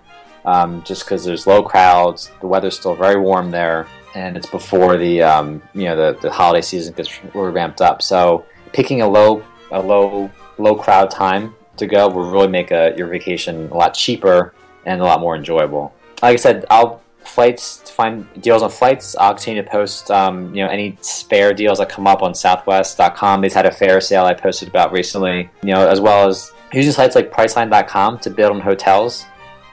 um, 0.47 0.83
just 0.85 1.05
because 1.05 1.25
there's 1.25 1.47
low 1.47 1.63
crowds, 1.63 2.31
the 2.41 2.47
weather's 2.47 2.79
still 2.79 2.95
very 2.95 3.21
warm 3.21 3.51
there, 3.51 3.87
and 4.15 4.37
it's 4.37 4.49
before 4.49 4.97
the 4.97 5.23
um, 5.23 5.61
you 5.75 5.85
know 5.85 5.97
the, 5.97 6.19
the 6.21 6.31
holiday 6.31 6.63
season 6.63 6.95
gets 6.95 7.23
really 7.35 7.53
ramped 7.53 7.81
up. 7.81 8.01
So 8.01 8.47
picking 8.73 9.03
a 9.03 9.09
low 9.09 9.45
a 9.73 9.81
low 9.81 10.31
low 10.59 10.77
crowd 10.77 11.11
time 11.11 11.55
to 11.77 11.87
go 11.87 12.09
will 12.09 12.31
really 12.31 12.49
make 12.49 12.71
a, 12.71 12.95
your 12.97 13.09
vacation 13.09 13.69
a 13.71 13.75
lot 13.75 13.93
cheaper 13.93 14.55
and 14.87 15.01
a 15.01 15.05
lot 15.05 15.21
more 15.21 15.37
enjoyable. 15.37 15.93
Like 16.23 16.35
I 16.35 16.37
said, 16.37 16.65
I'll 16.71 17.03
flights 17.25 17.79
to 17.79 17.93
find 17.93 18.27
deals 18.41 18.63
on 18.63 18.71
flights. 18.71 19.17
I'll 19.17 19.35
continue 19.35 19.63
to 19.63 19.69
post 19.69 20.13
um, 20.13 20.55
you 20.55 20.63
know 20.63 20.71
any 20.71 20.97
spare 21.01 21.53
deals 21.53 21.79
that 21.79 21.89
come 21.89 22.07
up 22.07 22.23
on 22.23 22.35
Southwest.com. 22.35 23.41
They've 23.41 23.53
had 23.53 23.67
a 23.67 23.73
fair 23.73 24.01
sale 24.01 24.25
I 24.25 24.35
posted 24.35 24.69
about 24.69 24.93
recently. 24.93 25.51
You 25.63 25.75
know, 25.75 25.89
as 25.89 26.01
well 26.01 26.29
as 26.29 26.53
using 26.73 26.93
sites 26.93 27.17
like 27.17 27.33
Priceline.com 27.33 28.21
to 28.21 28.31
bid 28.31 28.47
on 28.47 28.61
hotels. 28.61 29.27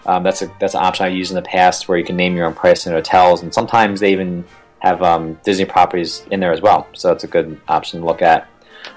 Um, 0.05 0.23
that's 0.23 0.41
a 0.41 0.51
that's 0.59 0.73
an 0.73 0.81
option 0.83 1.05
I've 1.05 1.13
used 1.13 1.31
in 1.31 1.35
the 1.35 1.41
past 1.41 1.87
where 1.87 1.97
you 1.97 2.03
can 2.03 2.15
name 2.15 2.35
your 2.35 2.45
own 2.45 2.53
price 2.53 2.85
in 2.85 2.93
hotels, 2.93 3.41
and 3.41 3.53
sometimes 3.53 3.99
they 3.99 4.11
even 4.11 4.45
have 4.79 5.01
um, 5.01 5.39
Disney 5.43 5.65
properties 5.65 6.25
in 6.29 6.39
there 6.39 6.51
as 6.51 6.61
well. 6.61 6.87
So 6.93 7.07
that's 7.07 7.23
a 7.23 7.27
good 7.27 7.59
option 7.67 8.01
to 8.01 8.05
look 8.05 8.21
at. 8.21 8.49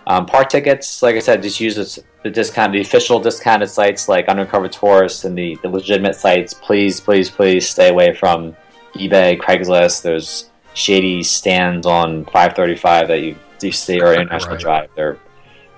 Um, 0.09 0.27
park 0.27 0.49
tickets, 0.49 1.03
like 1.03 1.14
I 1.14 1.21
said, 1.21 1.42
just 1.42 1.61
use 1.61 2.01
the 2.23 2.31
discount, 2.31 2.73
the 2.73 2.81
official 2.81 3.21
discounted 3.21 3.71
sites 3.71 4.09
like 4.09 4.29
Undercover 4.29 4.69
Tourist 4.69 5.25
and 5.25 5.38
the, 5.38 5.57
the 5.62 5.69
legitimate 5.69 6.16
sites. 6.16 6.55
Please, 6.55 7.01
please, 7.01 7.31
please 7.31 7.69
stay 7.69 7.88
away 7.88 8.12
from 8.14 8.57
eBay, 8.95 9.38
Craigslist. 9.38 10.03
There's 10.03 10.51
shady 10.75 11.23
stands 11.23 11.87
on 11.87 12.25
535 12.27 13.09
that 13.09 13.23
you, 13.23 13.37
you 13.62 13.73
see 13.73 14.01
or 14.01 14.12
International 14.21 14.55
Right. 14.55 14.61
Drive. 14.61 14.90
They're, 14.97 15.19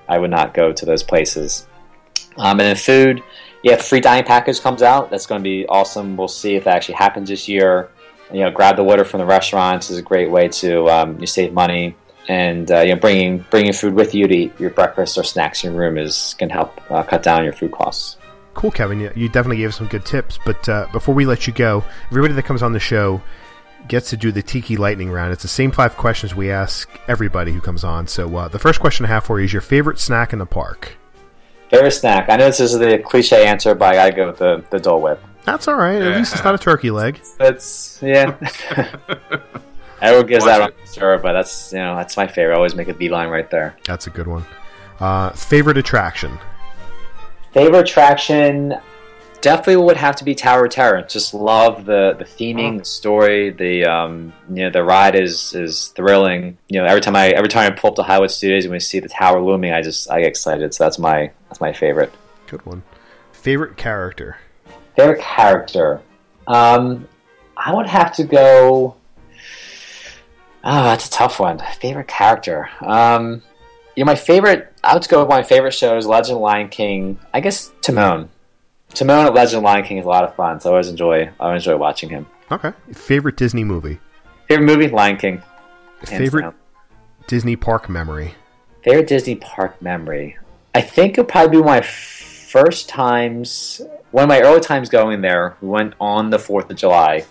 I 0.08 0.18
would 0.18 0.30
not 0.30 0.54
go 0.54 0.72
to 0.72 0.86
those 0.86 1.02
places. 1.02 1.66
Um, 2.36 2.60
and 2.60 2.60
then 2.60 2.76
food, 2.76 3.22
yeah, 3.62 3.76
free 3.76 4.00
dining 4.00 4.24
package 4.24 4.60
comes 4.60 4.82
out. 4.82 5.10
That's 5.10 5.26
going 5.26 5.40
to 5.40 5.42
be 5.42 5.66
awesome. 5.66 6.16
We'll 6.16 6.28
see 6.28 6.54
if 6.56 6.64
that 6.64 6.76
actually 6.76 6.94
happens 6.94 7.28
this 7.28 7.48
year. 7.48 7.90
You 8.32 8.40
know, 8.40 8.50
grab 8.50 8.76
the 8.76 8.84
water 8.84 9.04
from 9.04 9.20
the 9.20 9.26
restaurants 9.26 9.90
is 9.90 9.98
a 9.98 10.02
great 10.02 10.30
way 10.30 10.48
to 10.48 10.88
um, 10.88 11.18
you 11.18 11.26
save 11.26 11.52
money, 11.52 11.96
and 12.28 12.70
uh, 12.70 12.80
you 12.80 12.94
know, 12.94 13.00
bringing 13.00 13.38
bringing 13.50 13.72
food 13.72 13.94
with 13.94 14.14
you 14.14 14.28
to 14.28 14.34
eat 14.34 14.60
your 14.60 14.70
breakfast 14.70 15.16
or 15.16 15.24
snacks 15.24 15.64
in 15.64 15.72
your 15.72 15.80
room 15.80 15.96
is 15.96 16.34
can 16.38 16.50
help 16.50 16.78
uh, 16.90 17.02
cut 17.02 17.22
down 17.22 17.44
your 17.44 17.54
food 17.54 17.72
costs. 17.72 18.18
Cool, 18.54 18.70
Kevin. 18.70 19.00
You, 19.00 19.12
you 19.14 19.28
definitely 19.28 19.58
gave 19.58 19.70
us 19.70 19.76
some 19.76 19.86
good 19.86 20.04
tips. 20.04 20.38
But 20.44 20.68
uh, 20.68 20.86
before 20.92 21.14
we 21.14 21.26
let 21.26 21.46
you 21.46 21.52
go, 21.52 21.84
everybody 22.10 22.34
that 22.34 22.44
comes 22.44 22.62
on 22.62 22.72
the 22.72 22.80
show 22.80 23.22
gets 23.86 24.10
to 24.10 24.16
do 24.16 24.32
the 24.32 24.42
Tiki 24.42 24.76
Lightning 24.76 25.10
Round. 25.10 25.32
It's 25.32 25.42
the 25.42 25.48
same 25.48 25.70
five 25.70 25.96
questions 25.96 26.34
we 26.34 26.50
ask 26.50 26.88
everybody 27.08 27.52
who 27.52 27.60
comes 27.60 27.84
on. 27.84 28.06
So 28.08 28.36
uh, 28.36 28.48
the 28.48 28.58
first 28.58 28.80
question 28.80 29.06
I 29.06 29.08
have 29.08 29.24
for 29.24 29.38
you 29.38 29.44
is 29.44 29.52
your 29.52 29.62
favorite 29.62 29.98
snack 29.98 30.32
in 30.32 30.38
the 30.38 30.46
park. 30.46 30.96
Favorite 31.70 31.90
snack? 31.90 32.30
I 32.30 32.36
know 32.36 32.46
this 32.46 32.60
is 32.60 32.78
the 32.78 32.98
cliche 32.98 33.46
answer, 33.46 33.74
but 33.74 33.88
I 33.90 33.94
gotta 33.94 34.16
go 34.16 34.26
with 34.28 34.38
the 34.38 34.64
the 34.70 34.80
Dole 34.80 35.00
Whip. 35.00 35.22
That's 35.44 35.68
all 35.68 35.76
right. 35.76 36.00
At 36.00 36.16
least 36.16 36.34
it's 36.34 36.44
not 36.44 36.54
a 36.54 36.58
turkey 36.58 36.90
leg. 36.90 37.20
That's 37.38 38.00
yeah. 38.02 38.36
Everyone 40.00 40.26
gives 40.26 40.44
that 40.44 40.60
on 40.60 40.72
sure, 40.92 41.18
but 41.18 41.32
that's 41.32 41.72
you 41.72 41.78
know 41.78 41.96
that's 41.96 42.16
my 42.16 42.26
favorite. 42.26 42.54
I 42.54 42.56
always 42.56 42.74
make 42.74 42.88
a 42.88 42.94
beeline 42.94 43.28
right 43.28 43.50
there. 43.50 43.76
That's 43.84 44.06
a 44.06 44.10
good 44.10 44.26
one. 44.26 44.44
Uh, 45.00 45.30
favorite 45.30 45.76
attraction. 45.76 46.38
Favorite 47.52 47.80
attraction 47.80 48.74
definitely 49.40 49.76
would 49.76 49.96
have 49.96 50.16
to 50.16 50.24
be 50.24 50.34
Tower 50.34 50.64
of 50.66 50.70
Terror. 50.70 51.02
Just 51.02 51.34
love 51.34 51.84
the 51.84 52.14
the 52.18 52.24
theming, 52.24 52.78
the 52.78 52.84
story, 52.84 53.50
the 53.50 53.84
um, 53.84 54.32
you 54.48 54.64
know 54.64 54.70
the 54.70 54.82
ride 54.82 55.14
is 55.14 55.54
is 55.54 55.88
thrilling. 55.88 56.58
You 56.68 56.80
know 56.80 56.86
every 56.86 57.00
time 57.00 57.16
I 57.16 57.28
every 57.28 57.48
time 57.48 57.70
I 57.70 57.74
pull 57.74 57.90
up 57.90 57.96
to 57.96 58.02
Hollywood 58.02 58.30
Studios 58.30 58.64
and 58.64 58.72
we 58.72 58.80
see 58.80 59.00
the 59.00 59.08
tower 59.08 59.40
looming, 59.40 59.72
I 59.72 59.82
just 59.82 60.10
I 60.10 60.20
get 60.20 60.28
excited. 60.28 60.74
So 60.74 60.84
that's 60.84 60.98
my 60.98 61.30
that's 61.48 61.60
my 61.60 61.72
favorite. 61.72 62.12
Good 62.46 62.64
one. 62.66 62.82
Favorite 63.32 63.76
character. 63.76 64.38
Favorite 64.96 65.20
character. 65.20 66.00
Um, 66.46 67.06
I 67.56 67.74
would 67.74 67.86
have 67.86 68.12
to 68.14 68.24
go. 68.24 68.96
Oh, 70.64 70.82
that's 70.82 71.06
a 71.06 71.10
tough 71.10 71.38
one. 71.38 71.62
Favorite 71.80 72.08
character. 72.08 72.68
Um, 72.80 73.42
you 73.94 74.04
know, 74.04 74.06
my 74.06 74.16
favorite. 74.16 74.72
I 74.82 74.94
would 74.94 75.08
go 75.08 75.20
with 75.20 75.28
my 75.28 75.42
favorite 75.42 75.74
shows: 75.74 76.06
Legend 76.06 76.36
of 76.36 76.42
Lion 76.42 76.68
King. 76.68 77.18
I 77.32 77.40
guess 77.40 77.70
Timon. 77.80 78.30
Timon 78.94 79.26
at 79.26 79.34
Legend 79.34 79.58
of 79.58 79.62
Lion 79.64 79.84
King 79.84 79.98
is 79.98 80.04
a 80.04 80.08
lot 80.08 80.24
of 80.24 80.34
fun, 80.34 80.60
so 80.60 80.70
I 80.70 80.72
always 80.72 80.88
enjoy. 80.88 81.30
I 81.38 81.46
always 81.46 81.62
enjoy 81.62 81.76
watching 81.76 82.08
him. 82.08 82.26
Okay. 82.50 82.72
Favorite 82.92 83.36
Disney 83.36 83.64
movie. 83.64 83.98
Favorite 84.48 84.66
movie: 84.66 84.88
Lion 84.88 85.16
King. 85.16 85.42
Favorite 86.04 86.42
down. 86.42 86.54
Disney 87.26 87.56
park 87.56 87.88
memory. 87.88 88.34
Favorite 88.82 89.06
Disney 89.06 89.34
park 89.34 89.80
memory. 89.82 90.38
I 90.74 90.80
think 90.80 91.12
it'll 91.12 91.24
probably 91.24 91.58
be 91.58 91.62
my 91.62 91.80
first 91.80 92.88
times, 92.88 93.80
one 94.10 94.24
of 94.24 94.28
my 94.28 94.40
early 94.40 94.60
times 94.60 94.88
going 94.88 95.20
there. 95.20 95.56
We 95.60 95.68
went 95.68 95.94
on 96.00 96.30
the 96.30 96.38
Fourth 96.38 96.70
of 96.70 96.76
July, 96.76 97.26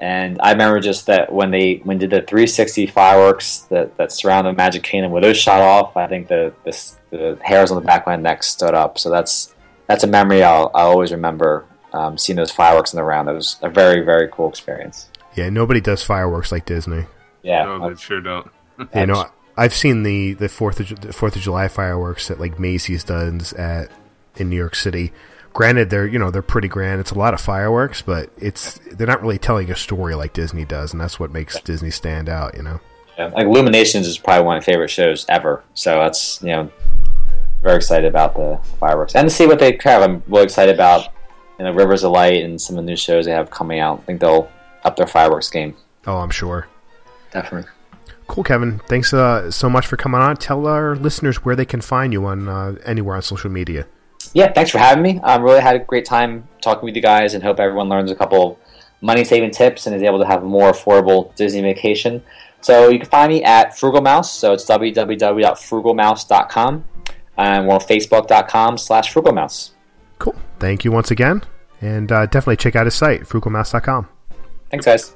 and 0.00 0.38
I 0.42 0.52
remember 0.52 0.80
just 0.80 1.06
that 1.06 1.32
when 1.32 1.50
they 1.50 1.80
when 1.84 1.98
did 1.98 2.10
the 2.10 2.22
360 2.22 2.86
fireworks 2.86 3.60
that, 3.70 3.96
that 3.96 4.12
surround 4.12 4.46
the 4.46 4.52
Magic 4.52 4.82
Kingdom, 4.82 5.12
when 5.12 5.22
those 5.22 5.38
shot 5.38 5.60
off, 5.60 5.96
I 5.96 6.06
think 6.06 6.28
the, 6.28 6.52
the 6.64 6.92
the 7.10 7.38
hairs 7.42 7.70
on 7.70 7.76
the 7.76 7.86
back 7.86 8.02
of 8.02 8.06
my 8.06 8.16
neck 8.16 8.42
stood 8.42 8.74
up. 8.74 8.98
So 8.98 9.10
that's 9.10 9.54
that's 9.90 10.04
a 10.04 10.06
memory 10.06 10.44
I'll, 10.44 10.70
I'll 10.72 10.90
always 10.90 11.10
remember. 11.10 11.66
Um, 11.92 12.16
seeing 12.16 12.36
those 12.36 12.52
fireworks 12.52 12.92
in 12.92 12.96
the 12.96 13.02
round, 13.02 13.26
that 13.26 13.34
was 13.34 13.58
a 13.62 13.68
very 13.68 14.02
very 14.04 14.28
cool 14.30 14.48
experience. 14.48 15.08
Yeah, 15.34 15.48
nobody 15.50 15.80
does 15.80 16.04
fireworks 16.04 16.52
like 16.52 16.64
Disney. 16.64 17.06
Yeah, 17.42 17.64
No, 17.64 17.88
they 17.90 17.96
sure 17.96 18.20
don't. 18.20 18.48
You 18.94 19.06
know, 19.06 19.26
I've 19.56 19.74
seen 19.74 20.04
the 20.04 20.34
the 20.34 20.48
Fourth 20.48 20.78
of 20.78 21.00
the 21.00 21.12
Fourth 21.12 21.34
of 21.34 21.42
July 21.42 21.66
fireworks 21.66 22.28
that 22.28 22.38
like 22.38 22.60
Macy's 22.60 23.02
does 23.02 23.52
at 23.54 23.90
in 24.36 24.48
New 24.48 24.56
York 24.56 24.76
City. 24.76 25.12
Granted, 25.52 25.90
they're 25.90 26.06
you 26.06 26.20
know 26.20 26.30
they're 26.30 26.40
pretty 26.40 26.68
grand. 26.68 27.00
It's 27.00 27.10
a 27.10 27.18
lot 27.18 27.34
of 27.34 27.40
fireworks, 27.40 28.00
but 28.00 28.30
it's 28.38 28.78
they're 28.92 29.08
not 29.08 29.20
really 29.20 29.38
telling 29.38 29.70
a 29.72 29.76
story 29.76 30.14
like 30.14 30.32
Disney 30.32 30.64
does, 30.64 30.92
and 30.92 31.00
that's 31.00 31.18
what 31.18 31.32
makes 31.32 31.60
Disney 31.62 31.90
stand 31.90 32.28
out. 32.28 32.56
You 32.56 32.62
know. 32.62 32.80
Yeah, 33.18 33.26
like 33.26 33.46
Illuminations 33.46 34.06
is 34.06 34.16
probably 34.16 34.46
one 34.46 34.56
of 34.56 34.62
my 34.62 34.64
favorite 34.64 34.88
shows 34.88 35.26
ever. 35.28 35.64
So 35.74 35.98
that's 35.98 36.40
you 36.42 36.52
know 36.52 36.70
very 37.62 37.76
excited 37.76 38.06
about 38.06 38.34
the 38.34 38.58
fireworks 38.78 39.14
and 39.14 39.28
to 39.28 39.34
see 39.34 39.46
what 39.46 39.58
they 39.58 39.78
have. 39.82 40.02
I'm 40.02 40.22
really 40.26 40.44
excited 40.44 40.74
about 40.74 41.08
you 41.58 41.64
know 41.64 41.72
Rivers 41.72 42.04
of 42.04 42.12
Light 42.12 42.42
and 42.42 42.60
some 42.60 42.76
of 42.76 42.84
the 42.84 42.90
new 42.90 42.96
shows 42.96 43.26
they 43.26 43.32
have 43.32 43.50
coming 43.50 43.80
out. 43.80 44.00
I 44.00 44.02
think 44.02 44.20
they'll 44.20 44.50
up 44.84 44.96
their 44.96 45.06
fireworks 45.06 45.50
game. 45.50 45.76
Oh, 46.06 46.16
I'm 46.16 46.30
sure. 46.30 46.66
Definitely. 47.32 47.70
Cool, 48.26 48.44
Kevin. 48.44 48.80
Thanks 48.86 49.12
uh, 49.12 49.50
so 49.50 49.68
much 49.68 49.86
for 49.86 49.96
coming 49.96 50.20
on. 50.20 50.36
Tell 50.36 50.66
our 50.66 50.94
listeners 50.94 51.44
where 51.44 51.56
they 51.56 51.64
can 51.64 51.80
find 51.80 52.12
you 52.12 52.26
on 52.26 52.48
uh, 52.48 52.76
anywhere 52.84 53.16
on 53.16 53.22
social 53.22 53.50
media. 53.50 53.86
Yeah, 54.32 54.52
thanks 54.52 54.70
for 54.70 54.78
having 54.78 55.02
me. 55.02 55.18
I 55.22 55.34
um, 55.34 55.42
really 55.42 55.60
had 55.60 55.74
a 55.74 55.80
great 55.80 56.04
time 56.04 56.46
talking 56.60 56.84
with 56.84 56.94
you 56.94 57.02
guys, 57.02 57.34
and 57.34 57.42
hope 57.42 57.58
everyone 57.58 57.88
learns 57.88 58.12
a 58.12 58.14
couple 58.14 58.60
money 59.00 59.24
saving 59.24 59.50
tips 59.50 59.86
and 59.86 59.96
is 59.96 60.02
able 60.02 60.18
to 60.20 60.26
have 60.26 60.42
a 60.42 60.46
more 60.46 60.70
affordable 60.70 61.34
Disney 61.34 61.62
vacation. 61.62 62.22
So 62.60 62.90
you 62.90 62.98
can 62.98 63.08
find 63.08 63.32
me 63.32 63.42
at 63.42 63.76
Frugal 63.76 64.02
Mouse. 64.02 64.32
So 64.32 64.52
it's 64.52 64.64
www.frugalmouse.com, 64.66 66.84
and 67.36 67.66
we're 67.66 67.74
on 67.74 67.80
Facebook.com 67.80 68.78
slash 68.78 69.12
Frugal 69.12 69.32
Mouse. 69.32 69.72
Cool. 70.18 70.36
Thank 70.58 70.84
you 70.84 70.92
once 70.92 71.10
again, 71.10 71.42
and 71.80 72.10
uh, 72.12 72.26
definitely 72.26 72.56
check 72.56 72.76
out 72.76 72.86
his 72.86 72.94
site, 72.94 73.22
frugalmouse.com. 73.22 74.08
Thanks, 74.70 74.86
guys. 74.86 75.14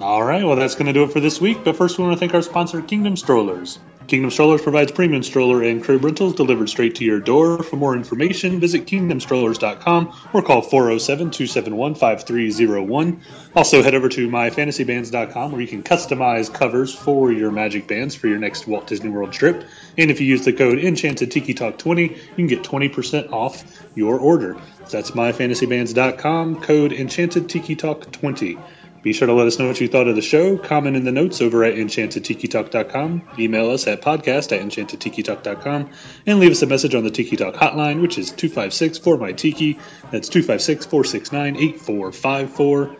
All 0.00 0.22
right, 0.22 0.44
well, 0.44 0.56
that's 0.56 0.74
going 0.74 0.86
to 0.86 0.92
do 0.92 1.04
it 1.04 1.12
for 1.12 1.20
this 1.20 1.40
week. 1.40 1.62
But 1.64 1.76
first, 1.76 1.96
we 1.98 2.04
want 2.04 2.14
to 2.16 2.18
thank 2.18 2.34
our 2.34 2.42
sponsor, 2.42 2.82
Kingdom 2.82 3.16
Strollers. 3.16 3.78
Kingdom 4.06 4.30
Strollers 4.30 4.62
provides 4.62 4.92
premium 4.92 5.22
stroller 5.22 5.62
and 5.62 5.82
crib 5.82 6.04
rentals 6.04 6.34
delivered 6.34 6.68
straight 6.68 6.96
to 6.96 7.04
your 7.04 7.20
door. 7.20 7.62
For 7.62 7.76
more 7.76 7.94
information, 7.94 8.60
visit 8.60 8.86
kingdomstrollers.com 8.86 10.14
or 10.32 10.42
call 10.42 10.62
407 10.62 11.30
271 11.30 11.94
5301. 11.94 13.20
Also, 13.54 13.82
head 13.82 13.94
over 13.94 14.08
to 14.08 14.28
myfantasybands.com 14.28 15.52
where 15.52 15.60
you 15.60 15.68
can 15.68 15.82
customize 15.82 16.52
covers 16.52 16.94
for 16.94 17.32
your 17.32 17.50
magic 17.50 17.86
bands 17.86 18.14
for 18.14 18.28
your 18.28 18.38
next 18.38 18.66
Walt 18.66 18.86
Disney 18.86 19.10
World 19.10 19.32
trip. 19.32 19.64
And 19.96 20.10
if 20.10 20.20
you 20.20 20.26
use 20.26 20.44
the 20.44 20.52
code 20.52 20.78
Enchanted 20.78 21.30
Tiki 21.30 21.54
Talk 21.54 21.78
20, 21.78 22.02
you 22.02 22.34
can 22.34 22.46
get 22.46 22.62
20% 22.62 23.32
off 23.32 23.64
your 23.94 24.18
order. 24.18 24.56
That's 24.90 25.12
myfantasybands.com, 25.12 26.60
code 26.60 26.92
Enchanted 26.92 27.48
Tiki 27.48 27.76
Talk 27.76 28.10
20. 28.10 28.58
Be 29.02 29.12
sure 29.12 29.26
to 29.26 29.32
let 29.32 29.48
us 29.48 29.58
know 29.58 29.66
what 29.66 29.80
you 29.80 29.88
thought 29.88 30.06
of 30.06 30.14
the 30.14 30.22
show. 30.22 30.56
Comment 30.56 30.96
in 30.96 31.04
the 31.04 31.12
notes 31.12 31.40
over 31.40 31.64
at 31.64 31.74
enchantedtikitalk.com. 31.74 33.22
Email 33.38 33.70
us 33.70 33.86
at 33.88 34.00
podcast 34.00 34.56
at 34.56 34.60
enchantedtikitalk.com. 34.62 35.90
And 36.26 36.38
leave 36.38 36.52
us 36.52 36.62
a 36.62 36.66
message 36.66 36.94
on 36.94 37.02
the 37.02 37.10
Tiki 37.10 37.36
Talk 37.36 37.54
hotline, 37.54 38.00
which 38.00 38.16
is 38.16 38.30
256 38.30 38.98
4 38.98 39.16
my 39.16 39.32
Tiki. 39.32 39.78
That's 40.12 40.28
256 40.28 40.86
469 40.86 41.56
8454. 41.56 42.96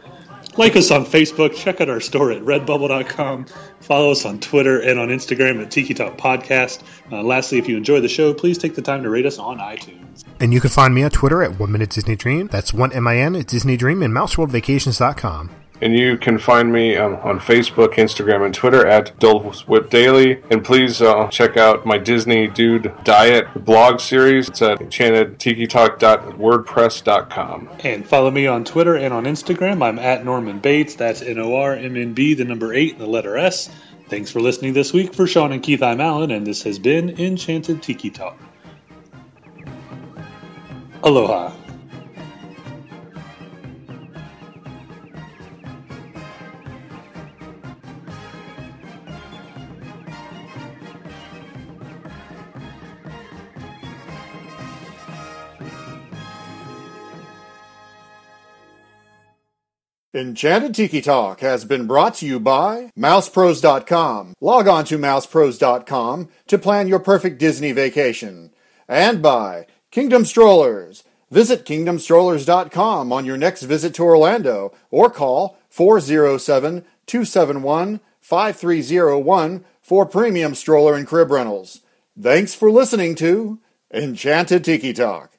Like 0.57 0.77
us 0.77 0.91
on 0.91 1.07
Facebook, 1.07 1.55
check 1.55 1.81
out 1.81 1.89
our 1.89 2.01
store 2.01 2.31
at 2.31 2.43
redbubble.com, 2.43 3.47
follow 3.81 4.11
us 4.11 4.27
on 4.27 4.39
Twitter 4.39 4.81
and 4.81 5.01
on 5.01 5.09
Instagram 5.09 5.63
at 5.63 5.71
Tiki 5.71 5.95
Talk 5.95 6.19
Podcast. 6.19 6.83
Uh, 7.11 7.23
lastly, 7.23 7.57
if 7.57 7.69
you 7.69 7.79
enjoy 7.79 8.01
the 8.01 8.09
show, 8.09 8.35
please 8.35 8.59
take 8.59 8.75
the 8.75 8.83
time 8.83 9.03
to 9.05 9.09
rate 9.09 9.25
us 9.25 9.39
on 9.39 9.59
iTunes. 9.59 10.25
And 10.41 10.53
you 10.53 10.61
can 10.61 10.69
find 10.69 10.95
me 10.95 11.05
on 11.05 11.11
Twitter 11.11 11.43
at 11.43 11.59
One 11.59 11.73
Minute 11.73 11.89
Disney 11.91 12.17
Dream. 12.17 12.49
That's 12.49 12.75
one 12.75 12.93
M 12.93 13.07
I 13.07 13.17
N 13.17 13.35
at 13.35 13.47
Disney 13.47 13.79
Dream 13.79 14.03
and 14.03 14.13
MouseWorldVacations.com. 14.13 15.62
And 15.83 15.99
you 15.99 16.17
can 16.17 16.39
find 16.39 16.73
me 16.73 16.97
um, 16.97 17.17
on 17.17 17.41
Facebook, 17.41 17.95
Instagram, 17.95 18.47
and 18.47 18.55
Twitter 18.55 18.87
at 18.87 19.19
Dole's 19.19 19.67
Whip 19.67 19.91
Daily. 19.91 20.41
And 20.49 20.65
please 20.65 21.03
uh, 21.03 21.27
check 21.27 21.57
out 21.57 21.85
my 21.85 21.99
Disney 21.99 22.47
Dude 22.47 22.95
Diet 23.03 23.49
blog 23.65 23.99
series. 23.99 24.49
It's 24.49 24.63
at 24.63 24.79
enchantedtikitalk.wordpress.com. 24.79 27.69
And 27.81 28.07
follow 28.07 28.31
me 28.31 28.47
on 28.47 28.65
Twitter 28.65 28.95
and 28.95 29.13
on 29.13 29.25
Instagram. 29.25 29.83
I'm 29.83 29.99
at 29.99 30.25
Norman 30.25 30.61
Bates. 30.61 30.95
That's 30.95 31.21
N 31.21 31.41
O 31.41 31.57
R 31.57 31.75
M 31.75 31.97
N 31.97 32.15
B, 32.15 32.35
the 32.35 32.45
number 32.45 32.73
eight, 32.73 32.99
the 32.99 33.09
letter 33.09 33.37
S. 33.37 33.69
Thanks 34.09 34.31
for 34.31 34.41
listening 34.41 34.75
this 34.75 34.93
week. 34.93 35.15
For 35.15 35.27
Sean 35.27 35.51
and 35.51 35.65
Keith, 35.65 35.83
I'm 35.83 36.01
Alan, 36.01 36.31
and 36.31 36.47
this 36.47 36.63
has 36.63 36.79
been 36.79 37.19
Enchanted 37.19 37.83
Tiki 37.83 38.11
Talk. 38.11 38.39
Aloha. 41.03 41.53
Enchanted 60.15 60.75
Tiki 60.75 61.01
Talk 61.01 61.41
has 61.41 61.65
been 61.65 61.87
brought 61.87 62.15
to 62.17 62.27
you 62.27 62.39
by 62.39 62.91
MousePros.com. 62.99 64.35
Log 64.43 64.69
on 64.69 64.85
to 64.85 64.99
MousePros.com 64.99 66.29
to 66.49 66.59
plan 66.59 66.87
your 66.87 66.99
perfect 66.99 67.39
Disney 67.39 67.73
vacation. 67.73 68.53
And 68.87 69.23
by 69.23 69.67
Kingdom 69.91 70.27
Strollers. 70.27 71.05
Visit 71.31 71.65
KingdomStrollers.com 71.65 73.11
on 73.11 73.25
your 73.25 73.39
next 73.39 73.63
visit 73.63 73.95
to 73.95 74.03
Orlando 74.03 74.75
or 74.91 75.09
call 75.09 75.57
407 75.71 76.85
271 77.07 78.01
5301 78.21 79.65
for 79.81 80.05
premium 80.05 80.55
stroller 80.55 80.95
and 80.95 81.07
crib 81.07 81.31
rentals. 81.31 81.81
Thanks 82.21 82.55
for 82.55 82.71
listening 82.71 83.15
to 83.15 83.61
Enchanted 83.91 84.63
Tiki 84.63 84.93
Talk. 84.93 85.32